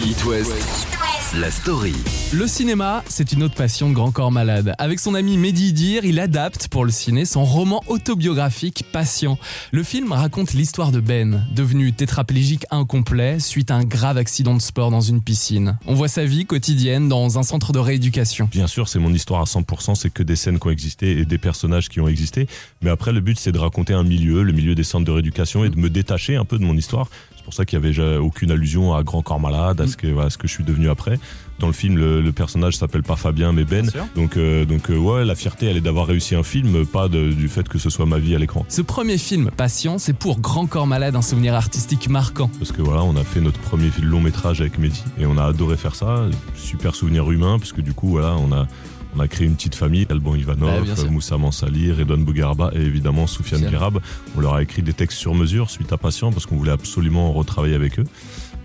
It 0.05 0.25
West, 0.25 0.92
la 1.39 1.50
story. 1.50 1.96
Le 2.32 2.46
cinéma, 2.46 3.04
c'est 3.08 3.32
une 3.32 3.41
autre 3.41 3.56
passion 3.56 3.89
de 3.89 3.96
Grand 3.96 4.12
Corps 4.12 4.32
Malade. 4.32 4.76
Avec 4.78 5.00
son 5.00 5.15
ami 5.15 5.38
Mehdi 5.38 5.69
Idir, 5.69 6.06
il 6.06 6.19
adapte 6.19 6.67
pour 6.67 6.86
le 6.86 6.91
ciné 6.91 7.26
son 7.26 7.43
roman 7.43 7.84
autobiographique 7.88 8.86
Patient. 8.91 9.39
Le 9.72 9.82
film 9.82 10.12
raconte 10.12 10.54
l'histoire 10.54 10.91
de 10.91 11.00
Ben, 11.00 11.46
devenu 11.56 11.91
tétraplégique 11.91 12.65
incomplet 12.69 13.39
suite 13.39 13.72
à 13.72 13.76
un 13.76 13.84
grave 13.84 14.17
accident 14.17 14.54
de 14.54 14.62
sport 14.62 14.91
dans 14.91 15.02
une 15.02 15.22
piscine. 15.22 15.78
On 15.88 15.96
voit 15.96 16.08
sa 16.08 16.26
vie 16.26 16.46
quotidienne 16.46 17.10
dans 17.10 17.39
un 17.39 17.43
centre 17.43 17.72
de 17.72 17.80
rééducation. 17.80 18.48
Bien 18.52 18.67
sûr, 18.67 18.88
c'est 18.88 19.00
mon 19.00 19.12
histoire 19.12 19.41
à 19.41 19.46
100%, 19.46 19.96
c'est 19.96 20.12
que 20.12 20.22
des 20.22 20.36
scènes 20.36 20.60
qui 20.60 20.67
ont 20.67 20.72
existé 20.72 21.17
et 21.17 21.26
des 21.26 21.39
personnages 21.39 21.89
qui 21.89 22.00
ont 22.00 22.08
existé. 22.08 22.48
Mais 22.84 22.91
après, 22.91 23.12
le 23.12 23.22
but, 23.22 23.39
c'est 23.39 23.52
de 23.52 23.60
raconter 23.60 23.93
un 23.93 24.04
milieu, 24.04 24.43
le 24.43 24.54
milieu 24.54 24.76
des 24.76 24.84
centres 24.84 25.06
de 25.06 25.12
rééducation 25.12 25.65
et 25.65 25.69
de 25.69 25.80
me 25.80 25.89
détacher 25.89 26.36
un 26.36 26.46
peu 26.46 26.60
de 26.60 26.63
mon 26.63 26.78
histoire. 26.78 27.10
C'est 27.43 27.47
pour 27.47 27.53
ça 27.56 27.65
qu'il 27.65 27.77
y 27.77 27.82
avait 27.82 27.91
ja- 27.91 28.21
aucune 28.21 28.51
allusion 28.51 28.93
à 28.95 29.03
Grand 29.03 29.21
Corps 29.21 29.38
Malade, 29.39 29.82
à 29.82 29.86
ce 29.88 29.97
que, 29.97 30.08
voilà, 30.08 30.29
ce 30.29 30.38
que 30.38 30.47
je 30.47 30.53
suis 30.53 30.63
devenu 30.63 30.89
après. 30.89 31.19
Dans 31.60 31.67
le 31.67 31.73
film, 31.73 31.97
le, 31.97 32.21
le 32.21 32.32
personnage 32.32 32.77
s'appelle 32.77 33.03
pas 33.03 33.17
Fabien, 33.17 33.51
mais 33.51 33.65
Ben. 33.65 33.91
Donc, 34.15 34.38
euh, 34.38 34.63
donc 34.63 34.89
euh, 34.89 34.95
ouais, 34.97 35.25
la 35.25 35.36
fierté, 35.36 35.65
elle 35.65 35.75
est 35.75 35.82
d'avoir 35.82 36.08
réussi 36.08 36.36
un 36.36 36.43
film, 36.43 36.86
pas 36.86 37.10
de- 37.10 37.32
du 37.34 37.49
fait 37.49 37.67
que 37.67 37.77
ce 37.77 37.89
soit 37.89 38.06
ma 38.06 38.17
vie 38.17 38.34
à 38.34 38.39
l'écran. 38.39 38.65
Ce 38.69 38.82
premier 38.82 39.17
film, 39.17 39.51
Patient, 39.56 39.97
c'est 39.97 40.13
pour 40.13 40.39
Grand 40.39 40.67
Corps 40.67 40.88
Malade 40.88 41.17
un 41.17 41.21
souvenir 41.21 41.53
artistique 41.53 42.08
marquant. 42.08 42.49
Parce 42.60 42.71
que 42.71 42.82
voilà, 42.82 43.03
on 43.03 43.15
a 43.17 43.23
fait 43.25 43.41
notre 43.41 43.60
premier 43.60 43.89
film 43.89 44.08
long 44.08 44.21
métrage 44.21 44.62
avec 44.62 44.79
Mehdi 44.79 45.03
et 45.19 45.25
on 45.25 45.38
a 45.38 45.43
adoré 45.43 45.75
faire 45.75 45.95
ça. 45.95 46.25
Super 46.56 46.95
souvenir 46.95 47.29
humain, 47.29 47.60
parce 47.60 47.73
que 47.73 47.82
du 47.82 47.93
coup, 47.93 48.08
voilà, 48.08 48.36
on 48.38 48.53
a, 48.53 48.67
on 49.15 49.19
a 49.19 49.28
créé 49.28 49.47
une 49.47 49.56
petite 49.56 49.76
famille. 49.76 50.06
Alban 50.10 50.36
Ivanov. 50.36 51.10
Moussa 51.10 51.38
Mansali, 51.38 51.91
Redouane 51.91 52.23
Bougaraba 52.23 52.71
et 52.73 52.82
évidemment 52.82 53.28
Soufiane. 53.28 53.69
Guérab. 53.69 53.99
On 54.36 54.39
leur 54.39 54.56
a 54.56 54.63
écrit 54.63 54.82
des 54.82 54.93
textes 54.93 55.17
sur 55.17 55.36
mesure 55.36 55.69
suite 55.69 55.91
à 55.93 55.97
Patient 55.97 56.32
parce 56.32 56.45
qu'on 56.45 56.58
voulait 56.58 56.71
absolument 56.71 57.32
retravailler 57.32 57.76
avec 57.76 57.99
eux. 57.99 58.06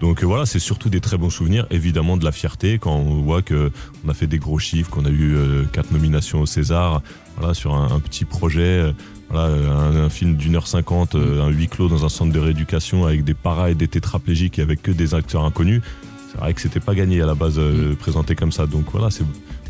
Donc 0.00 0.22
euh, 0.22 0.26
voilà, 0.26 0.46
c'est 0.46 0.60
surtout 0.60 0.90
des 0.90 1.00
très 1.00 1.16
bons 1.16 1.30
souvenirs, 1.30 1.66
évidemment 1.70 2.16
de 2.16 2.24
la 2.24 2.30
fierté 2.30 2.78
quand 2.78 2.94
on 2.94 3.22
voit 3.22 3.42
que 3.42 3.72
on 4.06 4.08
a 4.08 4.14
fait 4.14 4.28
des 4.28 4.38
gros 4.38 4.60
chiffres, 4.60 4.90
qu'on 4.90 5.04
a 5.04 5.10
eu 5.10 5.34
euh, 5.34 5.64
quatre 5.64 5.90
nominations 5.90 6.40
au 6.40 6.46
César, 6.46 7.02
voilà 7.36 7.52
sur 7.52 7.74
un, 7.74 7.90
un 7.90 7.98
petit 7.98 8.24
projet, 8.24 8.60
euh, 8.62 8.92
voilà 9.28 9.46
un, 9.46 10.04
un 10.04 10.08
film 10.08 10.36
d'une 10.36 10.54
heure 10.54 10.68
cinquante, 10.68 11.16
euh, 11.16 11.42
un 11.42 11.48
huis 11.48 11.66
clos 11.66 11.88
dans 11.88 12.04
un 12.04 12.08
centre 12.08 12.32
de 12.32 12.38
rééducation 12.38 13.06
avec 13.06 13.24
des 13.24 13.34
paras 13.34 13.70
et 13.70 13.74
des 13.74 13.88
tétraplégiques 13.88 14.60
et 14.60 14.62
avec 14.62 14.82
que 14.82 14.92
des 14.92 15.14
acteurs 15.14 15.44
inconnus. 15.44 15.82
C'est 16.30 16.38
vrai 16.38 16.54
que 16.54 16.60
c'était 16.60 16.78
pas 16.78 16.94
gagné 16.94 17.20
à 17.20 17.26
la 17.26 17.34
base 17.34 17.58
euh, 17.58 17.96
présenté 17.96 18.36
comme 18.36 18.52
ça, 18.52 18.66
donc 18.66 18.84
voilà, 18.92 19.10
c'est 19.10 19.24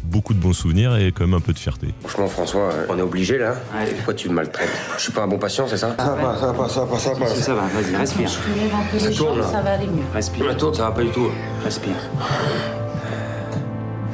beaucoup 0.09 0.35
de 0.35 0.41
bons 0.41 0.53
souvenirs 0.53 0.97
et 0.97 1.13
quand 1.13 1.25
même 1.25 1.35
un 1.35 1.41
peu 1.41 1.53
de 1.53 1.59
fierté. 1.59 1.89
Franchement, 2.01 2.29
François, 2.29 2.73
euh, 2.73 2.87
on 2.89 2.99
est 2.99 3.03
obligé 3.03 3.39
là 3.39 3.55
Pourquoi 3.97 4.15
tu 4.15 4.29
me 4.29 4.35
maltraites 4.35 4.69
Je 4.97 5.03
suis 5.03 5.13
pas 5.13 5.23
un 5.23 5.29
bon 5.29 5.39
patient, 5.39 5.67
c'est 5.69 5.77
ça 5.77 5.95
Ça 5.97 6.15
va, 6.15 6.37
ça 6.39 6.53
va, 6.53 6.69
ça 6.69 6.85
va, 6.85 6.99
ça 6.99 7.15
va. 7.15 7.27
Ça 7.29 7.55
va, 7.55 7.63
vas-y, 7.63 7.95
respire. 7.95 8.29
Je 8.29 8.61
lève 8.61 8.75
un 8.75 8.85
peu 8.91 8.99
Ça 8.99 9.11
les 9.11 9.15
tourne, 9.15 9.43
ça 9.43 9.61
va 9.61 9.73
aller 9.73 9.87
mieux. 9.87 10.03
Respire. 10.13 10.47
La 10.47 10.55
tourne, 10.55 10.75
ça 10.75 10.85
va 10.85 10.91
pas 10.93 11.03
du 11.03 11.11
tout. 11.11 11.29
Respire. 11.63 11.97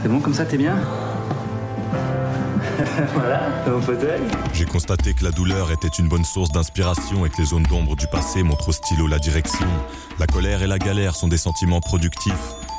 C'est 0.03 0.09
bon 0.09 0.21
comme 0.21 0.35
ça, 0.35 0.45
t'es 0.45 0.59
bien 0.59 0.77
Voilà, 3.15 3.49
mon 3.67 3.81
fauteuil. 3.81 4.21
J'ai 4.53 4.65
constaté 4.65 5.15
que 5.15 5.25
la 5.25 5.31
douleur 5.31 5.71
était 5.71 5.89
une 5.89 6.09
bonne 6.09 6.25
source 6.25 6.51
d'inspiration 6.53 7.25
et 7.25 7.31
que 7.31 7.39
les 7.39 7.47
zones 7.47 7.63
d'ombre 7.65 7.97
du 7.97 8.07
passé 8.07 8.43
montrent 8.43 8.69
au 8.69 8.73
stylo 8.73 9.07
la 9.07 9.19
direction. 9.19 9.67
La 10.19 10.27
colère 10.27 10.63
et 10.63 10.67
la 10.67 10.79
galère 10.79 11.15
sont 11.15 11.29
des 11.29 11.39
sentiments 11.39 11.81
productifs 11.81 12.35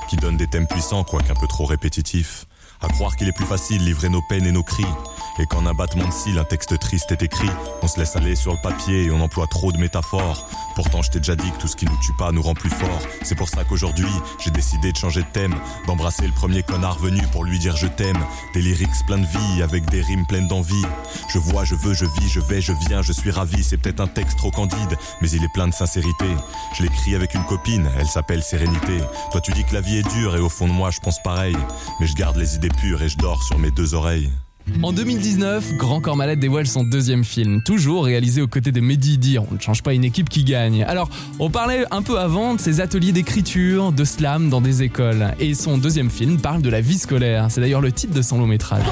qui 0.10 0.18
donnent 0.18 0.38
des 0.38 0.48
thèmes 0.48 0.68
puissants, 0.68 1.04
quoique 1.04 1.32
un 1.32 1.40
peu 1.40 1.48
trop 1.48 1.66
répétitifs. 1.66 2.46
À 2.86 2.88
croire 2.90 3.16
qu'il 3.16 3.28
est 3.28 3.32
plus 3.32 3.48
facile 3.48 3.84
livrer 3.84 4.10
nos 4.10 4.22
peines 4.22 4.46
et 4.46 4.52
nos 4.52 4.62
cris. 4.62 4.86
Et 5.40 5.48
qu'en 5.48 5.66
un 5.66 5.74
battement 5.74 6.08
de 6.08 6.14
cils, 6.14 6.38
un 6.38 6.44
texte 6.46 6.78
triste 6.80 7.12
est 7.12 7.24
écrit, 7.24 7.50
on 7.82 7.88
se 7.88 8.00
laisse 8.00 8.16
aller 8.16 8.36
sur 8.36 8.54
le 8.54 8.60
papier 8.62 9.06
et 9.06 9.12
on 9.12 9.20
emploie 9.20 9.48
trop 9.48 9.74
de 9.74 9.78
métaphores. 9.78 10.48
Pourtant, 10.76 11.02
je 11.02 11.10
t'ai 11.10 11.20
déjà 11.20 11.36
dit 11.36 11.52
que 11.52 11.58
tout 11.58 11.68
ce 11.68 11.76
qui 11.76 11.86
nous 11.86 11.98
tue 12.02 12.14
pas 12.14 12.32
nous 12.32 12.42
rend 12.42 12.54
plus 12.54 12.70
forts. 12.70 13.02
C'est 13.24 13.36
pour 13.36 13.50
ça 13.50 13.64
qu'aujourd'hui, 13.66 14.08
j'ai 14.40 14.52
décidé 14.52 14.92
de 14.92 14.98
changer 14.98 15.24
de 15.24 15.28
thème, 15.28 15.56
d'embrasser 15.88 16.26
le 16.26 16.32
premier 16.32 16.64
connard 16.64 17.00
venu 17.00 17.22
pour 17.34 17.44
lui 17.44 17.60
dire 17.60 17.76
je 17.76 17.88
t'aime. 17.88 18.20
Des 18.54 18.62
lyrics 18.62 18.90
pleins 19.08 19.18
de 19.18 19.26
vie, 19.26 19.62
avec 19.62 19.90
des 19.90 20.02
rimes 20.02 20.26
pleines 20.26 20.48
d'envie. 20.48 20.86
Je 21.34 21.40
vois, 21.40 21.66
je 21.66 21.76
veux, 21.76 21.94
je 21.94 22.06
vis, 22.06 22.30
je 22.30 22.40
vais, 22.40 22.62
je 22.62 22.72
viens, 22.88 23.02
je 23.02 23.12
suis 23.12 23.32
ravi. 23.32 23.64
C'est 23.64 23.78
peut-être 23.78 24.00
un 24.00 24.08
texte 24.08 24.38
trop 24.38 24.52
candide, 24.52 24.98
mais 25.22 25.30
il 25.30 25.44
est 25.44 25.54
plein 25.54 25.68
de 25.68 25.74
sincérité. 25.74 26.28
Je 26.78 26.84
l'écris 26.84 27.16
avec 27.16 27.34
une 27.34 27.44
copine, 27.44 27.90
elle 28.00 28.08
s'appelle 28.08 28.44
Sérénité. 28.44 29.00
Toi, 29.32 29.42
tu 29.42 29.52
dis 29.52 29.66
que 29.66 29.74
la 29.74 29.82
vie 29.82 29.98
est 29.98 30.10
dure 30.14 30.36
et 30.38 30.40
au 30.40 30.50
fond 30.50 30.68
de 30.68 30.74
moi, 30.74 30.92
je 30.92 31.00
pense 31.00 31.22
pareil. 31.22 31.58
Mais 32.00 32.08
je 32.08 32.16
garde 32.16 32.38
les 32.38 32.56
idées 32.56 32.70
pures 32.76 33.02
et 33.02 33.10
je 33.10 33.18
dors 33.18 33.44
sur 33.44 33.58
mes 33.58 33.72
deux 33.72 33.94
oreilles. 33.94 34.32
En 34.82 34.92
2019, 34.92 35.74
Grand 35.78 36.02
Corps 36.02 36.16
Malade 36.16 36.40
dévoile 36.40 36.66
son 36.66 36.84
deuxième 36.84 37.24
film, 37.24 37.62
toujours 37.64 38.06
réalisé 38.06 38.42
aux 38.42 38.48
côtés 38.48 38.72
de 38.72 38.82
Mehdi 38.82 39.18
Dir. 39.18 39.44
On 39.52 39.54
ne 39.54 39.60
change 39.60 39.84
pas 39.84 39.94
une 39.94 40.04
équipe 40.04 40.28
qui 40.28 40.44
gagne. 40.44 40.84
Alors, 40.84 41.10
on 41.40 41.52
parlait 41.52 41.86
un 41.92 42.02
peu 42.02 42.20
avant 42.20 42.56
de 42.56 42.60
ses 42.60 42.82
ateliers 42.82 43.12
d'écriture, 43.12 43.92
de 43.92 44.04
slam 44.04 44.50
dans 44.50 44.62
des 44.62 44.82
écoles. 44.82 45.34
Et 45.40 45.54
son 45.54 45.78
deuxième 45.78 46.10
film 46.10 46.40
parle 46.40 46.62
de 46.62 46.70
la 46.70 46.82
vie 46.82 46.98
scolaire. 46.98 47.48
C'est 47.50 47.62
d'ailleurs 47.62 47.82
le 47.82 47.92
titre 47.92 48.14
de 48.14 48.22
son 48.24 48.40
long 48.40 48.48
métrage. 48.48 48.84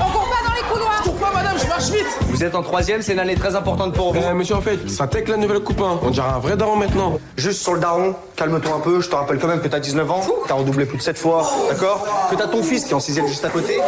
Vous 2.29 2.43
êtes 2.43 2.55
en 2.55 2.61
troisième, 2.63 3.01
c'est 3.01 3.13
une 3.13 3.19
année 3.19 3.35
très 3.35 3.55
importante 3.55 3.93
pour 3.93 4.13
vous. 4.13 4.21
Euh, 4.21 4.33
monsieur, 4.33 4.55
en 4.55 4.61
fait, 4.61 4.89
ça 4.89 5.07
tech 5.07 5.27
la 5.27 5.37
nouvelle 5.37 5.59
coupe, 5.59 5.81
hein. 5.81 5.99
On 6.01 6.09
dirait 6.09 6.27
un 6.27 6.39
vrai 6.39 6.55
daron 6.57 6.75
maintenant. 6.75 7.19
Juste 7.37 7.61
sur 7.61 7.73
le 7.73 7.79
daron, 7.79 8.15
calme-toi 8.35 8.75
un 8.75 8.79
peu, 8.79 9.01
je 9.01 9.09
te 9.09 9.15
rappelle 9.15 9.39
quand 9.39 9.47
même 9.47 9.61
que 9.61 9.67
t'as 9.67 9.79
19 9.79 10.09
ans, 10.11 10.21
t'as 10.47 10.55
redoublé 10.55 10.85
plus 10.85 10.97
de 10.97 11.03
7 11.03 11.17
fois, 11.17 11.49
d'accord? 11.69 12.05
Que 12.29 12.35
t'as 12.35 12.47
ton 12.47 12.63
fils 12.63 12.85
qui 12.85 12.91
est 12.91 12.95
en 12.95 12.99
sixième 12.99 13.27
juste 13.27 13.45
à 13.45 13.49
côté. 13.49 13.79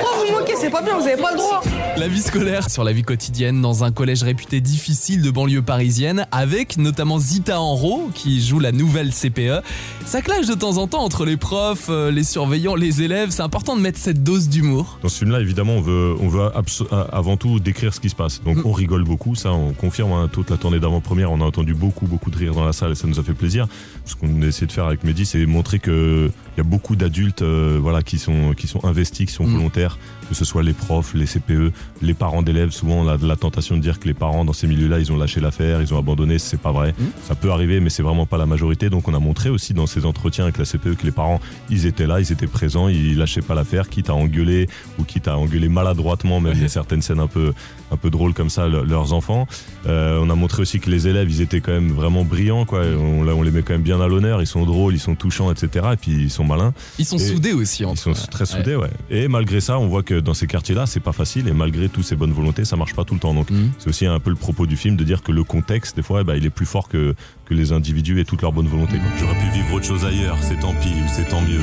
Pourquoi 0.00 0.26
vous 0.26 0.32
moquez 0.38 0.54
C'est 0.56 0.70
pas 0.70 0.82
bien, 0.82 0.94
vous 0.96 1.06
avez 1.06 1.20
pas 1.20 1.32
le 1.32 1.38
droit. 1.38 1.60
La 1.98 2.06
vie 2.06 2.20
scolaire 2.22 2.70
sur 2.70 2.84
la 2.84 2.92
vie 2.92 3.02
quotidienne 3.02 3.60
dans 3.60 3.82
un 3.82 3.90
collège 3.90 4.22
réputé 4.22 4.60
difficile 4.60 5.20
de 5.20 5.30
banlieue 5.30 5.62
parisienne, 5.62 6.26
avec 6.30 6.76
notamment 6.76 7.18
Zita 7.18 7.60
Enro 7.60 8.10
qui 8.14 8.40
joue 8.44 8.60
la 8.60 8.70
nouvelle 8.72 9.10
CPE. 9.12 9.62
Ça 10.06 10.22
clash 10.22 10.46
de 10.46 10.54
temps 10.54 10.76
en 10.78 10.86
temps 10.86 11.02
entre 11.02 11.24
les 11.24 11.36
profs, 11.36 11.88
euh, 11.90 12.10
les 12.12 12.22
surveillants, 12.22 12.76
les 12.76 13.02
élèves. 13.02 13.30
C'est 13.30 13.42
important 13.42 13.76
de 13.76 13.80
mettre 13.80 13.98
cette 13.98 14.22
dose 14.22 14.48
d'humour. 14.48 14.98
Dans 15.02 15.08
ce 15.08 15.18
film-là, 15.18 15.40
évidemment, 15.40 15.74
on 15.74 15.80
veut, 15.80 16.14
on 16.20 16.28
veut 16.28 16.42
a- 16.42 17.00
avant 17.12 17.36
tout 17.36 17.58
décrire 17.58 17.92
ce 17.92 18.00
qui 18.00 18.10
se 18.10 18.14
passe. 18.14 18.42
Donc, 18.44 18.58
on 18.64 18.72
rigole 18.72 19.02
beaucoup, 19.04 19.34
ça, 19.34 19.52
on 19.52 19.72
confirme. 19.72 20.12
hein, 20.12 20.28
toute 20.32 20.50
la 20.50 20.56
tournée 20.56 20.78
d'avant-première, 20.80 21.32
on 21.32 21.40
a 21.40 21.44
entendu 21.44 21.74
beaucoup, 21.74 22.06
beaucoup 22.06 22.30
de 22.30 22.36
rire 22.38 22.54
dans 22.54 22.64
la 22.64 22.72
salle 22.72 22.92
et 22.92 22.94
ça 22.94 23.06
nous 23.08 23.18
a 23.18 23.22
fait 23.24 23.34
plaisir. 23.34 23.66
Ce 24.04 24.14
qu'on 24.14 24.40
a 24.42 24.46
essayé 24.46 24.66
de 24.66 24.72
faire 24.72 24.86
avec 24.86 25.02
Mehdi, 25.04 25.26
c'est 25.26 25.44
montrer 25.46 25.78
que 25.80 26.30
il 26.56 26.58
y 26.58 26.60
a 26.60 26.64
beaucoup 26.64 26.96
d'adultes, 26.96 27.42
euh, 27.42 27.78
voilà, 27.80 28.02
qui 28.02 28.18
sont, 28.18 28.52
qui 28.56 28.66
sont 28.66 28.84
investis, 28.84 29.26
qui 29.26 29.32
sont 29.32 29.44
Mm. 29.46 29.52
volontaires, 29.56 29.98
que 30.28 30.34
ce 30.34 30.44
soit 30.44 30.62
les 30.62 30.72
profs, 30.72 31.14
les 31.14 31.26
CPE, 31.26 31.72
les 32.02 32.14
parents 32.14 32.42
d'élèves. 32.42 32.70
Souvent, 32.70 32.96
on 33.04 33.08
a 33.08 33.16
la 33.16 33.36
tentation 33.36 33.76
de 33.76 33.80
dire 33.80 33.98
que 33.98 34.06
les 34.06 34.14
parents 34.14 34.44
dans 34.44 34.52
ces 34.52 34.66
milieux-là, 34.66 34.98
ils 34.98 35.10
ont 35.12 35.16
lâché 35.16 35.40
l'affaire, 35.40 35.80
ils 35.80 35.92
ont 35.94 35.98
abandonné. 35.98 36.38
C'est 36.38 36.60
pas 36.60 36.72
vrai. 36.72 36.94
Ça 37.26 37.34
peut 37.34 37.50
arriver, 37.50 37.80
mais 37.80 37.90
c'est 37.90 38.02
vraiment 38.02 38.26
pas 38.26 38.38
la 38.38 38.46
majorité. 38.46 38.90
Donc, 38.90 39.08
on 39.08 39.14
a 39.14 39.18
montré 39.18 39.50
aussi 39.50 39.74
dans 39.74 39.86
ces 39.86 40.04
entretiens 40.06 40.44
avec 40.44 40.58
la 40.58 40.64
CPE 40.64 40.96
que 40.96 41.04
les 41.04 41.12
parents, 41.12 41.40
ils 41.70 41.86
étaient 41.86 42.06
là, 42.06 42.20
ils 42.20 42.30
étaient 42.32 42.46
présents, 42.46 42.88
ils 42.88 43.16
lâchaient 43.16 43.40
pas 43.42 43.54
l'affaire, 43.54 43.88
quitte 43.88 44.10
à 44.10 44.14
engueuler 44.14 44.68
ou 44.98 45.04
quitte 45.04 45.28
à 45.28 45.36
engueuler 45.38 45.68
maladroitement, 45.68 46.40
même 46.40 46.62
a 46.62 46.68
certaines 46.68 47.02
scènes 47.02 47.20
un 47.20 47.26
peu, 47.26 47.52
un 47.90 47.96
peu 47.96 48.10
drôles 48.10 48.34
comme 48.34 48.50
ça, 48.50 48.68
le- 48.68 48.84
leurs 48.84 49.12
enfants. 49.12 49.46
Euh, 49.86 50.18
on 50.22 50.28
a 50.30 50.34
montré 50.34 50.62
aussi 50.62 50.80
que 50.80 50.90
les 50.90 51.08
élèves, 51.08 51.30
ils 51.30 51.40
étaient 51.40 51.60
quand 51.60 51.72
même 51.72 51.92
vraiment 51.92 52.24
brillants, 52.24 52.64
quoi. 52.64 52.82
On, 52.84 53.22
là, 53.22 53.34
on 53.34 53.42
les 53.42 53.50
met 53.50 53.62
quand 53.62 53.72
même 53.74 53.82
bien 53.82 54.00
à 54.00 54.08
l'honneur, 54.08 54.40
ils 54.42 54.46
sont 54.46 54.64
drôles, 54.66 54.94
ils 54.94 54.98
sont 55.00 55.14
touchants, 55.14 55.50
etc. 55.50 55.86
Et 55.92 55.96
puis 55.96 56.10
ils 56.12 56.30
sont 56.30 56.44
malins. 56.44 56.74
Ils 56.98 57.04
sont 57.06 57.16
Et- 57.16 57.20
soudés 57.20 57.52
aussi. 57.52 57.82
Ils 57.82 57.86
entre 57.86 58.00
sont 58.14 58.26
très 58.30 58.46
soudés, 58.46 58.74
ouais. 58.76 58.90
Et 59.10 59.28
malgré 59.28 59.60
ça, 59.60 59.78
on 59.78 59.86
voit 59.88 60.02
que 60.02 60.17
dans 60.20 60.34
ces 60.34 60.46
quartiers-là, 60.46 60.86
c'est 60.86 61.00
pas 61.00 61.12
facile. 61.12 61.48
Et 61.48 61.52
malgré 61.52 61.88
toutes 61.88 62.04
ces 62.04 62.16
bonnes 62.16 62.32
volontés, 62.32 62.64
ça 62.64 62.76
marche 62.76 62.94
pas 62.94 63.04
tout 63.04 63.14
le 63.14 63.20
temps. 63.20 63.34
Donc, 63.34 63.50
Mhm. 63.50 63.70
c'est 63.78 63.88
aussi 63.88 64.06
un 64.06 64.20
peu 64.20 64.30
le 64.30 64.36
propos 64.36 64.66
du 64.66 64.76
film 64.76 64.96
de 64.96 65.04
dire 65.04 65.22
que 65.22 65.32
le 65.32 65.44
contexte, 65.44 65.96
des 65.96 66.02
fois, 66.02 66.20
eh 66.20 66.24
ben, 66.24 66.34
il 66.36 66.44
est 66.46 66.50
plus 66.50 66.66
fort 66.66 66.88
que, 66.88 67.14
que 67.46 67.54
les 67.54 67.72
individus 67.72 68.20
et 68.20 68.24
toute 68.24 68.42
leur 68.42 68.52
bonne 68.52 68.68
volonté. 68.68 68.96
J'aurais 69.18 69.38
pu 69.38 69.48
vivre 69.50 69.72
autre 69.74 69.86
chose 69.86 70.04
ailleurs, 70.04 70.36
c'est 70.42 70.58
tant 70.60 70.74
pis 70.80 70.88
ou 70.88 71.08
c'est 71.08 71.28
tant 71.28 71.40
mieux. 71.42 71.60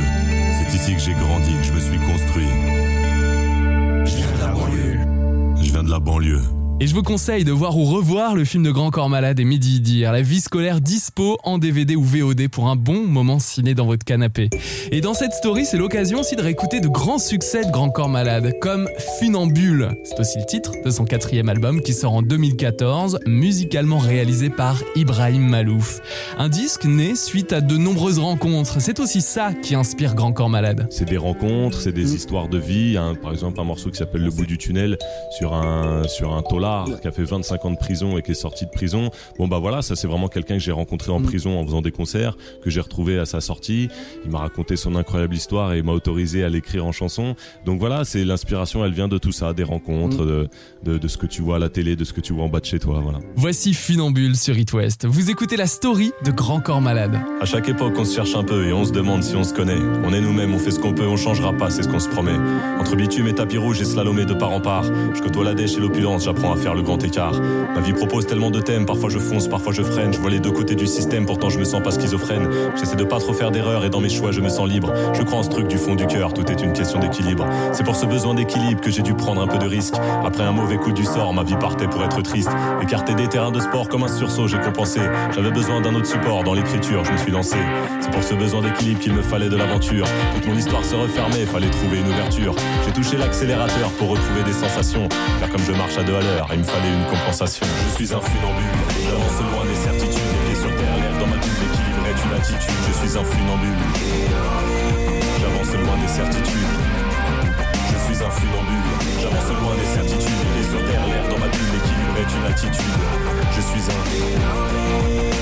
C'est 0.67 0.75
ici 0.75 0.93
que 0.93 0.99
j'ai 1.01 1.13
grandi, 1.13 1.51
que 1.51 1.63
je 1.63 1.73
me 1.73 1.79
suis 1.79 1.97
construit. 1.99 2.45
Je 4.05 4.15
viens 4.15 4.31
de 4.33 4.39
la 4.39 4.47
banlieue. 4.53 4.99
Je 5.63 5.71
viens 5.71 5.83
de 5.83 5.89
la 5.91 5.99
banlieue. 5.99 6.41
Et 6.81 6.87
je 6.87 6.93
vous 6.93 7.03
conseille 7.03 7.45
de 7.45 7.53
voir 7.53 7.77
ou 7.77 7.85
revoir 7.85 8.35
le 8.35 8.43
film 8.43 8.61
de 8.61 8.69
Grand 8.69 8.91
Corps 8.91 9.07
Malade 9.07 9.39
et 9.39 9.45
Midi 9.45 9.79
Dire, 9.79 10.11
la 10.11 10.21
vie 10.21 10.41
scolaire 10.41 10.81
dispo 10.81 11.37
en 11.45 11.57
DVD 11.57 11.95
ou 11.95 12.03
VOD 12.03 12.49
pour 12.49 12.67
un 12.67 12.75
bon 12.75 13.07
moment 13.07 13.39
ciné 13.39 13.73
dans 13.73 13.85
votre 13.85 14.03
canapé. 14.03 14.49
Et 14.91 14.99
dans 14.99 15.13
cette 15.13 15.31
story, 15.31 15.65
c'est 15.65 15.77
l'occasion 15.77 16.19
aussi 16.19 16.35
de 16.35 16.41
réécouter 16.41 16.81
de 16.81 16.89
grands 16.89 17.17
succès 17.17 17.63
de 17.63 17.71
Grand 17.71 17.89
Corps 17.89 18.09
Malade, 18.09 18.59
comme 18.59 18.89
Funambule. 19.17 19.91
C'est 20.03 20.19
aussi 20.19 20.37
le 20.37 20.45
titre 20.45 20.73
de 20.83 20.89
son 20.89 21.05
quatrième 21.05 21.47
album 21.47 21.79
qui 21.81 21.93
sort 21.93 22.13
en 22.13 22.21
2014, 22.21 23.19
musicalement 23.25 23.97
réalisé 23.97 24.49
par 24.49 24.83
Ibrahim 24.97 25.47
Malouf. 25.47 26.01
Un 26.37 26.49
disque 26.49 26.83
né 26.83 27.15
suite 27.15 27.53
à 27.53 27.61
de 27.61 27.77
nombreuses 27.77 28.19
rencontres. 28.19 28.81
C'est 28.81 28.99
aussi 28.99 29.21
ça 29.21 29.53
qui 29.53 29.75
inspire 29.75 30.13
Grand 30.13 30.33
Corps 30.33 30.49
Malade. 30.49 30.87
C'est 30.89 31.07
des 31.07 31.17
rencontres, 31.17 31.79
c'est 31.79 31.93
des 31.93 32.15
histoires 32.15 32.49
de 32.49 32.57
vie. 32.57 32.97
Par 33.21 33.31
exemple 33.31 33.61
un 33.61 33.63
morceau 33.63 33.89
qui 33.91 33.97
s'appelle 33.97 34.23
Le 34.23 34.31
bout 34.31 34.45
du 34.45 34.57
tunnel 34.57 34.97
sur 35.31 35.53
un, 35.53 36.03
sur 36.09 36.33
un 36.33 36.41
qui 37.01 37.07
a 37.07 37.11
fait 37.11 37.23
25 37.23 37.65
ans 37.65 37.71
de 37.71 37.77
prison 37.77 38.17
et 38.17 38.21
qui 38.21 38.31
est 38.31 38.35
sorti 38.35 38.65
de 38.65 38.71
prison. 38.71 39.09
Bon 39.37 39.47
bah 39.47 39.59
voilà, 39.59 39.81
ça 39.81 39.95
c'est 39.95 40.07
vraiment 40.07 40.27
quelqu'un 40.27 40.55
que 40.55 40.61
j'ai 40.63 40.71
rencontré 40.71 41.11
en 41.11 41.21
prison 41.21 41.59
en 41.59 41.65
faisant 41.65 41.81
des 41.81 41.91
concerts, 41.91 42.37
que 42.63 42.69
j'ai 42.69 42.81
retrouvé 42.81 43.19
à 43.19 43.25
sa 43.25 43.41
sortie. 43.41 43.89
Il 44.25 44.31
m'a 44.31 44.39
raconté 44.39 44.75
son 44.75 44.95
incroyable 44.95 45.35
histoire 45.35 45.73
et 45.73 45.81
m'a 45.81 45.91
autorisé 45.91 46.43
à 46.43 46.49
l'écrire 46.49 46.85
en 46.85 46.91
chanson. 46.91 47.35
Donc 47.65 47.79
voilà, 47.79 48.05
c'est 48.05 48.23
l'inspiration, 48.25 48.83
elle 48.85 48.93
vient 48.93 49.07
de 49.07 49.17
tout 49.17 49.31
ça, 49.31 49.53
des 49.53 49.63
rencontres, 49.63 50.25
de, 50.25 50.49
de, 50.83 50.97
de 50.97 51.07
ce 51.07 51.17
que 51.17 51.25
tu 51.25 51.41
vois 51.41 51.57
à 51.57 51.59
la 51.59 51.69
télé, 51.69 51.95
de 51.95 52.03
ce 52.03 52.13
que 52.13 52.21
tu 52.21 52.33
vois 52.33 52.43
en 52.45 52.49
bas 52.49 52.59
de 52.59 52.65
chez 52.65 52.79
toi. 52.79 52.99
Voilà. 53.03 53.19
Voici 53.35 53.73
Funambule 53.73 54.35
sur 54.35 54.57
It 54.57 54.71
West. 54.73 55.05
Vous 55.05 55.29
écoutez 55.29 55.57
la 55.57 55.67
story 55.67 56.11
de 56.23 56.31
Grand 56.31 56.59
Corps 56.61 56.81
Malade. 56.81 57.19
À 57.41 57.45
chaque 57.45 57.69
époque, 57.69 57.93
on 57.97 58.05
se 58.05 58.15
cherche 58.15 58.35
un 58.35 58.43
peu 58.43 58.67
et 58.67 58.73
on 58.73 58.85
se 58.85 58.91
demande 58.91 59.23
si 59.23 59.35
on 59.35 59.43
se 59.43 59.53
connaît. 59.53 59.79
On 60.03 60.13
est 60.13 60.21
nous-mêmes, 60.21 60.53
on 60.53 60.59
fait 60.59 60.71
ce 60.71 60.79
qu'on 60.79 60.93
peut, 60.93 61.05
on 61.07 61.17
changera 61.17 61.53
pas, 61.53 61.69
c'est 61.69 61.83
ce 61.83 61.87
qu'on 61.87 61.99
se 61.99 62.09
promet. 62.09 62.35
Entre 62.79 62.95
bitume 62.95 63.27
et 63.27 63.35
tapis 63.35 63.57
rouge 63.57 63.81
et 63.81 63.85
slalomé 63.85 64.25
de 64.25 64.33
part 64.33 64.51
en 64.51 64.61
part, 64.61 64.83
je 64.83 65.21
côtoie 65.21 65.43
la 65.43 65.53
dèche 65.53 65.75
et 65.75 65.79
l'opulence, 65.79 66.25
j'apprends 66.25 66.53
faire 66.55 66.75
le 66.75 66.81
grand 66.81 67.03
écart. 67.03 67.33
Ma 67.73 67.81
vie 67.81 67.93
propose 67.93 68.25
tellement 68.27 68.51
de 68.51 68.59
thèmes, 68.59 68.85
parfois 68.85 69.09
je 69.09 69.19
fonce, 69.19 69.47
parfois 69.47 69.73
je 69.73 69.81
freine. 69.81 70.13
Je 70.13 70.19
vois 70.19 70.29
les 70.29 70.39
deux 70.39 70.51
côtés 70.51 70.75
du 70.75 70.87
système, 70.87 71.25
pourtant 71.25 71.49
je 71.49 71.59
me 71.59 71.63
sens 71.63 71.81
pas 71.81 71.91
schizophrène. 71.91 72.49
J'essaie 72.75 72.95
de 72.95 73.03
pas 73.03 73.19
trop 73.19 73.33
faire 73.33 73.51
d'erreurs 73.51 73.85
et 73.85 73.89
dans 73.89 74.01
mes 74.01 74.09
choix 74.09 74.31
je 74.31 74.41
me 74.41 74.49
sens 74.49 74.67
libre. 74.67 74.93
Je 75.13 75.23
crois 75.23 75.39
en 75.39 75.43
ce 75.43 75.49
truc 75.49 75.67
du 75.67 75.77
fond 75.77 75.95
du 75.95 76.07
cœur, 76.07 76.33
tout 76.33 76.49
est 76.51 76.61
une 76.61 76.73
question 76.73 76.99
d'équilibre. 76.99 77.45
C'est 77.73 77.83
pour 77.83 77.95
ce 77.95 78.05
besoin 78.05 78.33
d'équilibre 78.33 78.81
que 78.81 78.91
j'ai 78.91 79.01
dû 79.01 79.13
prendre 79.13 79.41
un 79.41 79.47
peu 79.47 79.57
de 79.57 79.67
risque. 79.67 79.95
Après 80.25 80.43
un 80.43 80.51
mauvais 80.51 80.77
coup 80.77 80.91
du 80.91 81.05
sort, 81.05 81.33
ma 81.33 81.43
vie 81.43 81.55
partait 81.55 81.87
pour 81.87 82.03
être 82.03 82.21
triste. 82.21 82.49
Écarté 82.81 83.15
des 83.15 83.27
terrains 83.27 83.51
de 83.51 83.59
sport 83.59 83.87
comme 83.87 84.03
un 84.03 84.07
sursaut, 84.07 84.47
j'ai 84.47 84.59
compensé. 84.59 85.01
J'avais 85.33 85.51
besoin 85.51 85.81
d'un 85.81 85.95
autre 85.95 86.07
support 86.07 86.43
dans 86.43 86.53
l'écriture, 86.53 87.03
je 87.05 87.11
me 87.11 87.17
suis 87.17 87.31
lancé. 87.31 87.57
C'est 87.99 88.11
pour 88.11 88.23
ce 88.23 88.33
besoin 88.33 88.61
d'équilibre 88.61 88.99
qu'il 88.99 89.13
me 89.13 89.21
fallait 89.21 89.49
de 89.49 89.55
l'aventure. 89.55 90.05
Toute 90.33 90.47
mon 90.47 90.55
histoire 90.55 90.83
se 90.83 90.95
refermait, 90.95 91.45
fallait 91.45 91.69
trouver 91.69 91.99
une 91.99 92.07
ouverture. 92.07 92.55
J'ai 92.85 92.91
touché 92.91 93.17
l'accélérateur 93.17 93.89
pour 93.97 94.09
retrouver 94.09 94.43
des 94.43 94.53
sensations. 94.53 95.07
Car 95.39 95.49
comme 95.49 95.61
je 95.61 95.71
marche 95.71 95.97
à 95.97 96.03
deux 96.03 96.15
à 96.15 96.21
l'heure, 96.21 96.44
il 96.53 96.59
me 96.59 96.63
fallait 96.63 96.93
une 96.93 97.05
compensation. 97.05 97.65
Je 97.65 97.95
suis 97.95 98.13
un 98.13 98.21
funambule, 98.21 98.77
j'avance 99.03 99.39
loin 99.51 99.65
des 99.65 99.75
certitudes. 99.75 100.29
Les 100.33 100.53
pieds 100.53 100.61
sur 100.61 100.71
terre, 100.75 100.95
l'air 100.99 101.15
dans 101.19 101.27
ma 101.27 101.37
bulle, 101.37 101.57
l'équilibre 101.63 102.05
est 102.05 102.19
une 102.21 102.35
attitude. 102.37 102.79
Je 102.85 102.93
suis 102.93 103.17
un 103.17 103.25
funambule, 103.25 103.81
j'avance 105.39 105.73
loin 105.73 105.97
des 105.97 106.11
certitudes. 106.11 106.73
Je 107.89 107.97
suis 108.05 108.19
un 108.23 108.29
funambule, 108.29 108.89
j'avance 109.21 109.49
loin 109.57 109.73
des 109.75 109.89
certitudes. 109.89 110.39
Les 110.43 110.51
pieds 110.53 110.69
sur 110.69 110.81
terre, 110.85 111.05
l'air 111.07 111.25
dans 111.29 111.39
ma 111.39 111.49
bulle, 111.49 111.71
l'équilibre 111.73 112.15
est 112.21 112.31
une 112.35 112.47
attitude. 112.51 112.99
Je 113.55 113.61
suis 113.61 113.85
un, 113.89 114.01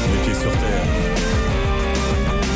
les 0.07 0.19
pieds 0.23 0.39
sur 0.39 0.53
terre. 0.55 0.87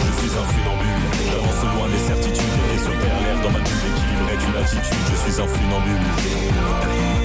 Je 0.07 0.13
suis 0.23 0.33
un 0.37 0.45
funambule, 0.55 1.03
j'avance 1.27 1.61
loin 1.75 1.87
des 1.91 2.03
certitudes. 2.05 2.53
Les 2.55 2.67
pieds 2.71 2.83
sur 2.85 2.95
terre, 3.01 3.17
l'air 3.21 3.37
dans 3.43 3.51
ma 3.51 3.59
bulle, 3.59 3.81
l'équilibre 3.81 4.27
est 4.31 4.43
une 4.45 4.57
attitude. 4.61 5.03
Je 5.11 5.17
suis 5.19 5.35
un 5.41 5.47
funambule. 5.47 7.16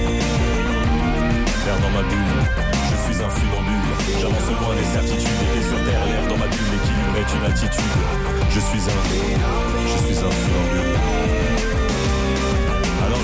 Dans 1.65 1.89
ma 1.91 2.03
bulle, 2.03 2.19
je 2.91 3.13
suis 3.13 3.23
un 3.23 3.29
funambule. 3.29 3.73
J'avance 4.19 4.61
loin 4.61 4.75
des 4.75 4.83
certitudes, 4.83 5.29
pieds 5.53 5.63
sur 5.63 5.77
terre, 5.85 6.27
dans 6.27 6.37
ma 6.37 6.47
bulle, 6.47 6.59
l'équilibre 6.73 7.17
est 7.17 7.37
une 7.37 7.45
attitude. 7.51 7.83
Je 8.49 8.59
suis 8.59 8.79
un, 8.79 8.99
je 9.87 9.97
suis 10.05 10.17
un 10.17 10.29
funambule. 10.29 10.92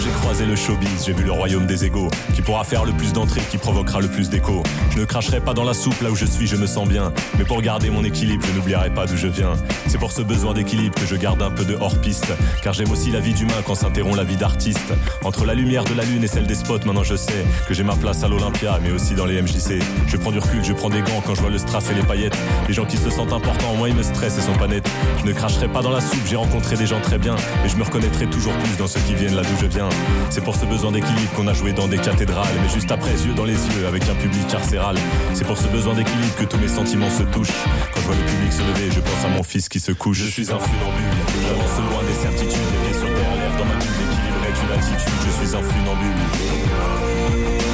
J'ai 0.01 0.12
croisé 0.12 0.45
le 0.45 0.55
showbiz, 0.55 1.05
j'ai 1.05 1.13
vu 1.13 1.23
le 1.23 1.31
royaume 1.31 1.65
des 1.65 1.83
égaux. 1.83 2.09
Qui 2.33 2.41
pourra 2.41 2.63
faire 2.63 2.85
le 2.85 2.93
plus 2.93 3.12
d'entrées, 3.12 3.41
qui 3.49 3.57
provoquera 3.57 3.99
le 3.99 4.07
plus 4.07 4.29
d'écho. 4.29 4.63
Je 4.91 4.99
ne 4.99 5.05
cracherai 5.05 5.41
pas 5.41 5.53
dans 5.53 5.65
la 5.65 5.73
soupe 5.73 5.99
là 6.01 6.09
où 6.09 6.15
je 6.15 6.25
suis, 6.25 6.47
je 6.47 6.55
me 6.55 6.67
sens 6.67 6.88
bien. 6.88 7.12
Mais 7.38 7.43
pour 7.43 7.62
garder 7.62 7.89
mon 7.89 8.03
équilibre, 8.03 8.45
je 8.47 8.53
n'oublierai 8.53 8.91
pas 8.91 9.05
d'où 9.05 9.17
je 9.17 9.27
viens. 9.27 9.53
C'est 9.88 9.97
pour 9.97 10.12
ce 10.12 10.21
besoin 10.21 10.53
d'équilibre 10.53 10.95
que 10.95 11.05
je 11.05 11.15
garde 11.15 11.41
un 11.41 11.51
peu 11.51 11.65
de 11.65 11.75
hors-piste. 11.75 12.31
Car 12.63 12.73
j'aime 12.73 12.91
aussi 12.91 13.12
la 13.12 13.19
vie 13.19 13.33
d'humain 13.33 13.62
quand 13.65 13.75
s'interrompt 13.75 14.15
la 14.15 14.23
vie 14.23 14.38
d'artiste. 14.38 14.93
Entre 15.25 15.45
la 15.45 15.53
lumière 15.53 15.83
de 15.83 15.93
la 15.93 16.05
lune 16.05 16.23
et 16.23 16.27
celle 16.27 16.47
des 16.47 16.55
spots, 16.55 16.79
maintenant 16.85 17.03
je 17.03 17.15
sais 17.15 17.45
que 17.67 17.73
j'ai 17.73 17.83
ma 17.83 17.95
place 17.95 18.23
à 18.23 18.29
l'Olympia, 18.29 18.79
mais 18.81 18.91
aussi 18.91 19.15
dans 19.15 19.25
les 19.25 19.41
MJC. 19.41 19.79
Je 20.07 20.17
prends 20.17 20.31
du 20.31 20.39
recul, 20.39 20.63
je 20.63 20.73
prends 20.73 20.89
des 20.89 21.01
gants 21.01 21.21
quand 21.25 21.35
je 21.35 21.41
vois 21.41 21.49
le 21.49 21.57
strass 21.57 21.89
et 21.91 21.93
les 21.93 22.03
paillettes. 22.03 22.38
Les 22.67 22.73
gens 22.73 22.85
qui 22.85 22.97
se 22.97 23.09
sentent 23.09 23.33
importants, 23.33 23.75
moi 23.77 23.89
ils 23.89 23.95
me 23.95 24.03
stressent 24.03 24.38
et 24.38 24.41
sont 24.41 24.57
pas 24.57 24.67
nets. 24.67 24.88
Je 25.21 25.27
ne 25.27 25.33
cracherai 25.33 25.67
pas 25.67 25.81
dans 25.81 25.91
la 25.91 25.99
soupe, 25.99 26.25
j'ai 26.25 26.38
rencontré 26.38 26.77
des 26.77 26.88
gens 26.88 27.01
très 27.01 27.17
bien. 27.17 27.35
Mais 27.63 27.69
je 27.69 27.75
me 27.75 27.83
reconnaîtrai 27.83 28.27
toujours 28.27 28.53
plus 28.53 28.77
dans 28.77 28.88
ceux 28.88 29.01
qui 29.01 29.15
viennent 29.15 29.35
là 29.35 29.41
d'où 29.41 29.59
je 29.59 29.65
viens. 29.65 29.88
C'est 30.30 30.43
pour 30.43 30.56
ce 30.56 30.65
besoin 30.65 30.91
d'équilibre 30.91 31.32
qu'on 31.36 31.47
a 31.47 31.54
joué 31.54 31.73
dans 31.73 31.88
des 31.88 31.97
cathédrales, 31.97 32.47
mais 32.62 32.69
juste 32.69 32.91
après, 32.91 33.12
yeux 33.12 33.34
dans 33.34 33.45
les 33.45 33.54
yeux, 33.54 33.88
avec 33.88 34.04
un 34.10 34.15
public 34.15 34.47
carcéral. 34.47 34.95
C'est 35.34 35.45
pour 35.45 35.58
ce 35.58 35.67
besoin 35.67 35.93
d'équilibre 35.93 36.36
que 36.38 36.45
tous 36.45 36.58
mes 36.58 36.67
sentiments 36.67 37.10
se 37.10 37.23
touchent. 37.23 37.63
Quand 37.93 38.02
je 38.02 38.06
vois 38.06 38.15
le 38.15 38.25
public 38.30 38.54
se 38.54 38.62
lever, 38.62 38.91
je 38.91 38.99
pense 38.99 39.25
à 39.25 39.30
mon 39.30 39.43
fils 39.43 39.69
qui 39.69 39.80
se 39.80 39.91
couche. 39.91 40.19
Je 40.19 40.30
suis 40.30 40.52
un 40.52 40.60
funambule, 40.60 41.17
j'avance 41.43 41.78
loin 41.89 42.04
des 42.06 42.17
certitudes, 42.21 42.69
les 42.71 42.82
pieds 42.86 42.99
sur 42.99 43.10
terre, 43.10 43.36
l'air 43.36 43.54
dans 43.58 43.65
ma 43.65 43.75
bulle, 43.75 43.97
l'équilibre 43.99 44.43
est 44.45 44.58
une 44.63 44.73
attitude. 44.78 45.19
Je 45.25 45.32
suis 45.34 45.56
un 45.56 45.63
funambule, 45.63 46.19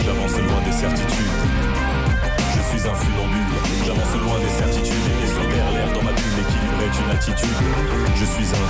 j'avance 0.06 0.36
loin 0.40 0.62
des 0.66 0.76
certitudes. 0.76 1.36
Je 2.56 2.62
suis 2.72 2.88
un 2.88 2.96
funambule, 2.96 3.52
j'avance 3.86 4.16
loin 4.24 4.40
des 4.40 4.54
certitudes, 4.56 5.04
les 5.06 5.16
pieds 5.20 5.32
sur 5.34 5.46
terre, 5.52 5.72
l'air 5.76 5.90
dans 5.94 6.04
ma 6.04 6.12
bulle, 6.12 6.36
l'équilibre 6.40 6.80
est 6.88 6.96
une 7.04 7.12
attitude. 7.12 7.60
Je 8.16 8.26
suis 8.26 8.48
un, 8.48 8.66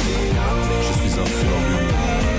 je 0.81 0.93
suis 0.99 1.13
un 1.19 1.25
funambule. 1.25 2.34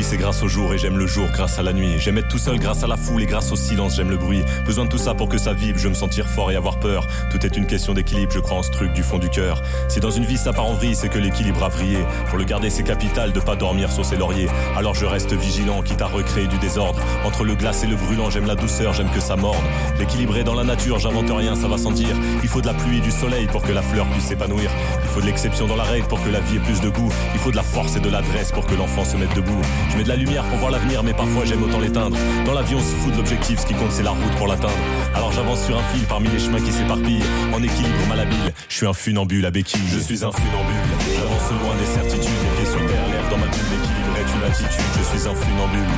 C'est 0.00 0.16
grâce 0.16 0.42
au 0.42 0.48
jour 0.48 0.72
et 0.72 0.78
j'aime 0.78 0.96
le 0.96 1.06
jour 1.06 1.28
grâce 1.32 1.58
à 1.58 1.62
la 1.62 1.74
nuit. 1.74 1.96
J'aime 1.98 2.16
être 2.16 2.28
tout 2.28 2.38
seul 2.38 2.58
grâce 2.58 2.82
à 2.82 2.86
la 2.86 2.96
foule 2.96 3.22
et 3.22 3.26
grâce 3.26 3.52
au 3.52 3.56
silence, 3.56 3.96
j'aime 3.96 4.08
le 4.08 4.16
bruit. 4.16 4.42
Besoin 4.64 4.86
de 4.86 4.90
tout 4.90 4.96
ça 4.96 5.12
pour 5.12 5.28
que 5.28 5.36
ça 5.36 5.52
vive, 5.52 5.76
je 5.76 5.86
me 5.86 5.92
sentir 5.92 6.26
fort 6.26 6.50
et 6.50 6.56
avoir 6.56 6.78
peur. 6.78 7.06
Tout 7.30 7.44
est 7.44 7.56
une 7.58 7.66
question 7.66 7.92
d'équilibre, 7.92 8.32
je 8.32 8.38
crois 8.38 8.56
en 8.56 8.62
ce 8.62 8.70
truc 8.70 8.94
du 8.94 9.02
fond 9.02 9.18
du 9.18 9.28
cœur. 9.28 9.60
Si 9.88 10.00
dans 10.00 10.10
une 10.10 10.24
vie 10.24 10.38
ça 10.38 10.54
part 10.54 10.64
en 10.64 10.72
vrille, 10.72 10.94
c'est 10.94 11.10
que 11.10 11.18
l'équilibre 11.18 11.62
a 11.62 11.68
vrillé. 11.68 11.98
Pour 12.28 12.38
le 12.38 12.44
garder, 12.44 12.70
c'est 12.70 12.84
capital 12.84 13.32
de 13.32 13.40
pas 13.40 13.54
dormir 13.54 13.92
sur 13.92 14.04
ses 14.04 14.16
lauriers. 14.16 14.48
Alors 14.76 14.94
je 14.94 15.04
reste 15.04 15.34
vigilant, 15.34 15.82
quitte 15.82 16.00
à 16.00 16.06
recréer 16.06 16.46
du 16.46 16.56
désordre. 16.56 17.00
Entre 17.26 17.44
le 17.44 17.54
glace 17.54 17.84
et 17.84 17.86
le 17.86 17.96
brûlant, 17.96 18.30
j'aime 18.30 18.46
la 18.46 18.54
douceur, 18.54 18.94
j'aime 18.94 19.10
que 19.10 19.20
ça 19.20 19.36
morde. 19.36 19.62
L'équilibre 19.98 20.38
est 20.38 20.44
dans 20.44 20.54
la 20.54 20.64
nature, 20.64 20.98
j'invente 20.98 21.30
rien, 21.30 21.54
ça 21.54 21.68
va 21.68 21.76
sans 21.76 21.92
dire. 21.92 22.16
Il 22.42 22.48
faut 22.48 22.62
de 22.62 22.66
la 22.66 22.74
pluie 22.74 22.98
et 22.98 23.02
du 23.02 23.10
soleil 23.10 23.46
pour 23.46 23.62
que 23.62 23.72
la 23.72 23.82
fleur 23.82 24.06
puisse 24.06 24.24
s'épanouir. 24.24 24.70
Il 25.02 25.08
faut 25.08 25.20
de 25.20 25.26
l'exception 25.26 25.66
dans 25.66 25.76
la 25.76 25.84
règle 25.84 26.06
pour 26.06 26.22
que 26.22 26.30
la 26.30 26.40
vie 26.40 26.56
ait 26.56 26.60
plus 26.60 26.80
de 26.80 26.88
goût. 26.88 27.12
Il 27.34 27.40
faut 27.40 27.50
de 27.50 27.56
la 27.56 27.62
force 27.62 27.96
et 27.96 28.00
de 28.00 28.08
l'adresse 28.08 28.52
pour 28.52 28.64
que 28.64 28.74
l'enfant 28.74 29.04
se 29.04 29.16
mette 29.18 29.34
debout. 29.34 29.60
Je 29.90 29.96
mets 29.96 30.04
de 30.04 30.08
la 30.08 30.16
lumière 30.16 30.44
pour 30.44 30.58
voir 30.58 30.70
l'avenir, 30.70 31.02
mais 31.02 31.12
parfois 31.12 31.44
j'aime 31.44 31.62
autant 31.62 31.80
l'éteindre. 31.80 32.16
Dans 32.44 32.54
la 32.54 32.62
vie, 32.62 32.74
on 32.74 32.80
se 32.80 32.94
fout 33.00 33.12
de 33.12 33.16
l'objectif, 33.16 33.60
ce 33.60 33.66
qui 33.66 33.74
compte 33.74 33.90
c'est 33.92 34.02
la 34.02 34.10
route 34.10 34.36
pour 34.36 34.46
l'atteindre. 34.46 34.78
Alors 35.14 35.32
j'avance 35.32 35.64
sur 35.64 35.78
un 35.78 35.82
fil 35.94 36.04
parmi 36.04 36.28
les 36.28 36.38
chemins 36.38 36.60
qui 36.60 36.72
s'éparpillent. 36.72 37.24
En 37.54 37.62
équilibre 37.62 38.06
malhabile, 38.08 38.52
je 38.68 38.74
suis 38.74 38.86
un 38.86 38.92
funambule 38.92 39.46
à 39.46 39.50
béquille. 39.50 39.80
Je 39.88 39.98
suis 39.98 40.24
un 40.24 40.32
funambule, 40.32 40.88
j'avance 41.14 41.50
loin 41.62 41.74
des 41.76 41.86
certitudes. 41.86 42.38
Les 42.42 42.56
pieds 42.56 42.70
sur 42.70 42.86
terre, 42.86 43.08
l'air 43.08 43.28
dans 43.30 43.38
ma 43.38 43.46
bulle, 43.46 43.68
l'équilibre 43.72 44.14
est 44.18 44.28
une 44.36 44.44
attitude. 44.50 44.90
Je 44.98 45.18
suis 45.18 45.28
un 45.28 45.34
funambule, 45.34 45.88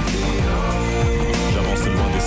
j'avance 1.52 1.84
loin 1.86 2.08
des 2.14 2.19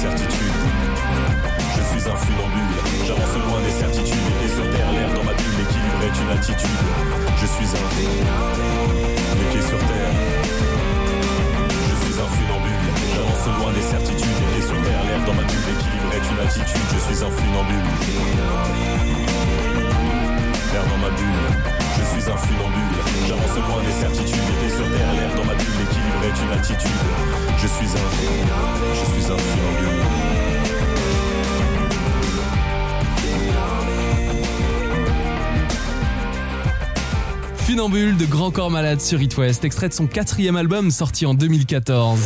Grand 38.44 38.52
Corps 38.52 38.72
Malade 38.72 39.00
sur 39.00 39.22
It 39.22 39.38
West, 39.38 39.64
extrait 39.64 39.88
de 39.88 39.94
son 39.94 40.06
quatrième 40.06 40.58
album 40.58 40.92
sorti 40.92 41.26
en 41.26 41.34
2014. 41.34 42.20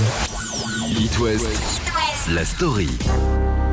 It 0.99 1.19
West, 1.19 1.45
la 2.33 2.43
story. 2.43 2.89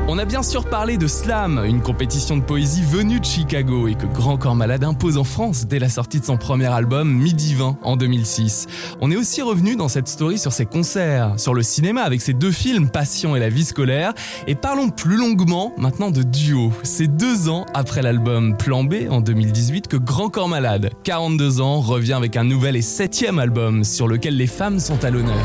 On 0.07 0.19
a 0.19 0.25
bien 0.25 0.43
sûr 0.43 0.65
parlé 0.65 0.97
de 0.97 1.07
Slam, 1.07 1.63
une 1.65 1.81
compétition 1.81 2.37
de 2.37 2.43
poésie 2.43 2.83
venue 2.83 3.19
de 3.19 3.25
Chicago 3.25 3.87
et 3.87 3.95
que 3.95 4.05
Grand 4.05 4.37
Corps 4.37 4.53
Malade 4.53 4.83
impose 4.83 5.17
en 5.17 5.23
France 5.23 5.65
dès 5.65 5.79
la 5.79 5.89
sortie 5.89 6.19
de 6.19 6.25
son 6.25 6.37
premier 6.37 6.67
album 6.67 7.11
Midi 7.11 7.55
20 7.55 7.79
en 7.81 7.97
2006. 7.97 8.67
On 9.01 9.09
est 9.09 9.15
aussi 9.15 9.41
revenu 9.41 9.75
dans 9.75 9.87
cette 9.87 10.07
story 10.07 10.37
sur 10.37 10.53
ses 10.53 10.67
concerts, 10.67 11.33
sur 11.37 11.55
le 11.55 11.63
cinéma 11.63 12.03
avec 12.03 12.21
ses 12.21 12.33
deux 12.33 12.51
films 12.51 12.89
Passion 12.89 13.35
et 13.35 13.39
la 13.39 13.49
vie 13.49 13.65
scolaire 13.65 14.13
et 14.45 14.53
parlons 14.53 14.89
plus 14.89 15.17
longuement 15.17 15.73
maintenant 15.75 16.11
de 16.11 16.21
Duo. 16.21 16.71
C'est 16.83 17.07
deux 17.07 17.49
ans 17.49 17.65
après 17.73 18.03
l'album 18.03 18.55
Plan 18.55 18.83
B 18.83 19.09
en 19.09 19.21
2018 19.21 19.87
que 19.87 19.97
Grand 19.97 20.29
Corps 20.29 20.49
Malade, 20.49 20.91
42 21.03 21.61
ans, 21.61 21.79
revient 21.79 22.13
avec 22.13 22.37
un 22.37 22.43
nouvel 22.43 22.75
et 22.75 22.83
septième 22.83 23.39
album 23.39 23.83
sur 23.83 24.07
lequel 24.07 24.37
les 24.37 24.47
femmes 24.47 24.79
sont 24.79 25.03
à 25.03 25.09
l'honneur. 25.09 25.35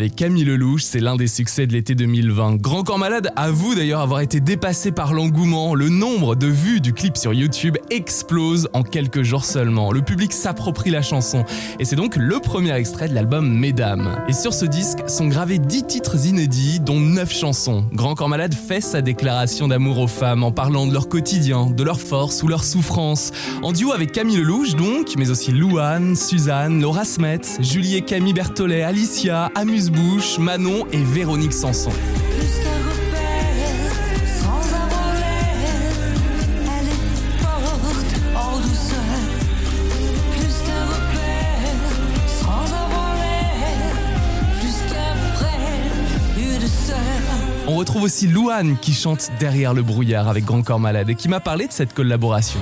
Avec 0.00 0.16
Camille 0.16 0.44
Lelouch, 0.44 0.82
c'est 0.82 0.98
l'un 0.98 1.16
des 1.16 1.26
succès 1.26 1.66
de 1.66 1.74
l'été 1.74 1.94
2020. 1.94 2.56
Grand 2.56 2.84
Corps 2.84 2.98
Malade 2.98 3.30
avoue 3.36 3.74
d'ailleurs 3.74 4.00
avoir 4.00 4.20
été 4.20 4.40
dépassé 4.40 4.92
par 4.92 5.12
l'engouement. 5.12 5.74
Le 5.74 5.90
nombre 5.90 6.36
de 6.36 6.46
vues 6.46 6.80
du 6.80 6.94
clip 6.94 7.18
sur 7.18 7.34
YouTube 7.34 7.76
explose 7.90 8.70
en 8.72 8.82
quelques 8.82 9.22
jours 9.22 9.44
seulement. 9.44 9.92
Le 9.92 10.00
public 10.00 10.32
s'approprie 10.32 10.90
la 10.90 11.02
chanson 11.02 11.44
et 11.78 11.84
c'est 11.84 11.96
donc 11.96 12.16
le 12.16 12.38
premier 12.40 12.72
extrait 12.72 13.10
de 13.10 13.14
l'album 13.14 13.46
Mesdames. 13.52 14.24
Et 14.26 14.32
sur 14.32 14.54
ce 14.54 14.64
disque 14.64 15.00
sont 15.06 15.26
gravés 15.26 15.58
10 15.58 15.86
titres 15.86 16.26
inédits, 16.26 16.80
dont 16.80 16.98
9 16.98 17.30
chansons. 17.30 17.84
Grand 17.92 18.14
Corps 18.14 18.30
Malade 18.30 18.54
fait 18.54 18.80
sa 18.80 19.02
déclaration 19.02 19.68
d'amour 19.68 19.98
aux 19.98 20.08
femmes 20.08 20.44
en 20.44 20.52
parlant 20.52 20.86
de 20.86 20.94
leur 20.94 21.10
quotidien, 21.10 21.66
de 21.66 21.82
leur 21.82 22.00
force 22.00 22.42
ou 22.42 22.48
leur 22.48 22.64
souffrance. 22.64 23.32
En 23.62 23.72
duo 23.72 23.92
avec 23.92 24.12
Camille 24.12 24.38
Lelouch 24.38 24.76
donc, 24.76 25.14
mais 25.18 25.30
aussi 25.30 25.52
Louane, 25.52 26.16
Suzanne, 26.16 26.80
Laura 26.80 27.04
Smet, 27.04 27.42
Julie 27.60 27.96
et 27.96 28.02
Camille 28.02 28.32
Berthollet, 28.32 28.82
Alicia, 28.82 29.50
Amuse-Bouche, 29.90 30.38
Manon 30.38 30.86
et 30.92 31.02
Véronique 31.02 31.52
Sanson. 31.52 31.90
On 47.66 47.76
retrouve 47.76 48.02
aussi 48.02 48.26
Louane 48.26 48.76
qui 48.78 48.92
chante 48.92 49.30
derrière 49.38 49.74
le 49.74 49.82
brouillard 49.82 50.28
avec 50.28 50.44
Grand 50.44 50.62
Corps 50.62 50.80
Malade 50.80 51.08
et 51.10 51.14
qui 51.14 51.28
m'a 51.28 51.40
parlé 51.40 51.66
de 51.66 51.72
cette 51.72 51.94
collaboration. 51.94 52.60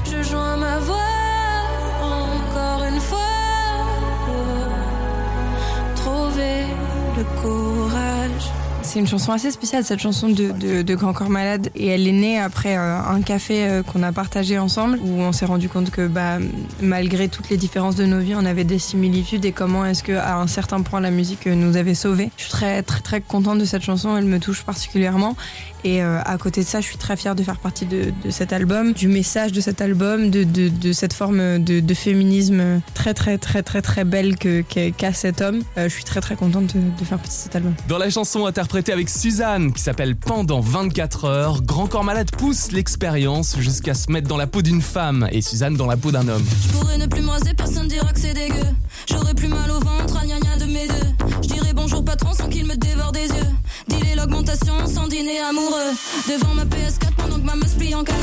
C'est 8.89 9.01
une 9.01 9.07
chanson 9.07 9.32
assez 9.32 9.51
spéciale, 9.51 9.84
cette 9.84 10.01
chanson 10.01 10.30
de, 10.30 10.95
Grand 10.95 11.12
Corps 11.12 11.28
Malade. 11.28 11.68
Et 11.74 11.89
elle 11.89 12.09
est 12.09 12.12
née 12.12 12.39
après 12.39 12.78
euh, 12.78 12.99
un 12.99 13.20
café 13.20 13.68
euh, 13.68 13.82
qu'on 13.82 14.03
a 14.03 14.12
partagé 14.12 14.59
ensemble, 14.59 14.99
où 15.05 15.20
on 15.20 15.30
s'est 15.30 15.45
rendu 15.45 15.68
compte 15.68 15.91
que 15.91 16.07
bah, 16.07 16.39
malgré 16.80 17.28
toutes 17.28 17.51
les 17.51 17.59
différences 17.59 17.97
de 17.97 18.07
nos 18.07 18.18
vies, 18.18 18.34
on 18.34 18.47
avait 18.47 18.64
des 18.64 18.78
similitudes 18.78 19.45
et 19.45 19.53
comment 19.53 19.84
est-ce 19.84 20.03
qu'à 20.03 20.39
un 20.39 20.47
certain 20.47 20.80
point, 20.80 21.03
la 21.03 21.11
musique 21.11 21.45
nous 21.45 21.76
avait 21.76 21.95
sauvés. 21.95 22.30
Je 22.39 22.45
suis 22.45 22.51
très, 22.51 22.82
très, 22.82 23.01
très 23.01 23.20
contente 23.20 23.59
de 23.59 23.66
cette 23.66 23.82
chanson, 23.82 24.16
elle 24.16 24.24
me 24.24 24.41
touche 24.41 24.62
particulièrement. 24.62 25.36
Et 25.85 26.03
euh, 26.03 26.20
à 26.24 26.39
côté 26.39 26.62
de 26.62 26.66
ça, 26.66 26.81
je 26.81 26.87
suis 26.87 26.97
très 26.97 27.16
fière 27.16 27.35
de 27.35 27.43
faire 27.43 27.59
partie 27.59 27.87
de, 27.87 28.12
de 28.24 28.31
cet 28.31 28.53
album, 28.53 28.93
du 28.93 29.09
message 29.09 29.53
de 29.53 29.61
cet 29.61 29.81
album, 29.81 30.31
de, 30.31 30.45
de, 30.45 30.68
de 30.68 30.93
cette 30.93 31.12
forme 31.12 31.62
de, 31.62 31.81
de, 31.81 31.95
féminisme 31.95 32.81
très 32.95 33.14
très 33.14 33.39
très 33.39 33.62
très 33.62 33.83
très 33.83 34.05
belle 34.05 34.37
que, 34.37 34.62
qu'a 34.62 35.12
cet 35.12 35.41
homme. 35.41 35.62
Euh, 35.76 35.89
je 35.89 35.95
suis 35.95 36.05
très 36.05 36.20
très 36.20 36.37
contente 36.37 36.74
de, 36.76 37.05
faire 37.05 37.18
partie 37.18 37.37
de 37.37 37.43
cet 37.43 37.57
album. 37.57 37.74
Dans 37.89 37.99
la 37.99 38.11
chanson 38.11 38.47
interprétée 38.47 38.93
avec 38.93 39.09
Suzanne, 39.09 39.72
qui 39.72 39.83
s'appelle 39.83 40.16
Pendant 40.16 40.61
24 40.61 41.24
heures, 41.24 41.62
Grand 41.62 41.87
Corps 41.87 42.05
Malade 42.05 42.31
pousse 42.37 42.72
l'expérience 42.72 43.57
jusqu'à 43.59 43.95
se 43.95 44.11
mettre 44.11 44.29
dans 44.29 44.37
la 44.37 44.47
peau 44.47 44.62
d'une 44.62 44.83
femme 44.83 45.29
et 45.31 45.43
Suzanne 45.43 45.76
dans 45.76 45.87
la 45.87 45.97
peau 45.97 46.11
d'un 46.11 46.26
homme. 46.29 46.45
Je 46.62 46.68
pourrais 46.68 46.99
ne 46.99 47.07
plus 47.07 47.22
me 47.22 47.29
raser, 47.29 47.55
personne 47.55 47.89
dira 47.89 48.12
que 48.12 48.20
c'est 48.20 48.35
dégueu. 48.35 48.66
J'aurais 49.07 49.35
plus 49.35 49.49
mal 49.49 49.70
au 49.70 49.81
ventre, 49.81 50.16
à 50.16 50.26
gna 50.26 50.57
de 50.59 50.64
mes 50.64 50.89
deux. 50.89 51.26
Je 51.43 51.49
dirais 51.49 51.72
bonjour 51.74 52.05
patron 52.05 52.33
sans 52.35 52.49
qu'il 52.49 52.66
me 52.66 52.76
dévore 52.76 53.12
des 53.12 53.26
yeux. 53.26 53.49
Dealer 53.89 54.16
l'augmentation 54.16 54.86
sans 54.86 55.07
dîner 55.09 55.41
amoureux. 55.41 55.93
Devant 56.28 56.55
ma 56.55 56.64
PS4 56.64 57.14
pendant 57.16 57.36
que 57.36 57.47
ma 57.47 57.57
meuf 57.57 57.76
plie 57.76 57.95
en 57.95 58.05
quatre. 58.05 58.16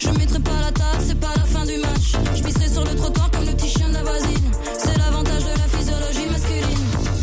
Je 0.00 0.08
mettrai 0.10 0.40
pas 0.40 0.50
la 0.60 0.72
table, 0.72 1.00
c'est 1.00 1.20
pas 1.20 1.32
la 1.36 1.44
fin 1.44 1.64
du 1.64 1.78
match. 1.78 2.12
Je 2.34 2.42
pisserai 2.42 2.68
sur 2.68 2.84
le 2.84 2.94
trottoir 2.96 3.30
comme 3.30 3.44
le 3.44 3.52
petit 3.52 3.68
chien 3.68 3.88
de 3.88 3.94
la 3.94 4.02
voisine. 4.02 4.50
C'est 4.78 4.98
l'avantage 4.98 5.44
de 5.44 5.50
la 5.50 5.68
physiologie 5.68 6.28
masculine. 6.30 6.78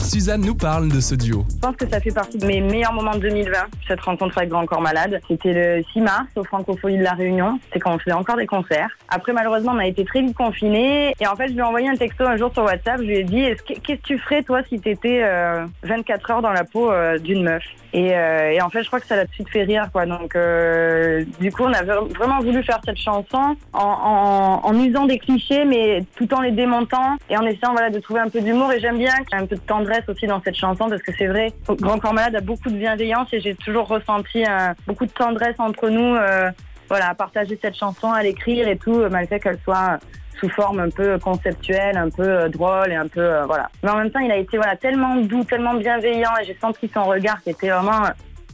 Suzanne 0.10 0.42
nous 0.42 0.56
parle 0.56 0.90
de 0.90 1.00
ce 1.00 1.14
duo. 1.14 1.46
Je 1.50 1.60
pense 1.60 1.76
que 1.76 1.88
ça 1.88 2.00
fait 2.00 2.12
partie 2.12 2.38
de 2.38 2.46
mes 2.46 2.62
meilleurs 2.62 2.94
moments 2.94 3.14
de 3.14 3.20
2020, 3.20 3.58
cette 3.88 4.02
rencontre 4.02 4.38
avec 4.40 4.50
Grand 4.50 4.66
Corps 4.66 4.82
Malade. 4.82 5.20
C'était 5.28 5.54
le 5.78 5.84
6 5.94 6.02
mars 6.02 6.26
au 6.36 6.44
Francophonie 6.44 6.98
de 6.98 7.04
la 7.04 7.14
Réunion. 7.14 7.60
C'était 7.66 7.80
quand 7.80 7.94
on 7.94 8.00
faisait 8.00 8.14
encore 8.14 8.38
des 8.38 8.48
concerts. 8.48 8.90
Après, 9.10 9.34
malheureusement, 9.34 9.74
on 9.76 9.80
a 9.80 9.86
été 9.86 10.04
très 10.06 10.22
vite 10.22 10.36
confinés. 10.36 11.14
Et 11.20 11.28
en 11.28 11.36
fait, 11.36 11.50
je 11.50 11.54
lui 11.54 11.60
ai 11.60 11.64
envoyé 11.64 11.90
un 11.90 11.96
texto 11.96 12.26
un 12.26 12.38
jour 12.38 12.52
sur 12.54 12.64
WhatsApp. 12.64 12.98
Je 13.02 13.06
lui 13.06 13.18
ai 13.18 13.24
dit, 13.24 13.44
qu'est-ce 13.66 14.00
que 14.00 14.08
tu 14.08 14.18
ferais, 14.18 14.42
toi, 14.42 14.62
si 14.68 14.80
t'étais 14.80 15.22
euh, 15.24 15.66
24 15.84 16.32
heures 16.32 16.42
dans 16.42 16.54
la 16.54 16.64
peau 16.64 16.92
euh, 16.92 17.20
d'une 17.20 17.44
meuf? 17.44 17.64
Et, 17.94 18.16
euh, 18.16 18.52
et, 18.52 18.62
en 18.62 18.70
fait, 18.70 18.84
je 18.84 18.88
crois 18.88 19.00
que 19.00 19.08
ça 19.08 19.16
l'a 19.16 19.24
tout 19.26 19.30
de 19.30 19.34
suite 19.36 19.50
fait 19.50 19.64
rire, 19.64 19.90
quoi. 19.92 20.06
Donc, 20.06 20.36
euh, 20.36 21.24
du 21.40 21.52
coup, 21.52 21.64
on 21.64 21.74
a 21.74 21.82
vraiment 21.84 22.40
voulu 22.40 22.64
faire 22.64 22.80
cette 22.86 22.98
chanson 22.98 23.56
en, 23.74 23.80
en, 23.80 24.62
en, 24.64 24.84
usant 24.84 25.06
des 25.06 25.18
clichés, 25.18 25.66
mais 25.66 26.04
tout 26.16 26.32
en 26.34 26.42
les 26.42 26.52
démontant 26.52 27.18
et 27.30 27.38
en 27.38 27.46
essayant, 27.46 27.72
voilà, 27.72 27.90
de 27.90 28.00
trouver 28.00 28.20
un 28.20 28.30
peu 28.30 28.42
d'humour. 28.42 28.72
Et 28.72 28.80
j'aime 28.80 28.98
bien 28.98 29.14
qu'il 29.18 29.36
y 29.38 29.40
ait 29.40 29.44
un 29.44 29.48
peu 29.48 29.56
de 29.56 29.62
tendresse 29.62 30.04
aussi 30.08 30.28
dans 30.28 30.42
cette 30.42 30.56
chanson 30.56 30.88
parce 30.88 31.02
que 31.02 31.12
c'est 31.18 31.28
vrai, 31.28 31.52
Grand 31.68 31.98
Corps 31.98 32.14
Malade 32.14 32.36
a 32.36 32.42
beaucoup 32.42 32.70
de 32.70 32.78
bienveillance 32.78 33.30
et 33.34 33.40
j'ai 33.40 33.56
toujours 33.56 33.88
ressenti 33.88 34.46
euh, 34.46 34.74
beaucoup 34.86 35.06
de 35.06 35.12
tendresse 35.12 35.56
entre 35.58 35.90
nous. 35.90 36.16
euh, 36.16 36.50
voilà, 36.90 37.10
à 37.10 37.14
partager 37.14 37.58
cette 37.62 37.76
chanson, 37.76 38.12
à 38.12 38.24
l'écrire 38.24 38.68
et 38.68 38.76
tout, 38.76 39.00
malgré 39.12 39.40
qu'elle 39.40 39.60
soit 39.64 40.00
sous 40.40 40.50
forme 40.50 40.80
un 40.80 40.90
peu 40.90 41.20
conceptuelle, 41.20 41.98
un 41.98 42.10
peu 42.10 42.28
euh, 42.28 42.50
drôle 42.50 42.92
et 42.92 42.96
un 42.96 43.08
peu 43.08 43.22
euh, 43.22 43.46
voilà. 43.46 43.70
Mais 43.84 43.92
en 43.92 43.98
même 43.98 44.12
temps, 44.12 44.20
il 44.20 44.32
a 44.32 44.38
été 44.38 44.58
voilà 44.58 44.76
tellement 44.76 45.16
doux, 45.18 45.44
tellement 45.44 45.74
bienveillant 45.74 46.32
et 46.42 46.46
j'ai 46.46 46.58
senti 46.60 46.90
son 46.94 47.04
regard 47.04 47.42
qui 47.42 47.50
était 47.50 47.70
vraiment 47.70 48.02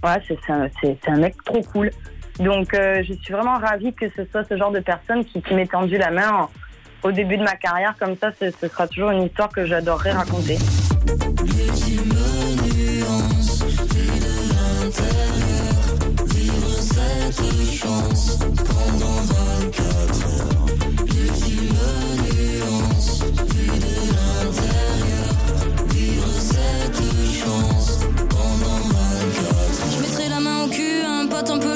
voilà, 0.01 0.21
c'est 0.27 1.09
un, 1.09 1.17
mec 1.17 1.35
trop 1.43 1.61
cool. 1.73 1.91
Donc 2.39 2.73
euh, 2.73 3.01
je 3.03 3.13
suis 3.13 3.33
vraiment 3.33 3.57
ravie 3.57 3.93
que 3.93 4.07
ce 4.09 4.25
soit 4.25 4.43
ce 4.43 4.57
genre 4.57 4.71
de 4.71 4.79
personne 4.79 5.23
qui, 5.25 5.41
m'ait 5.53 5.65
tendu 5.65 5.97
la 5.97 6.11
main 6.11 6.47
au 7.03 7.11
début 7.11 7.37
de 7.37 7.43
ma 7.43 7.55
carrière 7.55 7.95
comme 7.99 8.15
ça. 8.17 8.31
Ce, 8.39 8.67
sera 8.67 8.87
toujours 8.87 9.11
une 9.11 9.23
histoire 9.23 9.49
que 9.49 9.65
j'adorerais 9.65 10.11
raconter. 10.11 10.57
Un 31.37 31.59
peu. 31.59 31.75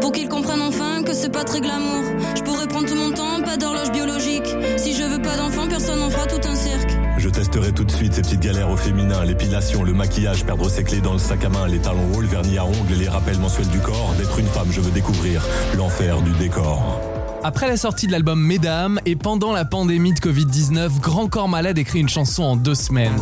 Pour 0.00 0.12
qu'il 0.12 0.28
comprenne 0.28 0.60
enfin 0.60 1.02
que 1.02 1.12
c'est 1.12 1.28
pas 1.28 1.44
très 1.44 1.60
glamour. 1.60 2.02
Je 2.36 2.42
pourrais 2.42 2.66
prendre 2.66 2.88
tout 2.88 2.94
mon 2.94 3.10
temps, 3.10 3.42
pas 3.44 3.56
d'horloge 3.56 3.90
biologique. 3.92 4.46
Si 4.76 4.94
je 4.94 5.04
veux 5.04 5.20
pas 5.20 5.36
d'enfant, 5.36 5.66
personne 5.68 6.00
n'en 6.00 6.10
fera 6.10 6.26
tout 6.26 6.48
un 6.48 6.54
cirque. 6.54 6.90
Je 7.18 7.28
testerai 7.28 7.72
tout 7.72 7.84
de 7.84 7.90
suite 7.90 8.14
ces 8.14 8.22
petites 8.22 8.40
galères 8.40 8.70
au 8.70 8.76
féminin, 8.76 9.24
l'épilation, 9.24 9.82
le 9.82 9.92
maquillage, 9.92 10.44
perdre 10.44 10.68
ses 10.68 10.84
clés 10.84 11.00
dans 11.00 11.12
le 11.12 11.18
sac 11.18 11.44
à 11.44 11.48
main, 11.48 11.66
les 11.66 11.78
talons 11.78 12.12
hauts, 12.14 12.20
le 12.20 12.28
vernis 12.28 12.58
à 12.58 12.64
ongles, 12.64 12.94
les 12.98 13.08
rappels 13.08 13.38
mensuels 13.38 13.68
du 13.68 13.80
corps. 13.80 14.14
D'être 14.18 14.38
une 14.38 14.46
femme, 14.46 14.68
je 14.70 14.80
veux 14.80 14.92
découvrir 14.92 15.44
l'enfer 15.76 16.20
du 16.22 16.30
décor. 16.32 17.17
Après 17.44 17.68
la 17.68 17.76
sortie 17.76 18.08
de 18.08 18.12
l'album 18.12 18.40
Mesdames 18.40 18.98
et 19.06 19.14
pendant 19.14 19.52
la 19.52 19.64
pandémie 19.64 20.12
de 20.12 20.18
Covid-19, 20.18 21.00
Grand 21.00 21.28
Corps 21.28 21.48
Malade 21.48 21.78
écrit 21.78 22.00
une 22.00 22.08
chanson 22.08 22.42
en 22.42 22.56
deux 22.56 22.74
semaines. 22.74 23.14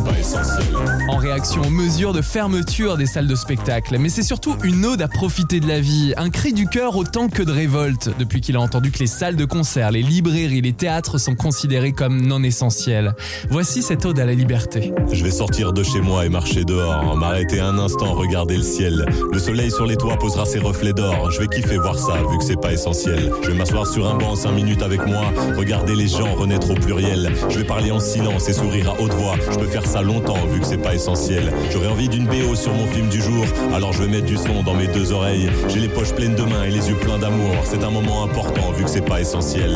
En 1.07 1.17
réaction 1.17 1.61
aux 1.61 1.69
mesures 1.69 2.13
de 2.13 2.23
fermeture 2.23 2.97
des 2.97 3.05
salles 3.05 3.27
de 3.27 3.35
spectacle. 3.35 3.97
Mais 3.99 4.09
c'est 4.09 4.23
surtout 4.23 4.55
une 4.63 4.85
ode 4.85 5.03
à 5.03 5.07
profiter 5.07 5.59
de 5.59 5.67
la 5.67 5.79
vie, 5.79 6.13
un 6.17 6.31
cri 6.31 6.51
du 6.51 6.67
cœur 6.67 6.95
autant 6.95 7.29
que 7.29 7.43
de 7.43 7.51
révolte, 7.51 8.09
depuis 8.17 8.41
qu'il 8.41 8.55
a 8.55 8.59
entendu 8.59 8.91
que 8.91 8.99
les 8.99 9.07
salles 9.07 9.35
de 9.35 9.45
concert, 9.45 9.91
les 9.91 10.01
librairies, 10.01 10.61
les 10.61 10.73
théâtres 10.73 11.19
sont 11.19 11.35
considérés 11.35 11.91
comme 11.91 12.19
non 12.25 12.41
essentiels. 12.41 13.13
Voici 13.51 13.83
cette 13.83 14.05
ode 14.05 14.19
à 14.19 14.25
la 14.25 14.33
liberté. 14.33 14.93
Je 15.11 15.23
vais 15.23 15.31
sortir 15.31 15.73
de 15.73 15.83
chez 15.83 16.01
moi 16.01 16.25
et 16.25 16.29
marcher 16.29 16.65
dehors, 16.65 17.15
m'arrêter 17.15 17.59
un 17.59 17.77
instant, 17.77 18.13
regarder 18.13 18.57
le 18.57 18.63
ciel. 18.63 19.05
Le 19.31 19.39
soleil 19.39 19.69
sur 19.69 19.85
les 19.85 19.95
toits 19.95 20.17
posera 20.17 20.45
ses 20.45 20.59
reflets 20.59 20.93
d'or. 20.93 21.29
Je 21.29 21.39
vais 21.39 21.47
kiffer 21.47 21.77
voir 21.77 21.99
ça, 21.99 22.17
vu 22.31 22.37
que 22.39 22.43
c'est 22.43 22.59
pas 22.59 22.73
essentiel. 22.73 23.31
Je 23.43 23.51
vais 23.51 23.57
m'asseoir 23.57 23.85
sur 23.85 24.06
un 24.07 24.15
banc 24.15 24.35
5 24.35 24.51
minutes 24.51 24.81
avec 24.81 25.05
moi, 25.05 25.31
regarder 25.57 25.95
les 25.95 26.07
gens 26.07 26.33
renaître 26.33 26.71
au 26.71 26.75
pluriel. 26.75 27.31
Je 27.49 27.59
vais 27.59 27.65
parler 27.65 27.91
en 27.91 27.99
silence 27.99 28.47
et 28.47 28.53
sourire 28.53 28.91
à 28.91 29.01
haute 29.01 29.13
voix. 29.13 29.35
Je 29.51 29.57
peux 29.57 29.67
faire 29.67 29.85
ça 29.85 30.01
longtemps 30.01 30.45
vu 30.47 30.59
que 30.59 30.65
c'est 30.65 30.77
pas 30.77 30.95
essentiel. 30.95 31.51
J'aurais 31.71 31.87
envie 31.87 32.07
d'une 32.07 32.25
BO 32.25 32.55
sur 32.55 32.73
mon 32.73 32.87
film 32.87 33.09
du 33.09 33.21
jour, 33.21 33.45
alors 33.73 33.93
je 33.93 34.03
vais 34.03 34.09
mettre 34.09 34.25
du 34.25 34.37
son 34.37 34.63
dans 34.63 34.73
mes 34.73 34.87
deux 34.87 35.11
oreilles. 35.11 35.49
J'ai 35.67 35.79
les 35.79 35.89
poches 35.89 36.13
pleines 36.13 36.35
de 36.35 36.43
mains 36.43 36.63
et 36.63 36.71
les 36.71 36.89
yeux 36.89 36.95
pleins 36.95 37.19
d'amour. 37.19 37.53
C'est 37.63 37.83
un 37.83 37.91
moment 37.91 38.23
important 38.23 38.71
vu 38.71 38.83
que 38.83 38.89
c'est 38.89 39.01
pas 39.01 39.19
essentiel. 39.19 39.75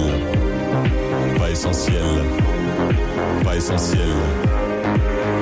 Pas 1.37 1.49
essentiel. 1.49 1.95
Pas 3.43 3.55
essentiel. 3.55 4.09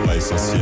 Pas 0.05 0.15
essentiel. 0.15 0.61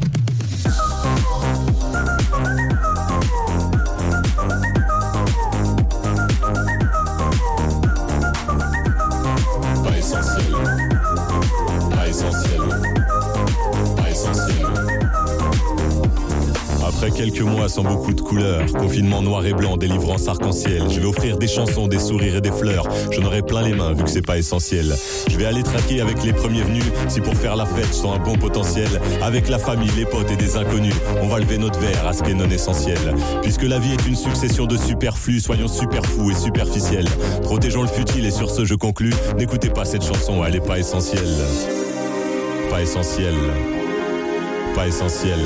Quelques 17.21 17.41
mois 17.41 17.69
sans 17.69 17.83
beaucoup 17.83 18.13
de 18.13 18.21
couleurs. 18.21 18.65
Confinement 18.71 19.21
noir 19.21 19.45
et 19.45 19.53
blanc, 19.53 19.77
délivrance 19.77 20.27
arc-en-ciel. 20.27 20.81
Je 20.89 20.99
vais 20.99 21.05
offrir 21.05 21.37
des 21.37 21.47
chansons, 21.47 21.87
des 21.87 21.99
sourires 21.99 22.37
et 22.37 22.41
des 22.41 22.51
fleurs. 22.51 22.87
J'en 23.11 23.23
aurai 23.25 23.43
plein 23.43 23.61
les 23.61 23.73
mains 23.73 23.93
vu 23.93 24.03
que 24.03 24.09
c'est 24.09 24.25
pas 24.25 24.39
essentiel. 24.39 24.95
Je 25.29 25.37
vais 25.37 25.45
aller 25.45 25.61
traquer 25.61 26.01
avec 26.01 26.23
les 26.23 26.33
premiers 26.33 26.63
venus. 26.63 26.83
Si 27.09 27.21
pour 27.21 27.35
faire 27.35 27.55
la 27.55 27.67
fête, 27.67 27.89
je 27.89 27.93
sens 27.93 28.17
un 28.17 28.23
bon 28.23 28.37
potentiel. 28.39 28.89
Avec 29.21 29.49
la 29.49 29.59
famille, 29.59 29.91
les 29.95 30.05
potes 30.05 30.31
et 30.31 30.35
des 30.35 30.57
inconnus. 30.57 30.95
On 31.21 31.27
va 31.27 31.39
lever 31.39 31.59
notre 31.59 31.79
verre 31.79 32.07
à 32.07 32.13
ce 32.13 32.23
qui 32.23 32.31
est 32.31 32.33
non 32.33 32.49
essentiel. 32.49 32.97
Puisque 33.43 33.63
la 33.63 33.77
vie 33.77 33.93
est 33.93 34.07
une 34.07 34.15
succession 34.15 34.65
de 34.65 34.75
superflus, 34.75 35.41
soyons 35.41 35.67
super 35.67 36.03
fous 36.03 36.31
et 36.31 36.35
superficiels. 36.35 37.07
Protégeons 37.43 37.83
le 37.83 37.87
futile 37.87 38.25
et 38.25 38.31
sur 38.31 38.49
ce 38.49 38.65
je 38.65 38.73
conclus. 38.73 39.13
N'écoutez 39.37 39.69
pas 39.69 39.85
cette 39.85 40.03
chanson, 40.03 40.43
elle 40.43 40.55
est 40.55 40.65
pas 40.65 40.79
essentielle. 40.79 41.35
Pas 42.71 42.81
essentielle. 42.81 43.35
Pas 44.73 44.87
essentielle. 44.87 45.45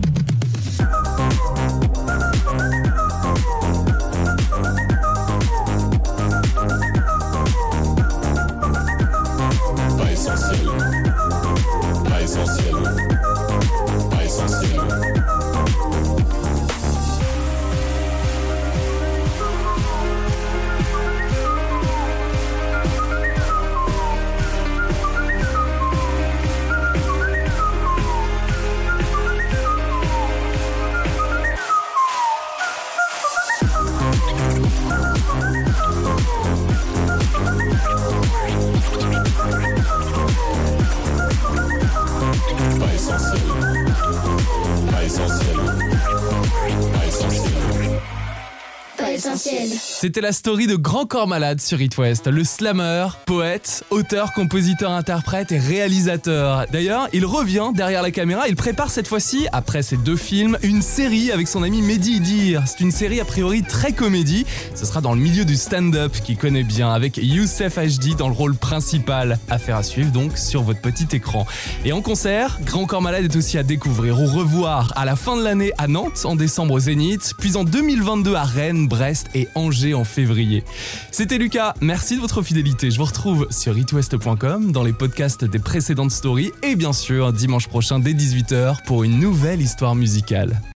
C'était 50.01 50.21
la 50.21 50.31
story 50.31 50.65
de 50.65 50.75
Grand 50.75 51.05
Corps 51.05 51.27
Malade 51.27 51.61
sur 51.61 51.79
It 51.79 51.95
West, 51.95 52.25
le 52.25 52.43
slammer, 52.43 53.05
poète, 53.27 53.83
auteur, 53.91 54.33
compositeur, 54.33 54.89
interprète 54.89 55.51
et 55.51 55.59
réalisateur. 55.59 56.65
D'ailleurs, 56.71 57.07
il 57.13 57.23
revient 57.23 57.69
derrière 57.75 58.01
la 58.01 58.09
caméra, 58.09 58.47
il 58.47 58.55
prépare 58.55 58.89
cette 58.89 59.07
fois-ci, 59.07 59.45
après 59.51 59.83
ses 59.83 59.97
deux 59.97 60.15
films, 60.15 60.57
une 60.63 60.81
série 60.81 61.31
avec 61.31 61.47
son 61.47 61.61
ami 61.61 61.83
Mehdi 61.83 62.13
Idir. 62.13 62.63
C'est 62.65 62.79
une 62.79 62.89
série 62.89 63.21
a 63.21 63.25
priori 63.25 63.61
très 63.61 63.91
comédie, 63.91 64.47
ce 64.73 64.87
sera 64.87 65.01
dans 65.01 65.13
le 65.13 65.21
milieu 65.21 65.45
du 65.45 65.55
stand-up 65.55 66.13
qu'il 66.23 66.35
connaît 66.35 66.63
bien, 66.63 66.91
avec 66.91 67.17
Youssef 67.17 67.77
HD 67.77 68.15
dans 68.17 68.27
le 68.27 68.33
rôle 68.33 68.55
principal. 68.55 69.37
Affaire 69.51 69.75
à 69.75 69.83
suivre 69.83 70.11
donc 70.11 70.35
sur 70.35 70.63
votre 70.63 70.81
petit 70.81 71.15
écran. 71.15 71.45
Et 71.85 71.93
en 71.93 72.01
concert, 72.01 72.57
Grand 72.65 72.87
Corps 72.87 73.03
Malade 73.03 73.25
est 73.25 73.35
aussi 73.35 73.59
à 73.59 73.63
découvrir 73.63 74.19
ou 74.19 74.25
revoir 74.25 74.93
à 74.95 75.05
la 75.05 75.15
fin 75.15 75.37
de 75.37 75.43
l'année 75.43 75.73
à 75.77 75.87
Nantes 75.87 76.23
en 76.23 76.35
décembre 76.35 76.73
au 76.73 76.79
Zénith, 76.79 77.35
puis 77.37 77.55
en 77.55 77.63
2022 77.63 78.33
à 78.33 78.45
Rennes, 78.45 78.87
Brest 78.87 79.27
et 79.35 79.47
Angers 79.53 79.90
en 79.93 80.03
février. 80.03 80.63
C'était 81.11 81.37
Lucas, 81.37 81.73
merci 81.81 82.15
de 82.15 82.21
votre 82.21 82.41
fidélité. 82.41 82.91
Je 82.91 82.97
vous 82.97 83.05
retrouve 83.05 83.47
sur 83.49 83.77
itwest.com 83.77 84.71
dans 84.71 84.83
les 84.83 84.93
podcasts 84.93 85.45
des 85.45 85.59
précédentes 85.59 86.11
stories 86.11 86.51
et 86.63 86.75
bien 86.75 86.93
sûr 86.93 87.33
dimanche 87.33 87.67
prochain 87.67 87.99
dès 87.99 88.13
18h 88.13 88.83
pour 88.85 89.03
une 89.03 89.19
nouvelle 89.19 89.61
histoire 89.61 89.95
musicale. 89.95 90.61